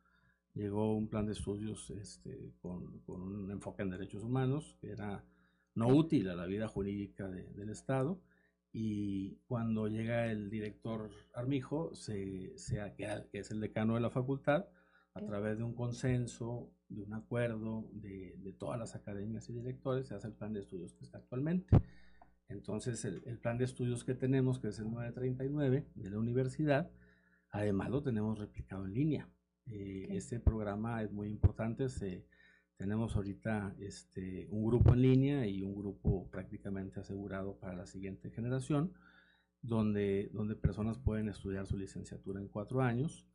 llegó 0.54 0.96
un 0.96 1.08
plan 1.08 1.26
de 1.26 1.32
estudios 1.32 1.90
este, 1.90 2.54
con, 2.62 3.00
con, 3.06 3.22
un 3.22 3.50
enfoque 3.50 3.82
en 3.82 3.92
derechos 3.92 4.24
humanos 4.24 4.78
que 4.82 4.92
era 4.92 5.24
no 5.76 5.88
útil 5.88 6.30
a 6.30 6.36
la 6.36 6.46
vida 6.46 6.68
jurídica 6.68 7.28
del 7.28 7.70
Estado 7.70 8.20
y 8.72 9.38
cuando 9.48 9.88
llega 9.88 10.32
el 10.32 10.50
director 10.50 11.10
Armijo, 11.34 11.94
se, 11.96 12.58
se, 12.58 12.94
que 12.98 13.40
es 13.40 13.52
el 13.52 13.62
decano 13.62 13.96
de 13.96 14.02
la 14.02 14.10
facultad, 14.12 14.68
a 15.16 15.22
través 15.22 15.58
de 15.58 15.64
un 15.64 15.74
consenso, 15.74 16.72
de 16.88 17.02
un 17.02 17.14
acuerdo 17.14 17.90
de, 17.94 18.36
de, 18.38 18.54
todas 18.54 18.80
las 18.80 18.96
academias 18.96 19.50
y 19.50 19.54
directores, 19.54 20.08
se 20.08 20.16
hace 20.16 20.28
el 20.28 20.34
plan 20.34 20.54
de 20.54 20.60
estudios 20.60 20.94
que 20.94 21.04
está 21.04 21.18
actualmente. 21.18 21.76
Entonces, 22.48 23.04
el, 23.06 23.24
el, 23.26 23.40
plan 23.40 23.58
de 23.58 23.66
estudios 23.66 24.04
que 24.04 24.14
tenemos, 24.14 24.60
que 24.60 24.70
es 24.70 24.80
el 24.80 24.92
939 24.92 25.88
de 25.96 26.10
la 26.10 26.20
universidad, 26.20 26.92
además 27.52 27.90
lo 27.90 28.04
tenemos 28.04 28.38
replicado 28.38 28.86
en 28.86 28.94
línea. 28.94 29.30
Eh, 29.66 30.08
Este 30.12 30.40
programa 30.40 31.02
es 31.04 31.12
muy 31.12 31.30
importante, 31.30 31.90
se, 31.90 32.26
tenemos 32.80 33.18
ahorita 33.18 33.76
este, 33.82 34.48
un 34.52 34.66
grupo 34.66 34.94
en 34.94 35.02
línea 35.02 35.46
y 35.46 35.64
un 35.64 35.76
grupo 35.76 36.30
prácticamente 36.32 37.02
asegurado 37.02 37.60
para 37.60 37.76
la 37.76 37.86
siguiente 37.86 38.32
generación, 38.32 38.94
donde, 39.62 40.30
donde 40.32 40.56
personas 40.56 40.98
pueden 40.98 41.28
estudiar 41.28 41.68
su 41.68 41.78
licenciatura 41.78 42.40
en 42.40 42.48
cuatro 42.48 42.82
años 42.82 43.28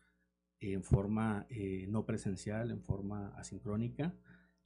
en 0.60 0.82
forma 0.82 1.46
eh, 1.50 1.84
no 1.90 2.06
presencial, 2.06 2.70
en 2.70 2.82
forma 2.82 3.34
asincrónica 3.36 4.14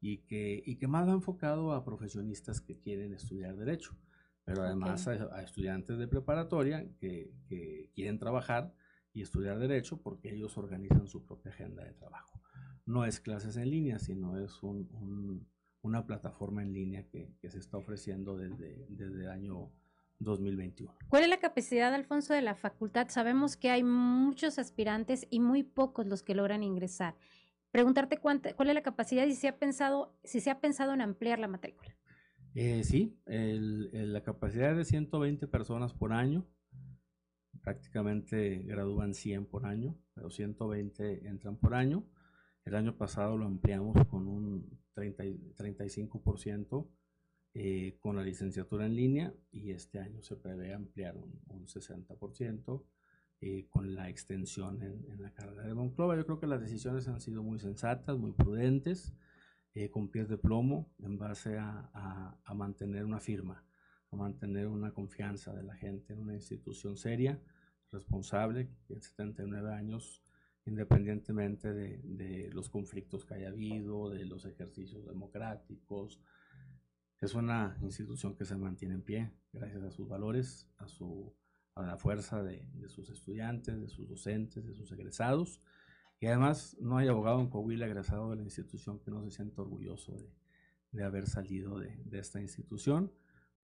y 0.01 0.19
que, 0.19 0.63
y 0.65 0.77
que 0.77 0.87
más 0.87 1.09
va 1.09 1.13
enfocado 1.13 1.73
a 1.73 1.85
profesionistas 1.85 2.61
que 2.61 2.79
quieren 2.79 3.13
estudiar 3.13 3.57
derecho, 3.57 3.99
pero 4.45 4.63
además 4.63 5.09
a, 5.09 5.43
estudiantes 5.43 5.99
de 5.99 6.07
preparatoria 6.07 6.89
que, 7.01 7.33
que, 7.49 7.91
quieren 7.97 8.21
trabajar 8.21 8.73
y 9.13 9.23
estudiar 9.23 9.59
derecho 9.59 10.01
porque 10.01 10.33
ellos 10.33 10.57
organizan 10.57 11.09
su 11.09 11.27
propia 11.27 11.51
agenda 11.51 11.83
de 11.83 11.95
trabajo. 11.95 12.41
No 12.89 13.05
es 13.05 13.21
clases 13.21 13.59
en 13.59 13.69
línea, 13.69 13.99
sino 13.99 14.43
es 14.43 14.63
un, 14.63 15.47
una 15.83 16.07
plataforma 16.07 16.63
en 16.63 16.73
línea 16.73 17.07
que, 17.07 17.35
que, 17.39 17.51
se 17.51 17.59
está 17.59 17.77
ofreciendo 17.77 18.35
desde, 18.39 18.87
desde 18.89 19.25
el 19.25 19.29
año 19.29 19.71
2021. 20.21 20.97
¿Cuál 21.11 21.25
es 21.25 21.29
la 21.29 21.39
capacidad, 21.39 21.93
Alfonso, 21.93 22.33
de 22.33 22.41
la 22.41 22.55
facultad? 22.55 23.09
Sabemos 23.11 23.59
que 23.59 23.69
hay 23.69 23.83
muchos 23.85 24.59
aspirantes 24.59 25.27
y 25.29 25.39
muy 25.39 25.65
pocos 25.65 26.07
los 26.07 26.23
que 26.23 26.35
logran 26.35 26.63
ingresar. 26.63 27.15
Preguntarte 27.73 28.17
cuánta, 28.17 28.55
cuál 28.55 28.71
es 28.71 28.75
la 28.75 28.83
capacidad 28.83 29.27
y 29.27 29.35
si 29.35 29.43
se 29.43 29.49
ha 29.49 29.59
pensado, 29.59 30.19
si 30.25 30.41
se 30.41 30.51
ha 30.51 30.59
pensado 30.59 30.95
en 30.95 31.03
ampliar 31.03 31.39
la 31.39 31.49
matrícula. 31.49 31.95
Eh, 32.55 32.85
sí, 32.85 33.21
la 33.27 34.23
capacidad 34.23 34.71
es 34.71 34.79
de 34.79 34.85
120 34.87 35.47
personas 35.47 35.93
por 35.93 36.15
año. 36.15 36.49
Prácticamente 37.61 38.63
gradúan 38.65 39.13
100 39.13 39.45
por 39.45 39.67
año, 39.67 39.95
pero 40.15 40.31
120 40.31 41.29
entran 41.29 41.59
por 41.59 41.75
año. 41.75 42.09
El 42.69 42.75
año 42.75 42.95
pasado 42.99 43.39
lo 43.39 43.47
ampliamos 43.47 43.97
con 44.09 44.29
un 44.29 44.79
30, 44.93 45.25
35% 45.57 46.87
eh, 47.55 47.97
con 47.99 48.15
la 48.15 48.23
licenciatura 48.23 48.85
en 48.85 48.95
línea 48.95 49.35
y 49.51 49.71
este 49.71 49.99
año 49.99 50.21
se 50.21 50.37
prevé 50.37 50.75
ampliar 50.75 51.17
un, 51.17 51.67
60% 51.67 52.85
eh, 53.41 53.67
con 53.71 53.95
la 53.95 54.11
extensión 54.11 54.83
en, 54.83 55.23
la 55.23 55.33
carrera 55.33 55.63
de 55.63 55.73
Monclova. 55.73 56.15
Yo 56.15 56.27
creo 56.27 56.41
que 56.41 56.47
las 56.47 56.61
decisiones 56.61 57.09
han 57.09 57.23
sido 57.23 57.43
muy 57.43 57.59
sensatas, 57.59 58.19
muy 58.19 58.33
prudentes, 58.33 59.15
eh, 59.73 59.89
con 59.89 60.11
pies 60.11 60.29
de 60.29 60.37
plomo 60.37 60.93
en 60.99 61.17
base 61.17 61.57
a, 61.57 61.89
a, 62.45 62.55
mantener 62.55 63.07
una 63.07 63.19
firma, 63.19 63.65
a 64.11 64.17
mantener 64.17 64.67
una 64.67 64.93
confianza 64.93 65.55
de 65.55 65.63
la 65.63 65.75
gente 65.75 66.13
en 66.13 66.19
una 66.19 66.35
institución 66.35 66.99
seria, 66.99 67.41
responsable, 67.91 68.69
que 68.69 68.77
tiene 68.89 69.01
79 69.01 69.73
años, 69.73 70.23
independientemente 70.69 71.73
de, 71.73 72.51
los 72.53 72.69
conflictos 72.69 73.25
que 73.25 73.35
haya 73.35 73.49
habido, 73.49 74.11
de 74.11 74.25
los 74.25 74.45
ejercicios 74.45 75.07
democráticos. 75.07 76.21
Es 77.21 77.35
una 77.35 77.77
institución 77.83 78.37
que 78.37 78.45
se 78.45 78.57
mantiene 78.57 78.95
en 78.95 79.03
pie 79.03 79.33
gracias 79.53 79.83
a 79.83 79.91
sus 79.91 80.09
valores, 80.09 80.69
a, 80.77 80.87
su, 80.89 81.35
a 81.75 81.83
la 81.83 81.97
fuerza 81.97 82.43
de, 82.43 82.65
sus 82.89 83.11
estudiantes, 83.11 83.81
de 83.81 83.89
sus 83.89 84.09
docentes, 84.09 84.65
de 84.65 84.75
sus 84.75 84.93
egresados. 84.93 85.61
Y 86.21 86.27
además 86.27 86.77
no 86.81 86.99
hay 86.99 87.09
abogado 87.09 87.41
en 87.41 87.49
Coahuila 87.49 87.87
egresado 87.87 88.31
de 88.31 88.37
la 88.37 88.43
institución 88.43 89.01
que 89.01 89.11
no 89.11 89.23
se 89.25 89.31
sienta 89.31 89.63
orgulloso 89.63 90.17
de, 90.17 90.31
de 90.93 91.05
haber 91.05 91.27
salido 91.27 91.79
de, 91.79 91.97
de 92.05 92.19
esta 92.19 92.41
institución. 92.41 93.13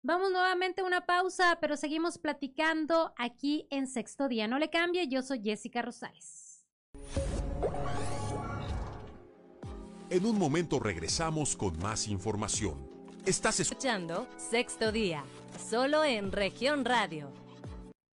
Vamos 0.02 0.30
nuevamente 0.30 0.80
a 0.80 0.84
una 0.84 1.06
pausa, 1.06 1.58
pero 1.60 1.76
seguimos 1.76 2.18
platicando 2.18 3.12
aquí 3.16 3.66
en 3.70 3.86
Sexto 3.86 4.28
Día. 4.28 4.46
No 4.46 4.58
le 4.58 4.70
cambie, 4.70 5.08
yo 5.08 5.22
soy 5.22 5.42
Jessica 5.42 5.82
Rosales. 5.82 6.47
En 10.10 10.24
un 10.24 10.38
momento 10.38 10.80
regresamos 10.80 11.54
con 11.54 11.78
más 11.80 12.08
información. 12.08 12.88
Estás 13.26 13.60
escuchando 13.60 14.26
Sexto 14.36 14.90
Día, 14.90 15.22
solo 15.68 16.02
en 16.02 16.32
región 16.32 16.86
radio. 16.86 17.30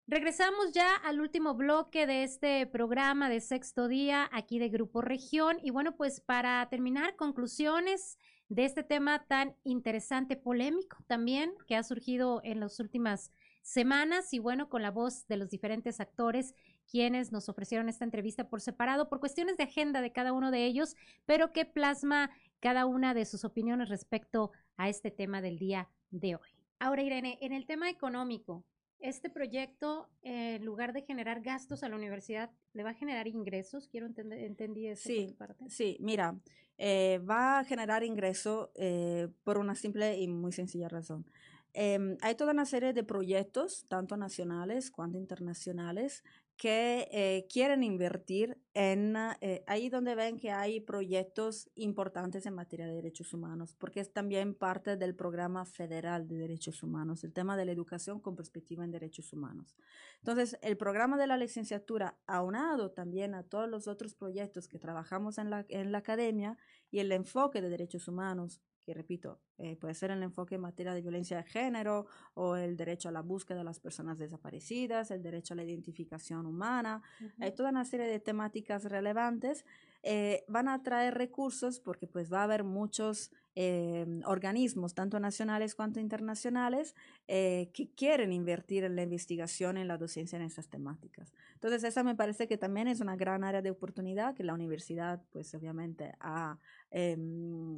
Regresamos 0.06 0.72
ya 0.72 0.96
al 0.96 1.20
último 1.20 1.54
bloque 1.54 2.06
de 2.06 2.24
este 2.24 2.66
programa 2.66 3.30
de 3.30 3.40
Sexto 3.40 3.88
Día 3.88 4.28
aquí 4.32 4.58
de 4.58 4.68
Grupo 4.68 5.00
Región. 5.00 5.58
Y 5.62 5.70
bueno, 5.70 5.96
pues 5.96 6.20
para 6.20 6.68
terminar, 6.68 7.16
conclusiones 7.16 8.18
de 8.48 8.64
este 8.64 8.82
tema 8.82 9.24
tan 9.26 9.56
interesante, 9.64 10.36
polémico 10.36 10.98
también, 11.06 11.54
que 11.66 11.76
ha 11.76 11.82
surgido 11.82 12.40
en 12.44 12.60
las 12.60 12.80
últimas 12.80 13.30
semanas 13.62 14.34
y 14.34 14.40
bueno, 14.40 14.68
con 14.68 14.82
la 14.82 14.90
voz 14.90 15.26
de 15.26 15.38
los 15.38 15.48
diferentes 15.48 16.00
actores 16.00 16.54
quienes 16.90 17.32
nos 17.32 17.48
ofrecieron 17.48 17.88
esta 17.88 18.04
entrevista 18.04 18.48
por 18.48 18.60
separado 18.60 19.08
por 19.08 19.20
cuestiones 19.20 19.56
de 19.56 19.64
agenda 19.64 20.00
de 20.00 20.12
cada 20.12 20.32
uno 20.32 20.50
de 20.50 20.64
ellos, 20.66 20.96
pero 21.26 21.52
que 21.52 21.64
plasma 21.64 22.30
cada 22.60 22.86
una 22.86 23.14
de 23.14 23.24
sus 23.24 23.44
opiniones 23.44 23.88
respecto 23.88 24.52
a 24.76 24.88
este 24.88 25.10
tema 25.10 25.40
del 25.42 25.58
día 25.58 25.88
de 26.10 26.36
hoy. 26.36 26.48
Ahora, 26.78 27.02
Irene, 27.02 27.38
en 27.40 27.52
el 27.52 27.66
tema 27.66 27.90
económico, 27.90 28.64
este 29.00 29.28
proyecto, 29.28 30.08
eh, 30.22 30.56
en 30.56 30.64
lugar 30.64 30.92
de 30.92 31.02
generar 31.02 31.42
gastos 31.42 31.82
a 31.82 31.88
la 31.88 31.96
universidad, 31.96 32.50
¿le 32.72 32.82
va 32.82 32.90
a 32.90 32.94
generar 32.94 33.28
ingresos? 33.28 33.88
Quiero 33.88 34.06
entender, 34.06 34.38
entendí 34.38 34.86
eso 34.86 35.08
sí, 35.08 35.34
parte. 35.38 35.68
Sí, 35.68 35.98
mira, 36.00 36.38
eh, 36.78 37.20
va 37.28 37.58
a 37.58 37.64
generar 37.64 38.02
ingresos 38.02 38.70
eh, 38.74 39.28
por 39.44 39.58
una 39.58 39.74
simple 39.74 40.18
y 40.18 40.26
muy 40.26 40.52
sencilla 40.52 40.88
razón. 40.88 41.26
Eh, 41.74 42.16
hay 42.20 42.34
toda 42.36 42.52
una 42.52 42.66
serie 42.66 42.92
de 42.92 43.02
proyectos, 43.02 43.84
tanto 43.88 44.16
nacionales 44.16 44.90
cuanto 44.90 45.18
internacionales, 45.18 46.24
que 46.64 47.10
eh, 47.12 47.46
quieren 47.52 47.82
invertir 47.82 48.56
en 48.72 49.14
eh, 49.42 49.62
ahí 49.66 49.90
donde 49.90 50.14
ven 50.14 50.38
que 50.38 50.50
hay 50.50 50.80
proyectos 50.80 51.68
importantes 51.74 52.46
en 52.46 52.54
materia 52.54 52.86
de 52.86 52.94
derechos 52.94 53.34
humanos, 53.34 53.76
porque 53.78 54.00
es 54.00 54.14
también 54.14 54.54
parte 54.54 54.96
del 54.96 55.14
programa 55.14 55.66
federal 55.66 56.26
de 56.26 56.36
derechos 56.36 56.82
humanos, 56.82 57.22
el 57.22 57.34
tema 57.34 57.58
de 57.58 57.66
la 57.66 57.72
educación 57.72 58.18
con 58.18 58.34
perspectiva 58.34 58.82
en 58.82 58.92
derechos 58.92 59.30
humanos. 59.34 59.76
Entonces, 60.20 60.58
el 60.62 60.78
programa 60.78 61.18
de 61.18 61.26
la 61.26 61.36
licenciatura, 61.36 62.16
aunado 62.26 62.92
también 62.92 63.34
a 63.34 63.42
todos 63.42 63.68
los 63.68 63.86
otros 63.86 64.14
proyectos 64.14 64.66
que 64.66 64.78
trabajamos 64.78 65.36
en 65.36 65.50
la, 65.50 65.66
en 65.68 65.92
la 65.92 65.98
academia 65.98 66.56
y 66.90 67.00
el 67.00 67.12
enfoque 67.12 67.60
de 67.60 67.68
derechos 67.68 68.08
humanos, 68.08 68.62
que 68.84 68.94
repito, 68.94 69.40
eh, 69.58 69.76
puede 69.76 69.94
ser 69.94 70.10
el 70.10 70.22
enfoque 70.22 70.56
en 70.56 70.60
materia 70.60 70.92
de 70.92 71.00
violencia 71.00 71.38
de 71.38 71.44
género 71.44 72.06
o 72.34 72.56
el 72.56 72.76
derecho 72.76 73.08
a 73.08 73.12
la 73.12 73.22
búsqueda 73.22 73.58
de 73.58 73.64
las 73.64 73.80
personas 73.80 74.18
desaparecidas, 74.18 75.10
el 75.10 75.22
derecho 75.22 75.54
a 75.54 75.56
la 75.56 75.64
identificación 75.64 76.46
humana, 76.46 77.02
uh 77.20 77.24
-huh. 77.24 77.32
hay 77.40 77.52
toda 77.54 77.70
una 77.70 77.84
serie 77.84 78.06
de 78.06 78.20
temáticas 78.20 78.84
relevantes. 78.84 79.64
Eh, 80.06 80.44
van 80.48 80.68
a 80.68 80.82
traer 80.82 81.14
recursos 81.14 81.80
porque 81.80 82.06
pues 82.06 82.30
va 82.30 82.40
a 82.40 82.44
haber 82.44 82.62
muchos 82.62 83.30
eh, 83.56 84.04
organismos, 84.26 84.94
tanto 84.94 85.20
nacionales 85.20 85.76
cuanto 85.76 86.00
internacionales, 86.00 86.96
eh, 87.28 87.70
que 87.72 87.88
quieren 87.88 88.32
invertir 88.32 88.82
en 88.82 88.96
la 88.96 89.02
investigación, 89.02 89.76
en 89.76 89.86
la 89.86 89.96
docencia 89.96 90.36
en 90.36 90.42
esas 90.42 90.68
temáticas. 90.68 91.32
Entonces, 91.54 91.84
esa 91.84 92.02
me 92.02 92.16
parece 92.16 92.48
que 92.48 92.58
también 92.58 92.88
es 92.88 93.00
una 93.00 93.14
gran 93.14 93.44
área 93.44 93.62
de 93.62 93.70
oportunidad 93.70 94.34
que 94.34 94.42
la 94.42 94.54
universidad, 94.54 95.22
pues 95.30 95.54
obviamente, 95.54 96.14
ha 96.18 96.58
eh, 96.90 97.16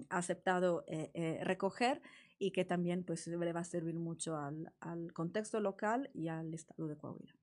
aceptado 0.09 0.85
recoger 1.43 2.01
y 2.39 2.51
que 2.53 2.65
también 2.65 3.05
pues 3.05 3.27
le 3.27 3.53
va 3.53 3.61
a 3.61 3.65
servir 3.65 3.99
mucho 3.99 4.37
al, 4.37 4.73
al 4.81 5.13
contexto 5.13 5.61
local 5.61 6.11
y 6.15 6.29
al 6.29 6.55
estado 6.55 6.89
de 6.89 6.97
Coahuila. 6.97 7.35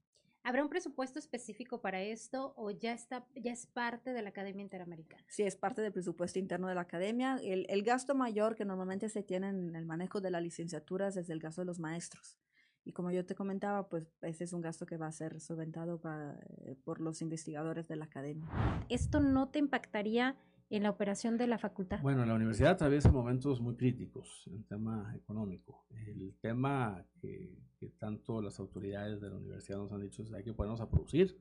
¿Habrá 0.46 0.62
un 0.62 0.70
presupuesto 0.70 1.20
específico 1.20 1.80
para 1.80 2.02
esto 2.02 2.54
o 2.58 2.70
ya 2.70 2.92
está 2.92 3.26
ya 3.34 3.54
es 3.54 3.66
parte 3.66 4.12
de 4.12 4.22
la 4.22 4.30
Academia 4.30 4.62
Interamericana? 4.62 5.24
Sí, 5.30 5.44
es 5.44 5.56
parte 5.56 5.82
del 5.82 5.94
presupuesto 5.94 6.38
interno 6.38 6.68
de 6.68 6.76
la 6.76 6.82
Academia. 6.82 7.40
El, 7.42 7.66
el, 7.70 7.84
gasto 7.84 8.14
mayor 8.14 8.56
que 8.56 8.66
normalmente 8.66 9.08
se 9.08 9.24
tiene 9.24 9.48
en 9.48 9.74
el 9.74 9.86
manejo 9.86 10.20
de 10.20 10.32
las 10.32 10.44
licenciaturas 10.44 11.16
es 11.16 11.30
el 11.30 11.40
gasto 11.40 11.62
de 11.62 11.66
los 11.66 11.80
maestros. 11.80 12.38
Y 12.84 12.92
como 12.92 13.12
yo 13.12 13.26
te 13.26 13.36
comentaba, 13.36 13.88
pues 13.88 14.06
ese 14.22 14.44
es 14.44 14.52
un 14.52 14.60
gasto 14.60 14.86
que 14.86 14.98
va 14.98 15.08
a 15.08 15.12
ser 15.14 15.40
solventado 15.40 16.02
para, 16.02 16.38
eh, 16.66 16.76
por 16.84 17.00
los 17.00 17.22
investigadores 17.22 17.88
de 17.88 17.96
la 17.96 18.06
Academia. 18.06 18.50
¿Esto 18.90 19.22
no 19.22 19.48
te 19.48 19.60
impactaría 19.60 20.36
en 20.70 20.84
la 20.84 20.90
operación 20.90 21.38
de 21.38 21.48
la 21.48 21.58
facultad? 21.58 22.02
Bueno, 22.02 22.26
la 22.26 22.34
universidad 22.34 22.72
atraviesa 22.72 23.12
momentos 23.12 23.62
muy 23.62 23.76
críticos 23.76 24.48
en 24.48 24.64
tema 24.64 25.14
económico. 25.16 25.86
El 25.92 26.36
tema 26.42 27.06
que, 27.22 27.58
que, 27.78 27.90
tanto 27.90 28.42
las 28.42 28.60
autoridades 28.60 29.22
de 29.22 29.30
la 29.30 29.38
universidad 29.38 29.78
nos 29.78 29.92
han 29.92 30.02
dicho 30.02 30.24
es 30.24 30.34
hay 30.34 30.44
que 30.44 30.54
ponernos 30.54 30.82
a 30.82 30.90
producir. 30.90 31.38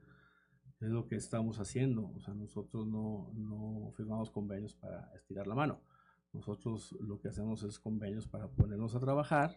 Es 0.81 0.89
lo 0.89 1.07
que 1.07 1.17
estamos 1.17 1.61
haciendo. 1.61 2.11
O 2.15 2.21
sea, 2.21 2.35
nosotros 2.35 2.87
no, 2.87 3.31
no 3.35 3.93
firmamos 3.97 4.31
convenios 4.31 4.75
para 4.75 5.11
estirar 5.15 5.47
la 5.47 5.55
mano. 5.55 5.81
Nosotros 6.33 6.93
lo 7.01 7.21
que 7.21 7.29
hacemos 7.29 7.63
es 7.63 7.79
convenios 7.79 8.27
para 8.27 8.49
ponernos 8.49 8.95
a 8.95 9.01
trabajar, 9.01 9.57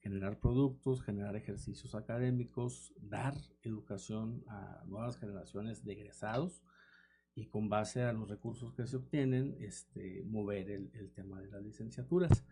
generar 0.00 0.38
productos, 0.38 1.02
generar 1.02 1.34
ejercicios 1.34 1.94
académicos, 1.94 2.94
dar 3.00 3.34
educación 3.62 4.44
a 4.48 4.82
nuevas 4.86 5.16
generaciones 5.16 5.84
de 5.84 5.92
egresados 5.92 6.62
y 7.34 7.46
con 7.46 7.68
base 7.68 8.02
a 8.02 8.12
los 8.12 8.28
recursos 8.28 8.72
que 8.74 8.86
se 8.86 8.96
obtienen, 8.96 9.56
este, 9.60 10.22
mover 10.26 10.70
el, 10.70 10.90
el 10.94 11.10
tema 11.12 11.40
de 11.40 11.48
las 11.48 11.62
licenciaturas. 11.62 12.44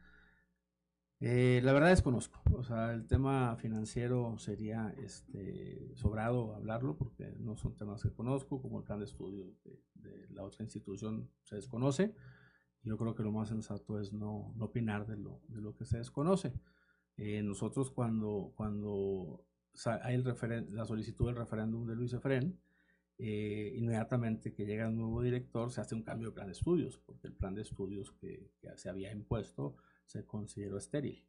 Eh, 1.21 1.61
la 1.65 1.73
verdad 1.73 1.89
desconozco, 1.89 2.41
o 2.55 2.63
sea, 2.63 2.93
el 2.93 3.09
tema 3.09 3.57
financiero 3.57 4.39
sería 4.39 4.95
este, 4.99 5.91
sobrado 5.97 6.55
hablarlo 6.55 6.97
porque 6.97 7.35
no 7.41 7.57
son 7.57 7.75
temas 7.75 8.03
que 8.05 8.13
conozco, 8.13 8.63
como 8.63 8.79
el 8.79 8.85
plan 8.85 9.01
de 9.01 9.07
estudio 9.07 9.53
de, 9.65 9.83
de 9.95 10.29
la 10.31 10.45
otra 10.45 10.63
institución 10.63 11.29
se 11.43 11.57
desconoce. 11.57 12.15
Yo 12.85 12.97
creo 12.97 13.17
que 13.17 13.25
lo 13.25 13.33
más 13.33 13.49
sensato 13.49 13.99
es 13.99 14.13
no, 14.13 14.55
no 14.57 14.67
opinar 14.67 15.07
de 15.09 15.17
lo, 15.17 15.43
de 15.49 15.61
lo 15.61 15.75
que 15.75 15.85
se 15.85 15.99
desconoce. 15.99 16.53
Eh, 17.17 17.43
nosotros 17.43 17.91
cuando, 17.91 18.53
cuando 18.55 19.45
hay 20.03 20.15
el 20.15 20.75
la 20.75 20.85
solicitud 20.85 21.27
del 21.27 21.37
referéndum 21.37 21.85
de 21.85 21.97
Luis 21.97 22.13
Efren, 22.13 22.61
eh, 23.19 23.75
inmediatamente 23.77 24.55
que 24.55 24.65
llega 24.65 24.87
el 24.87 24.97
nuevo 24.97 25.21
director 25.23 25.73
se 25.73 25.81
hace 25.81 25.95
un 25.95 26.03
cambio 26.03 26.29
de 26.29 26.35
plan 26.35 26.47
de 26.47 26.53
estudios, 26.53 26.99
porque 26.99 27.27
el 27.27 27.35
plan 27.35 27.55
de 27.55 27.63
estudios 27.63 28.13
que, 28.13 28.53
que 28.61 28.77
se 28.77 28.89
había 28.89 29.13
impuesto 29.13 29.77
se 30.05 30.25
consideró 30.25 30.79
estéril. 30.79 31.27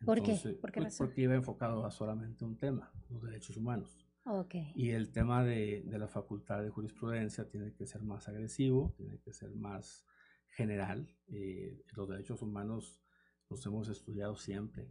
Entonces, 0.00 0.42
¿Por 0.42 0.52
qué? 0.52 0.60
¿Por 0.60 0.72
qué 0.72 0.80
pues 0.82 0.98
porque 0.98 1.22
iba 1.22 1.34
enfocado 1.34 1.86
a 1.86 1.90
solamente 1.90 2.44
un 2.44 2.56
tema, 2.56 2.92
los 3.08 3.22
derechos 3.22 3.56
humanos. 3.56 4.06
Okay. 4.24 4.72
Y 4.76 4.90
el 4.90 5.10
tema 5.10 5.42
de, 5.42 5.82
de, 5.84 5.98
la 5.98 6.06
facultad 6.06 6.62
de 6.62 6.70
jurisprudencia 6.70 7.48
tiene 7.48 7.72
que 7.72 7.86
ser 7.86 8.02
más 8.02 8.28
agresivo, 8.28 8.94
tiene 8.96 9.18
que 9.18 9.32
ser 9.32 9.50
más 9.50 10.06
general. 10.52 11.08
Eh, 11.28 11.82
los 11.96 12.08
derechos 12.08 12.42
humanos 12.42 13.00
los 13.48 13.64
hemos 13.66 13.88
estudiado 13.88 14.36
siempre, 14.36 14.88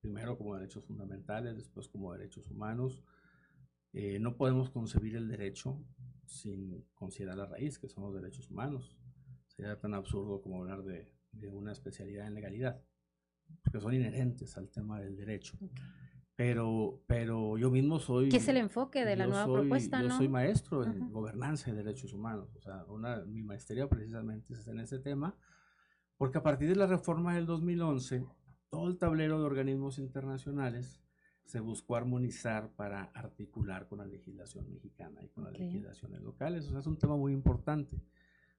primero 0.00 0.36
como 0.36 0.54
derechos 0.54 0.84
fundamentales, 0.84 1.56
después 1.56 1.88
como 1.88 2.12
derechos 2.12 2.50
humanos. 2.50 3.02
Eh, 4.00 4.20
no 4.20 4.36
podemos 4.36 4.70
concebir 4.70 5.16
el 5.16 5.26
derecho 5.26 5.84
sin 6.24 6.84
considerar 6.94 7.36
la 7.36 7.46
raíz, 7.46 7.80
que 7.80 7.88
son 7.88 8.04
los 8.04 8.14
derechos 8.14 8.48
humanos. 8.48 8.96
Sería 9.48 9.76
tan 9.76 9.92
absurdo 9.92 10.40
como 10.40 10.58
hablar 10.58 10.84
de, 10.84 11.12
de 11.32 11.48
una 11.48 11.72
especialidad 11.72 12.28
en 12.28 12.34
legalidad, 12.34 12.80
porque 13.64 13.80
son 13.80 13.92
inherentes 13.92 14.56
al 14.56 14.70
tema 14.70 15.00
del 15.00 15.16
derecho. 15.16 15.58
Pero, 16.36 17.02
pero 17.08 17.58
yo 17.58 17.72
mismo 17.72 17.98
soy... 17.98 18.28
¿Qué 18.28 18.36
es 18.36 18.46
el 18.46 18.58
enfoque 18.58 19.04
de 19.04 19.16
la 19.16 19.26
nueva 19.26 19.46
soy, 19.46 19.62
propuesta? 19.62 20.00
Yo 20.00 20.10
¿no? 20.10 20.16
soy 20.16 20.28
maestro 20.28 20.84
en 20.84 21.10
gobernanza 21.10 21.72
de 21.72 21.78
derechos 21.78 22.12
humanos. 22.12 22.54
O 22.54 22.60
sea, 22.60 22.84
una, 22.84 23.24
mi 23.24 23.42
maestría 23.42 23.88
precisamente 23.88 24.54
es 24.54 24.68
en 24.68 24.78
ese 24.78 25.00
tema, 25.00 25.36
porque 26.16 26.38
a 26.38 26.44
partir 26.44 26.68
de 26.68 26.76
la 26.76 26.86
reforma 26.86 27.34
del 27.34 27.46
2011, 27.46 28.24
todo 28.70 28.86
el 28.86 28.96
tablero 28.96 29.40
de 29.40 29.46
organismos 29.46 29.98
internacionales 29.98 31.02
se 31.48 31.60
buscó 31.60 31.96
armonizar 31.96 32.68
para 32.76 33.04
articular 33.04 33.88
con 33.88 34.00
la 34.00 34.06
legislación 34.06 34.70
mexicana 34.70 35.24
y 35.24 35.28
con 35.28 35.44
las 35.44 35.58
legislaciones 35.58 36.20
locales. 36.20 36.66
O 36.66 36.70
sea, 36.70 36.80
es 36.80 36.86
un 36.86 36.98
tema 36.98 37.16
muy 37.16 37.32
importante. 37.32 37.96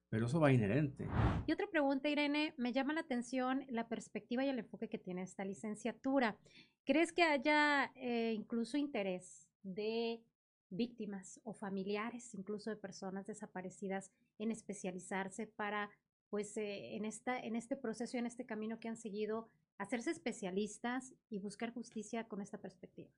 Pero 0.08 0.26
eso 0.26 0.40
va 0.40 0.52
inherente. 0.52 1.06
Y 1.46 1.52
otra 1.52 1.68
pregunta, 1.70 2.08
Irene, 2.08 2.52
me 2.56 2.72
llama 2.72 2.92
la 2.92 3.02
atención 3.02 3.64
la 3.68 3.86
perspectiva 3.86 4.44
y 4.44 4.48
el 4.48 4.58
enfoque 4.58 4.88
que 4.88 4.98
tiene 4.98 5.22
esta 5.22 5.44
licenciatura. 5.44 6.36
¿Crees 6.84 7.12
que 7.12 7.22
haya 7.22 7.92
eh, 7.94 8.32
incluso 8.34 8.76
interés 8.76 9.48
de 9.62 10.20
víctimas 10.68 11.40
o 11.44 11.54
familiares, 11.54 12.34
incluso 12.34 12.70
de 12.70 12.76
personas 12.76 13.24
desaparecidas, 13.24 14.10
en 14.40 14.50
especializarse 14.50 15.46
para, 15.46 15.90
pues, 16.28 16.56
eh, 16.56 16.96
en, 16.96 17.04
esta, 17.04 17.38
en 17.38 17.54
este 17.54 17.76
proceso 17.76 18.16
y 18.16 18.20
en 18.20 18.26
este 18.26 18.44
camino 18.44 18.80
que 18.80 18.88
han 18.88 18.96
seguido, 18.96 19.48
hacerse 19.80 20.10
especialistas 20.10 21.14
y 21.30 21.38
buscar 21.38 21.72
justicia 21.72 22.28
con 22.28 22.40
esta 22.40 22.58
perspectiva? 22.58 23.10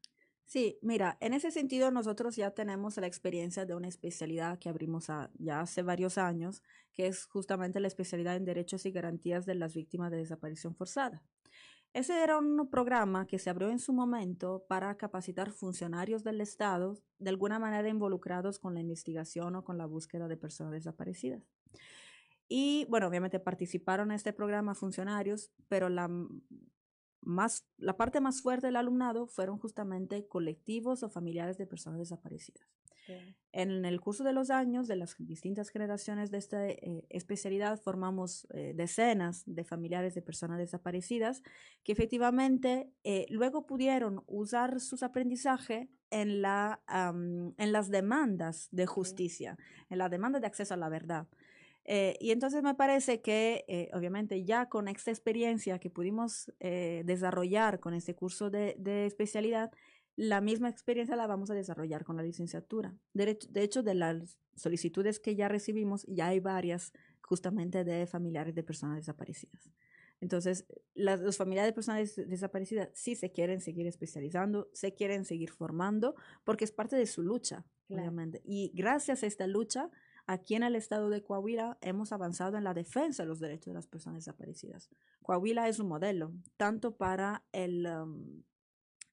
Sí, 0.44 0.78
mira, 0.82 1.16
en 1.20 1.34
ese 1.34 1.50
sentido 1.50 1.90
nosotros 1.90 2.36
ya 2.36 2.52
tenemos 2.52 2.96
la 2.98 3.06
experiencia 3.06 3.64
de 3.64 3.74
una 3.74 3.88
especialidad 3.88 4.58
que 4.58 4.68
abrimos 4.68 5.08
ya 5.38 5.60
hace 5.60 5.82
varios 5.82 6.18
años, 6.18 6.62
que 6.94 7.06
es 7.06 7.26
justamente 7.26 7.80
la 7.80 7.88
especialidad 7.88 8.36
en 8.36 8.44
derechos 8.44 8.86
y 8.86 8.92
garantías 8.92 9.44
de 9.46 9.54
las 9.54 9.74
víctimas 9.74 10.10
de 10.10 10.18
desaparición 10.18 10.74
forzada. 10.74 11.22
Ese 11.94 12.22
era 12.22 12.38
un 12.38 12.70
programa 12.70 13.26
que 13.26 13.38
se 13.38 13.50
abrió 13.50 13.68
en 13.70 13.78
su 13.78 13.92
momento 13.92 14.64
para 14.68 14.96
capacitar 14.96 15.50
funcionarios 15.50 16.22
del 16.22 16.40
Estado 16.40 16.96
de 17.18 17.30
alguna 17.30 17.58
manera 17.58 17.88
involucrados 17.88 18.58
con 18.58 18.74
la 18.74 18.80
investigación 18.80 19.56
o 19.56 19.64
con 19.64 19.78
la 19.78 19.86
búsqueda 19.86 20.28
de 20.28 20.36
personas 20.36 20.72
desaparecidas. 20.72 21.51
Y 22.54 22.84
bueno, 22.90 23.08
obviamente 23.08 23.40
participaron 23.40 24.10
en 24.10 24.16
este 24.16 24.34
programa 24.34 24.74
funcionarios, 24.74 25.50
pero 25.68 25.88
la 25.88 26.10
más, 27.22 27.64
la 27.78 27.96
parte 27.96 28.20
más 28.20 28.42
fuerte 28.42 28.66
del 28.66 28.76
alumnado 28.76 29.26
fueron 29.26 29.58
justamente 29.58 30.28
colectivos 30.28 31.02
o 31.02 31.08
familiares 31.08 31.56
de 31.56 31.66
personas 31.66 31.98
desaparecidas. 31.98 32.68
En 33.52 33.86
el 33.86 34.02
curso 34.02 34.22
de 34.22 34.34
los 34.34 34.50
años, 34.50 34.86
de 34.86 34.96
las 34.96 35.16
distintas 35.18 35.70
generaciones 35.70 36.30
de 36.30 36.38
esta 36.38 36.68
eh, 36.68 37.06
especialidad, 37.08 37.80
formamos 37.80 38.46
eh, 38.50 38.74
decenas 38.76 39.44
de 39.46 39.64
familiares 39.64 40.14
de 40.14 40.20
personas 40.20 40.58
desaparecidas 40.58 41.42
que 41.84 41.92
efectivamente 41.92 42.92
eh, 43.02 43.24
luego 43.30 43.66
pudieron 43.66 44.24
usar 44.26 44.78
sus 44.78 45.02
aprendizajes 45.02 45.88
en, 46.10 46.42
la, 46.42 46.82
en 47.56 47.72
las 47.72 47.88
demandas 47.88 48.68
de 48.72 48.84
justicia, 48.84 49.56
en 49.88 49.96
la 49.96 50.10
demanda 50.10 50.38
de 50.38 50.46
acceso 50.46 50.74
a 50.74 50.76
la 50.76 50.90
verdad. 50.90 51.28
Eh, 51.84 52.16
y 52.20 52.30
entonces 52.30 52.62
me 52.62 52.74
parece 52.74 53.20
que, 53.20 53.64
eh, 53.66 53.90
obviamente, 53.92 54.44
ya 54.44 54.68
con 54.68 54.88
esta 54.88 55.10
experiencia 55.10 55.78
que 55.78 55.90
pudimos 55.90 56.52
eh, 56.60 57.02
desarrollar 57.04 57.80
con 57.80 57.94
este 57.94 58.14
curso 58.14 58.50
de, 58.50 58.76
de, 58.78 59.06
especialidad, 59.06 59.72
la 60.14 60.40
misma 60.40 60.68
experiencia 60.68 61.16
la 61.16 61.26
vamos 61.26 61.50
a 61.50 61.54
desarrollar 61.54 62.04
con 62.04 62.16
la 62.16 62.22
licenciatura. 62.22 62.94
De, 63.14 63.38
de, 63.48 63.62
hecho, 63.62 63.82
de 63.82 63.94
las 63.94 64.38
solicitudes 64.54 65.18
que 65.18 65.34
ya 65.34 65.48
recibimos, 65.48 66.04
ya 66.06 66.28
hay 66.28 66.38
varias 66.38 66.92
justamente 67.20 67.82
de 67.82 68.06
familiares 68.06 68.54
de 68.54 68.62
personas 68.62 68.98
desaparecidas. 68.98 69.72
Entonces, 70.20 70.66
las, 70.94 71.20
los 71.20 71.36
familiares 71.36 71.70
de 71.70 71.74
personas 71.74 72.14
desaparecidas 72.14 72.90
sí 72.92 73.16
se 73.16 73.32
quieren 73.32 73.60
seguir 73.60 73.88
especializando, 73.88 74.70
se 74.72 74.94
quieren 74.94 75.24
seguir 75.24 75.50
formando, 75.50 76.14
porque 76.44 76.64
es 76.64 76.70
parte 76.70 76.94
de 76.94 77.06
su 77.06 77.22
lucha, 77.22 77.64
obviamente. 77.88 78.40
Y 78.44 78.70
gracias 78.72 79.24
a 79.24 79.26
esta 79.26 79.48
lucha, 79.48 79.90
Aquí 80.26 80.54
en 80.54 80.62
el 80.62 80.76
estado 80.76 81.10
de 81.10 81.22
Coahuila 81.22 81.76
hemos 81.80 82.12
avanzado 82.12 82.56
en 82.56 82.64
la 82.64 82.74
defensa 82.74 83.24
de 83.24 83.28
los 83.28 83.40
derechos 83.40 83.66
de 83.66 83.74
las 83.74 83.88
personas 83.88 84.24
desaparecidas. 84.24 84.88
Coahuila 85.22 85.68
es 85.68 85.80
un 85.80 85.88
modelo, 85.88 86.32
tanto 86.56 86.96
para 86.96 87.44
el, 87.52 87.86
um, 87.86 88.42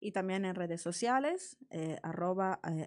Y 0.00 0.12
también 0.12 0.44
en 0.44 0.54
redes 0.54 0.80
sociales, 0.80 1.58
eh, 1.70 1.98
arroba 2.02 2.60
eh. 2.64 2.86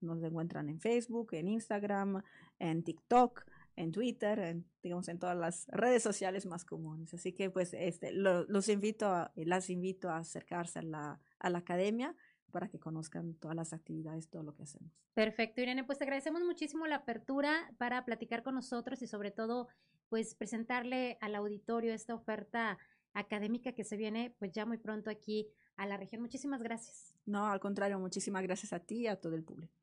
Nos 0.00 0.20
encuentran 0.22 0.68
en 0.68 0.80
Facebook, 0.80 1.32
en 1.32 1.46
Instagram, 1.48 2.22
en 2.58 2.82
TikTok 2.82 3.46
en 3.76 3.92
Twitter, 3.92 4.38
en, 4.38 4.66
digamos, 4.82 5.08
en 5.08 5.18
todas 5.18 5.36
las 5.36 5.66
redes 5.68 6.02
sociales 6.02 6.46
más 6.46 6.64
comunes. 6.64 7.12
Así 7.14 7.32
que, 7.32 7.50
pues, 7.50 7.74
este, 7.74 8.12
los 8.12 8.68
invito, 8.68 9.06
a, 9.06 9.32
las 9.36 9.70
invito 9.70 10.10
a 10.10 10.18
acercarse 10.18 10.78
a 10.78 10.82
la, 10.82 11.20
a 11.38 11.50
la 11.50 11.58
academia 11.58 12.14
para 12.50 12.68
que 12.68 12.78
conozcan 12.78 13.34
todas 13.34 13.56
las 13.56 13.72
actividades, 13.72 14.28
todo 14.28 14.44
lo 14.44 14.54
que 14.54 14.62
hacemos. 14.62 14.92
Perfecto, 15.12 15.60
Irene, 15.60 15.82
pues 15.82 15.98
te 15.98 16.04
agradecemos 16.04 16.42
muchísimo 16.44 16.86
la 16.86 16.96
apertura 16.96 17.72
para 17.78 18.04
platicar 18.04 18.44
con 18.44 18.54
nosotros 18.54 19.02
y 19.02 19.08
sobre 19.08 19.32
todo, 19.32 19.66
pues 20.08 20.36
presentarle 20.36 21.18
al 21.20 21.34
auditorio 21.34 21.92
esta 21.92 22.14
oferta 22.14 22.78
académica 23.12 23.72
que 23.72 23.84
se 23.84 23.96
viene 23.96 24.34
pues 24.38 24.52
ya 24.52 24.66
muy 24.66 24.78
pronto 24.78 25.10
aquí 25.10 25.48
a 25.76 25.86
la 25.86 25.96
región. 25.96 26.20
Muchísimas 26.20 26.62
gracias. 26.62 27.14
No, 27.26 27.46
al 27.46 27.58
contrario, 27.58 27.98
muchísimas 27.98 28.42
gracias 28.42 28.72
a 28.72 28.80
ti 28.80 29.00
y 29.02 29.06
a 29.08 29.20
todo 29.20 29.34
el 29.34 29.42
público. 29.42 29.74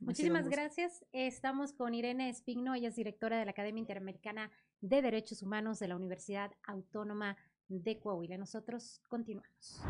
Muchísimas 0.00 0.48
gracias. 0.48 1.04
Estamos 1.12 1.72
con 1.74 1.94
Irene 1.94 2.30
Espigno, 2.30 2.74
ella 2.74 2.88
es 2.88 2.96
directora 2.96 3.38
de 3.38 3.44
la 3.44 3.50
Academia 3.50 3.80
Interamericana 3.80 4.50
de 4.80 5.02
Derechos 5.02 5.42
Humanos 5.42 5.78
de 5.78 5.88
la 5.88 5.96
Universidad 5.96 6.52
Autónoma 6.62 7.36
de 7.68 8.00
Coahuila. 8.00 8.38
Nosotros 8.38 9.02
continuamos. 9.08 9.82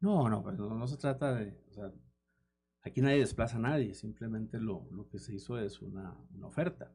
No, 0.00 0.28
no, 0.28 0.42
pues 0.42 0.58
no, 0.58 0.86
se 0.86 0.98
trata 0.98 1.34
de, 1.34 1.58
o 1.66 1.72
sea, 1.72 1.92
aquí 2.82 3.00
nadie 3.00 3.20
desplaza 3.20 3.56
a 3.56 3.60
nadie, 3.60 3.94
simplemente 3.94 4.60
lo, 4.60 4.86
lo 4.90 5.08
que 5.08 5.18
se 5.18 5.34
hizo 5.34 5.58
es 5.58 5.80
una, 5.80 6.14
una 6.34 6.46
oferta. 6.46 6.94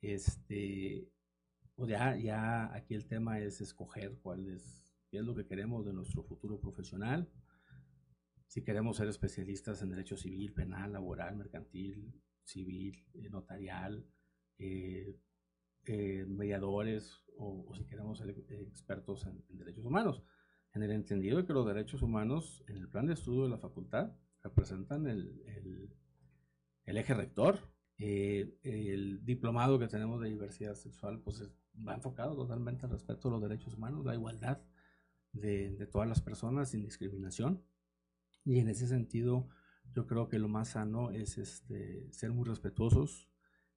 Este, 0.00 1.10
pues 1.74 1.90
ya, 1.90 2.16
ya 2.16 2.72
aquí 2.72 2.94
el 2.94 3.06
tema 3.06 3.40
es 3.40 3.60
escoger 3.60 4.16
cuál 4.22 4.48
es, 4.48 4.94
qué 5.10 5.18
es 5.18 5.24
lo 5.24 5.34
que 5.34 5.46
queremos 5.46 5.84
de 5.84 5.92
nuestro 5.92 6.22
futuro 6.22 6.60
profesional 6.60 7.28
si 8.46 8.62
queremos 8.62 8.96
ser 8.96 9.08
especialistas 9.08 9.82
en 9.82 9.90
derecho 9.90 10.16
civil, 10.16 10.52
penal, 10.52 10.92
laboral, 10.92 11.36
mercantil, 11.36 12.12
civil, 12.46 13.04
eh, 13.14 13.28
notarial, 13.28 14.06
eh, 14.58 15.18
eh, 15.84 16.24
mediadores, 16.28 17.22
o, 17.36 17.72
si 17.76 17.84
queremos 17.84 18.18
ser 18.18 18.30
expertos 18.30 19.26
en, 19.26 19.58
derechos 19.58 19.84
humanos, 19.84 20.22
en 20.72 20.82
el 20.82 20.92
entendido 20.92 21.38
de 21.38 21.46
que 21.46 21.52
los 21.52 21.66
derechos 21.66 22.02
humanos 22.02 22.64
en 22.68 22.76
el 22.76 22.88
plan 22.88 23.06
de 23.06 23.14
estudio 23.14 23.44
de 23.44 23.50
la 23.50 23.58
facultad 23.58 24.12
representan 24.42 25.06
el, 25.06 25.42
el, 26.84 26.96
eje 26.96 27.14
rector. 27.14 27.58
el 27.98 29.24
diplomado 29.24 29.78
que 29.78 29.88
tenemos 29.88 30.20
de 30.20 30.28
diversidad 30.28 30.74
sexual 30.74 31.20
pues 31.22 31.42
va 31.86 31.94
enfocado 31.94 32.36
totalmente 32.36 32.84
al 32.84 32.92
respeto 32.92 33.28
a 33.28 33.32
los 33.32 33.42
derechos 33.42 33.74
humanos, 33.74 34.04
la 34.04 34.14
igualdad 34.14 34.60
de, 35.32 35.70
de 35.70 35.86
todas 35.86 36.08
las 36.08 36.20
personas 36.20 36.70
sin 36.70 36.82
discriminación. 36.82 37.62
Y 38.46 38.60
en 38.60 38.68
ese 38.68 38.86
sentido, 38.86 39.48
yo 39.92 40.06
creo 40.06 40.28
que 40.28 40.38
lo 40.38 40.48
más 40.48 40.68
sano 40.68 41.10
es 41.10 41.36
este, 41.36 42.06
ser 42.12 42.30
muy 42.32 42.48
respetuosos 42.48 43.28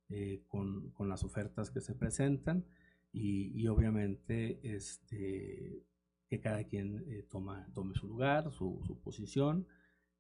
eh, 0.09 0.43
con, 0.47 0.91
con, 0.91 1.09
las 1.09 1.23
ofertas 1.23 1.71
que 1.71 1.81
se 1.81 1.95
presentan 1.95 2.65
y, 3.11 3.51
y 3.59 3.67
obviamente 3.67 4.59
este, 4.63 5.83
que 6.29 6.39
cada 6.39 6.63
quien 6.65 7.03
eh, 7.09 7.23
toma, 7.29 7.67
tome 7.73 7.95
su 7.95 8.07
lugar, 8.07 8.51
su, 8.51 8.81
su, 8.85 9.01
posición 9.01 9.67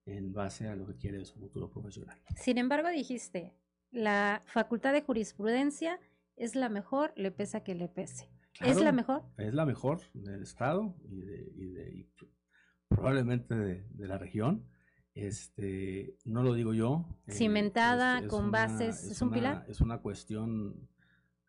en 0.05 0.33
base 0.33 0.67
a 0.67 0.75
lo 0.75 0.87
que 0.87 0.97
quiere 0.97 1.19
de 1.19 1.25
su 1.25 1.39
futuro 1.39 1.69
profesional. 1.69 2.19
Sin 2.35 2.57
embargo, 2.57 2.89
dijiste, 2.89 3.53
la 3.91 4.41
Facultad 4.47 4.93
de 4.93 5.03
Jurisprudencia 5.03 5.99
es 6.35 6.55
la 6.55 6.69
mejor, 6.69 7.13
le 7.15 7.31
pesa 7.31 7.63
que 7.63 7.75
le 7.75 7.87
pese. 7.87 8.31
¿Es 8.61 8.81
la 8.81 8.91
mejor? 8.91 9.23
Es 9.37 9.53
la 9.53 9.65
mejor 9.65 10.01
del 10.13 10.41
Estado 10.41 10.95
y 11.07 11.21
de, 11.21 11.51
y 11.55 11.65
de 11.67 12.09
probablemente 12.89 13.55
de, 13.55 14.07
la 14.07 14.17
región. 14.17 14.65
Este, 15.13 16.17
no 16.25 16.43
lo 16.43 16.53
digo 16.53 16.73
yo. 16.73 17.05
Eh, 17.27 17.31
Cimentada, 17.31 18.27
con 18.27 18.51
bases, 18.51 19.03
¿es, 19.03 19.21
un 19.21 19.31
pilar? 19.31 19.65
Es 19.67 19.81
una 19.81 19.99
cuestión, 19.99 20.89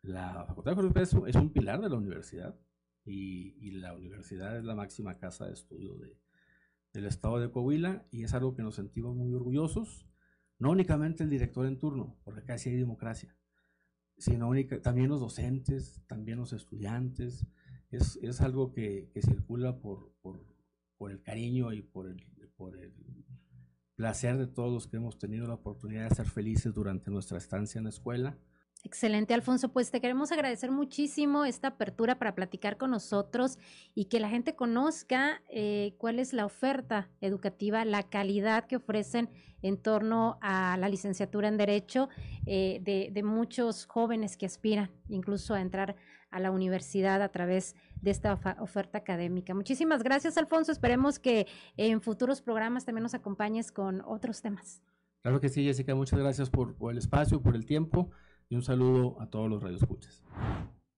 la 0.01 0.45
Facultad 0.45 0.71
de 0.71 0.75
Jurisprudencia 0.75 1.19
es 1.27 1.35
un 1.35 1.51
pilar 1.51 1.81
de 1.81 1.89
la 1.89 1.95
universidad 1.95 2.55
y, 3.05 3.71
la 3.71 3.93
universidad 3.93 4.57
es 4.57 4.63
la 4.63 4.75
máxima 4.75 5.17
casa 5.17 5.47
de 5.47 5.53
estudio 5.53 5.95
de, 5.95 6.17
del 6.93 7.05
estado 7.05 7.39
de 7.39 7.49
Coahuila 7.49 8.05
y 8.11 8.23
es 8.23 8.33
algo 8.33 8.55
que 8.55 8.61
nos 8.61 8.75
sentimos 8.75 9.15
muy 9.15 9.33
orgullosos, 9.33 10.07
no 10.59 10.71
únicamente 10.71 11.23
el 11.23 11.29
director 11.29 11.65
en 11.65 11.79
turno, 11.79 12.19
porque 12.23 12.41
acá 12.41 12.57
sí 12.57 12.69
hay 12.69 12.75
democracia, 12.75 13.35
sino 14.17 14.51
también 14.83 15.09
los 15.09 15.19
docentes, 15.19 16.03
también 16.07 16.37
los 16.37 16.53
estudiantes, 16.53 17.47
es, 17.89 18.19
es 18.21 18.41
algo 18.41 18.71
que, 18.71 19.09
que 19.13 19.21
circula 19.21 19.79
por, 19.79 20.13
por, 20.21 20.50
por 21.01 21.09
el 21.09 21.23
cariño 21.23 21.73
y 21.73 21.81
por 21.81 22.05
el, 22.05 22.23
por 22.55 22.77
el 22.77 22.93
placer 23.95 24.37
de 24.37 24.45
todos 24.45 24.71
los 24.71 24.85
que 24.85 24.97
hemos 24.97 25.17
tenido 25.17 25.47
la 25.47 25.55
oportunidad 25.55 26.07
de 26.07 26.15
ser 26.15 26.27
felices 26.27 26.75
durante 26.75 27.09
nuestra 27.09 27.39
estancia 27.39 27.79
en 27.79 27.85
la 27.85 27.89
escuela. 27.89 28.37
Excelente, 28.83 29.33
Alfonso. 29.33 29.69
Pues 29.69 29.89
te 29.89 29.99
queremos 29.99 30.31
agradecer 30.31 30.69
muchísimo 30.69 31.43
esta 31.43 31.69
apertura 31.69 32.19
para 32.19 32.35
platicar 32.35 32.77
con 32.77 32.91
nosotros 32.91 33.57
y 33.95 34.05
que 34.05 34.19
la 34.19 34.29
gente 34.29 34.55
conozca 34.55 35.41
eh, 35.49 35.95
cuál 35.97 36.19
es 36.19 36.33
la 36.33 36.45
oferta 36.45 37.09
educativa, 37.19 37.83
la 37.83 38.03
calidad 38.03 38.67
que 38.67 38.75
ofrecen 38.75 39.27
en 39.63 39.81
torno 39.81 40.37
a 40.39 40.77
la 40.77 40.87
licenciatura 40.87 41.47
en 41.47 41.57
Derecho 41.57 42.09
eh, 42.45 42.79
de, 42.83 43.09
de, 43.11 43.23
muchos 43.23 43.87
jóvenes 43.87 44.37
que 44.37 44.45
aspiran 44.45 44.91
incluso 45.09 45.55
a 45.55 45.61
entrar 45.61 45.95
a 46.31 46.39
la 46.39 46.51
universidad 46.51 47.21
a 47.21 47.29
través 47.29 47.75
de 48.01 48.11
esta 48.11 48.39
oferta 48.59 48.97
académica. 48.97 49.53
Muchísimas 49.53 50.01
gracias, 50.01 50.37
Alfonso. 50.37 50.71
Esperemos 50.71 51.19
que 51.19 51.47
en 51.77 52.01
futuros 52.01 52.41
programas 52.41 52.85
también 52.85 53.03
nos 53.03 53.13
acompañes 53.13 53.71
con 53.71 54.01
otros 54.01 54.41
temas. 54.41 54.81
Claro 55.21 55.39
que 55.39 55.49
sí, 55.49 55.63
Jessica. 55.63 55.93
Muchas 55.93 56.19
gracias 56.19 56.49
por, 56.49 56.75
por 56.75 56.91
el 56.91 56.97
espacio, 56.97 57.41
por 57.41 57.55
el 57.55 57.65
tiempo 57.65 58.09
y 58.49 58.55
un 58.55 58.63
saludo 58.63 59.21
a 59.21 59.29
todos 59.29 59.49
los 59.49 59.61
radioescuchas. 59.61 60.23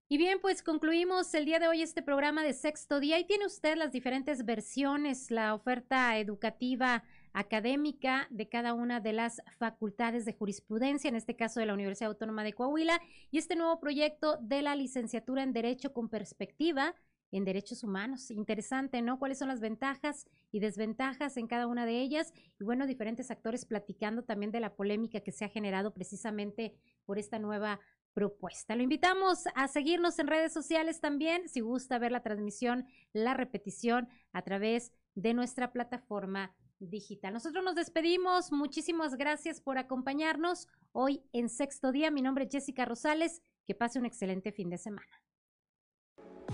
Y 0.10 0.18
bien, 0.18 0.40
pues 0.42 0.62
concluimos 0.62 1.34
el 1.34 1.46
día 1.46 1.60
de 1.60 1.68
hoy 1.68 1.82
este 1.82 2.04
programa 2.04 2.44
de 2.44 2.54
sexto 2.54 3.00
día 3.00 3.20
y 3.20 3.26
tiene 3.26 3.46
usted 3.46 3.76
las 3.78 3.92
diferentes 3.92 4.46
versiones, 4.46 5.32
la 5.32 5.56
oferta 5.56 6.18
educativa 6.20 7.04
académica 7.34 8.28
de 8.30 8.48
cada 8.48 8.74
una 8.74 9.00
de 9.00 9.14
las 9.14 9.42
facultades 9.58 10.26
de 10.26 10.34
jurisprudencia, 10.34 11.10
en 11.10 11.16
este 11.16 11.36
caso 11.36 11.60
de 11.60 11.66
la 11.66 11.74
Universidad 11.74 12.12
Autónoma 12.12 12.44
de 12.44 12.54
Coahuila, 12.54 13.02
y 13.32 13.38
este 13.38 13.56
nuevo 13.56 13.80
proyecto 13.80 14.38
de 14.42 14.62
la 14.62 14.76
licenciatura 14.76 15.44
en 15.44 15.54
Derecho 15.54 15.94
con 15.94 16.10
perspectiva 16.10 16.96
en 17.34 17.46
derechos 17.46 17.84
humanos. 17.84 18.30
Interesante, 18.30 19.02
¿no? 19.02 19.18
¿Cuáles 19.18 19.40
son 19.40 19.48
las 19.48 19.60
ventajas 19.60 20.28
y 20.52 20.60
desventajas 20.60 21.36
en 21.36 21.48
cada 21.48 21.66
una 21.66 21.86
de 21.86 22.00
ellas? 22.00 22.32
Y 22.60 22.64
bueno, 22.64 22.86
diferentes 22.86 23.32
actores 23.32 23.66
platicando 23.66 24.24
también 24.24 24.52
de 24.52 24.60
la 24.60 24.76
polémica 24.76 25.20
que 25.22 25.32
se 25.32 25.44
ha 25.44 25.50
generado 25.50 25.94
precisamente 25.94 26.76
por 27.06 27.18
esta 27.18 27.40
nueva 27.40 27.80
propuesta. 28.14 28.76
Lo 28.76 28.84
invitamos 28.84 29.46
a 29.56 29.68
seguirnos 29.68 30.20
en 30.20 30.28
redes 30.28 30.54
sociales 30.54 31.02
también, 31.02 31.50
si 31.50 31.62
gusta 31.62 31.98
ver 31.98 32.12
la 32.12 32.22
transmisión, 32.22 32.86
la 33.12 33.34
repetición 33.34 34.08
a 34.32 34.44
través 34.44 34.92
de 35.16 35.34
nuestra 35.34 35.72
plataforma 35.72 36.56
digital. 36.90 37.34
Nosotros 37.34 37.64
nos 37.64 37.76
despedimos. 37.76 38.52
Muchísimas 38.52 39.16
gracias 39.16 39.62
por 39.62 39.78
acompañarnos 39.78 40.68
hoy 40.92 41.24
en 41.34 41.50
sexto 41.50 41.92
día. 41.92 42.12
Mi 42.12 42.22
nombre 42.22 42.46
es 42.46 42.52
Jessica 42.52 42.86
Rosales. 42.86 43.42
Que 43.66 43.76
pase 43.76 44.00
un 44.00 44.06
excelente 44.06 44.52
fin 44.52 44.70
de 44.70 44.78
semana. 44.78 45.22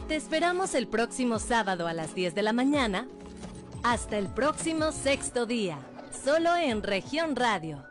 Te 0.08 0.16
esperamos 0.16 0.76
el 0.76 0.88
próximo 0.88 1.40
sábado 1.40 1.88
a 1.88 1.94
las 1.94 2.14
10 2.14 2.36
de 2.36 2.44
la 2.44 2.54
mañana. 2.54 3.08
Hasta 3.84 4.18
el 4.18 4.28
próximo 4.28 4.92
sexto 4.92 5.46
día, 5.46 5.80
solo 6.12 6.56
en 6.56 6.84
región 6.84 7.36
radio 7.36 7.89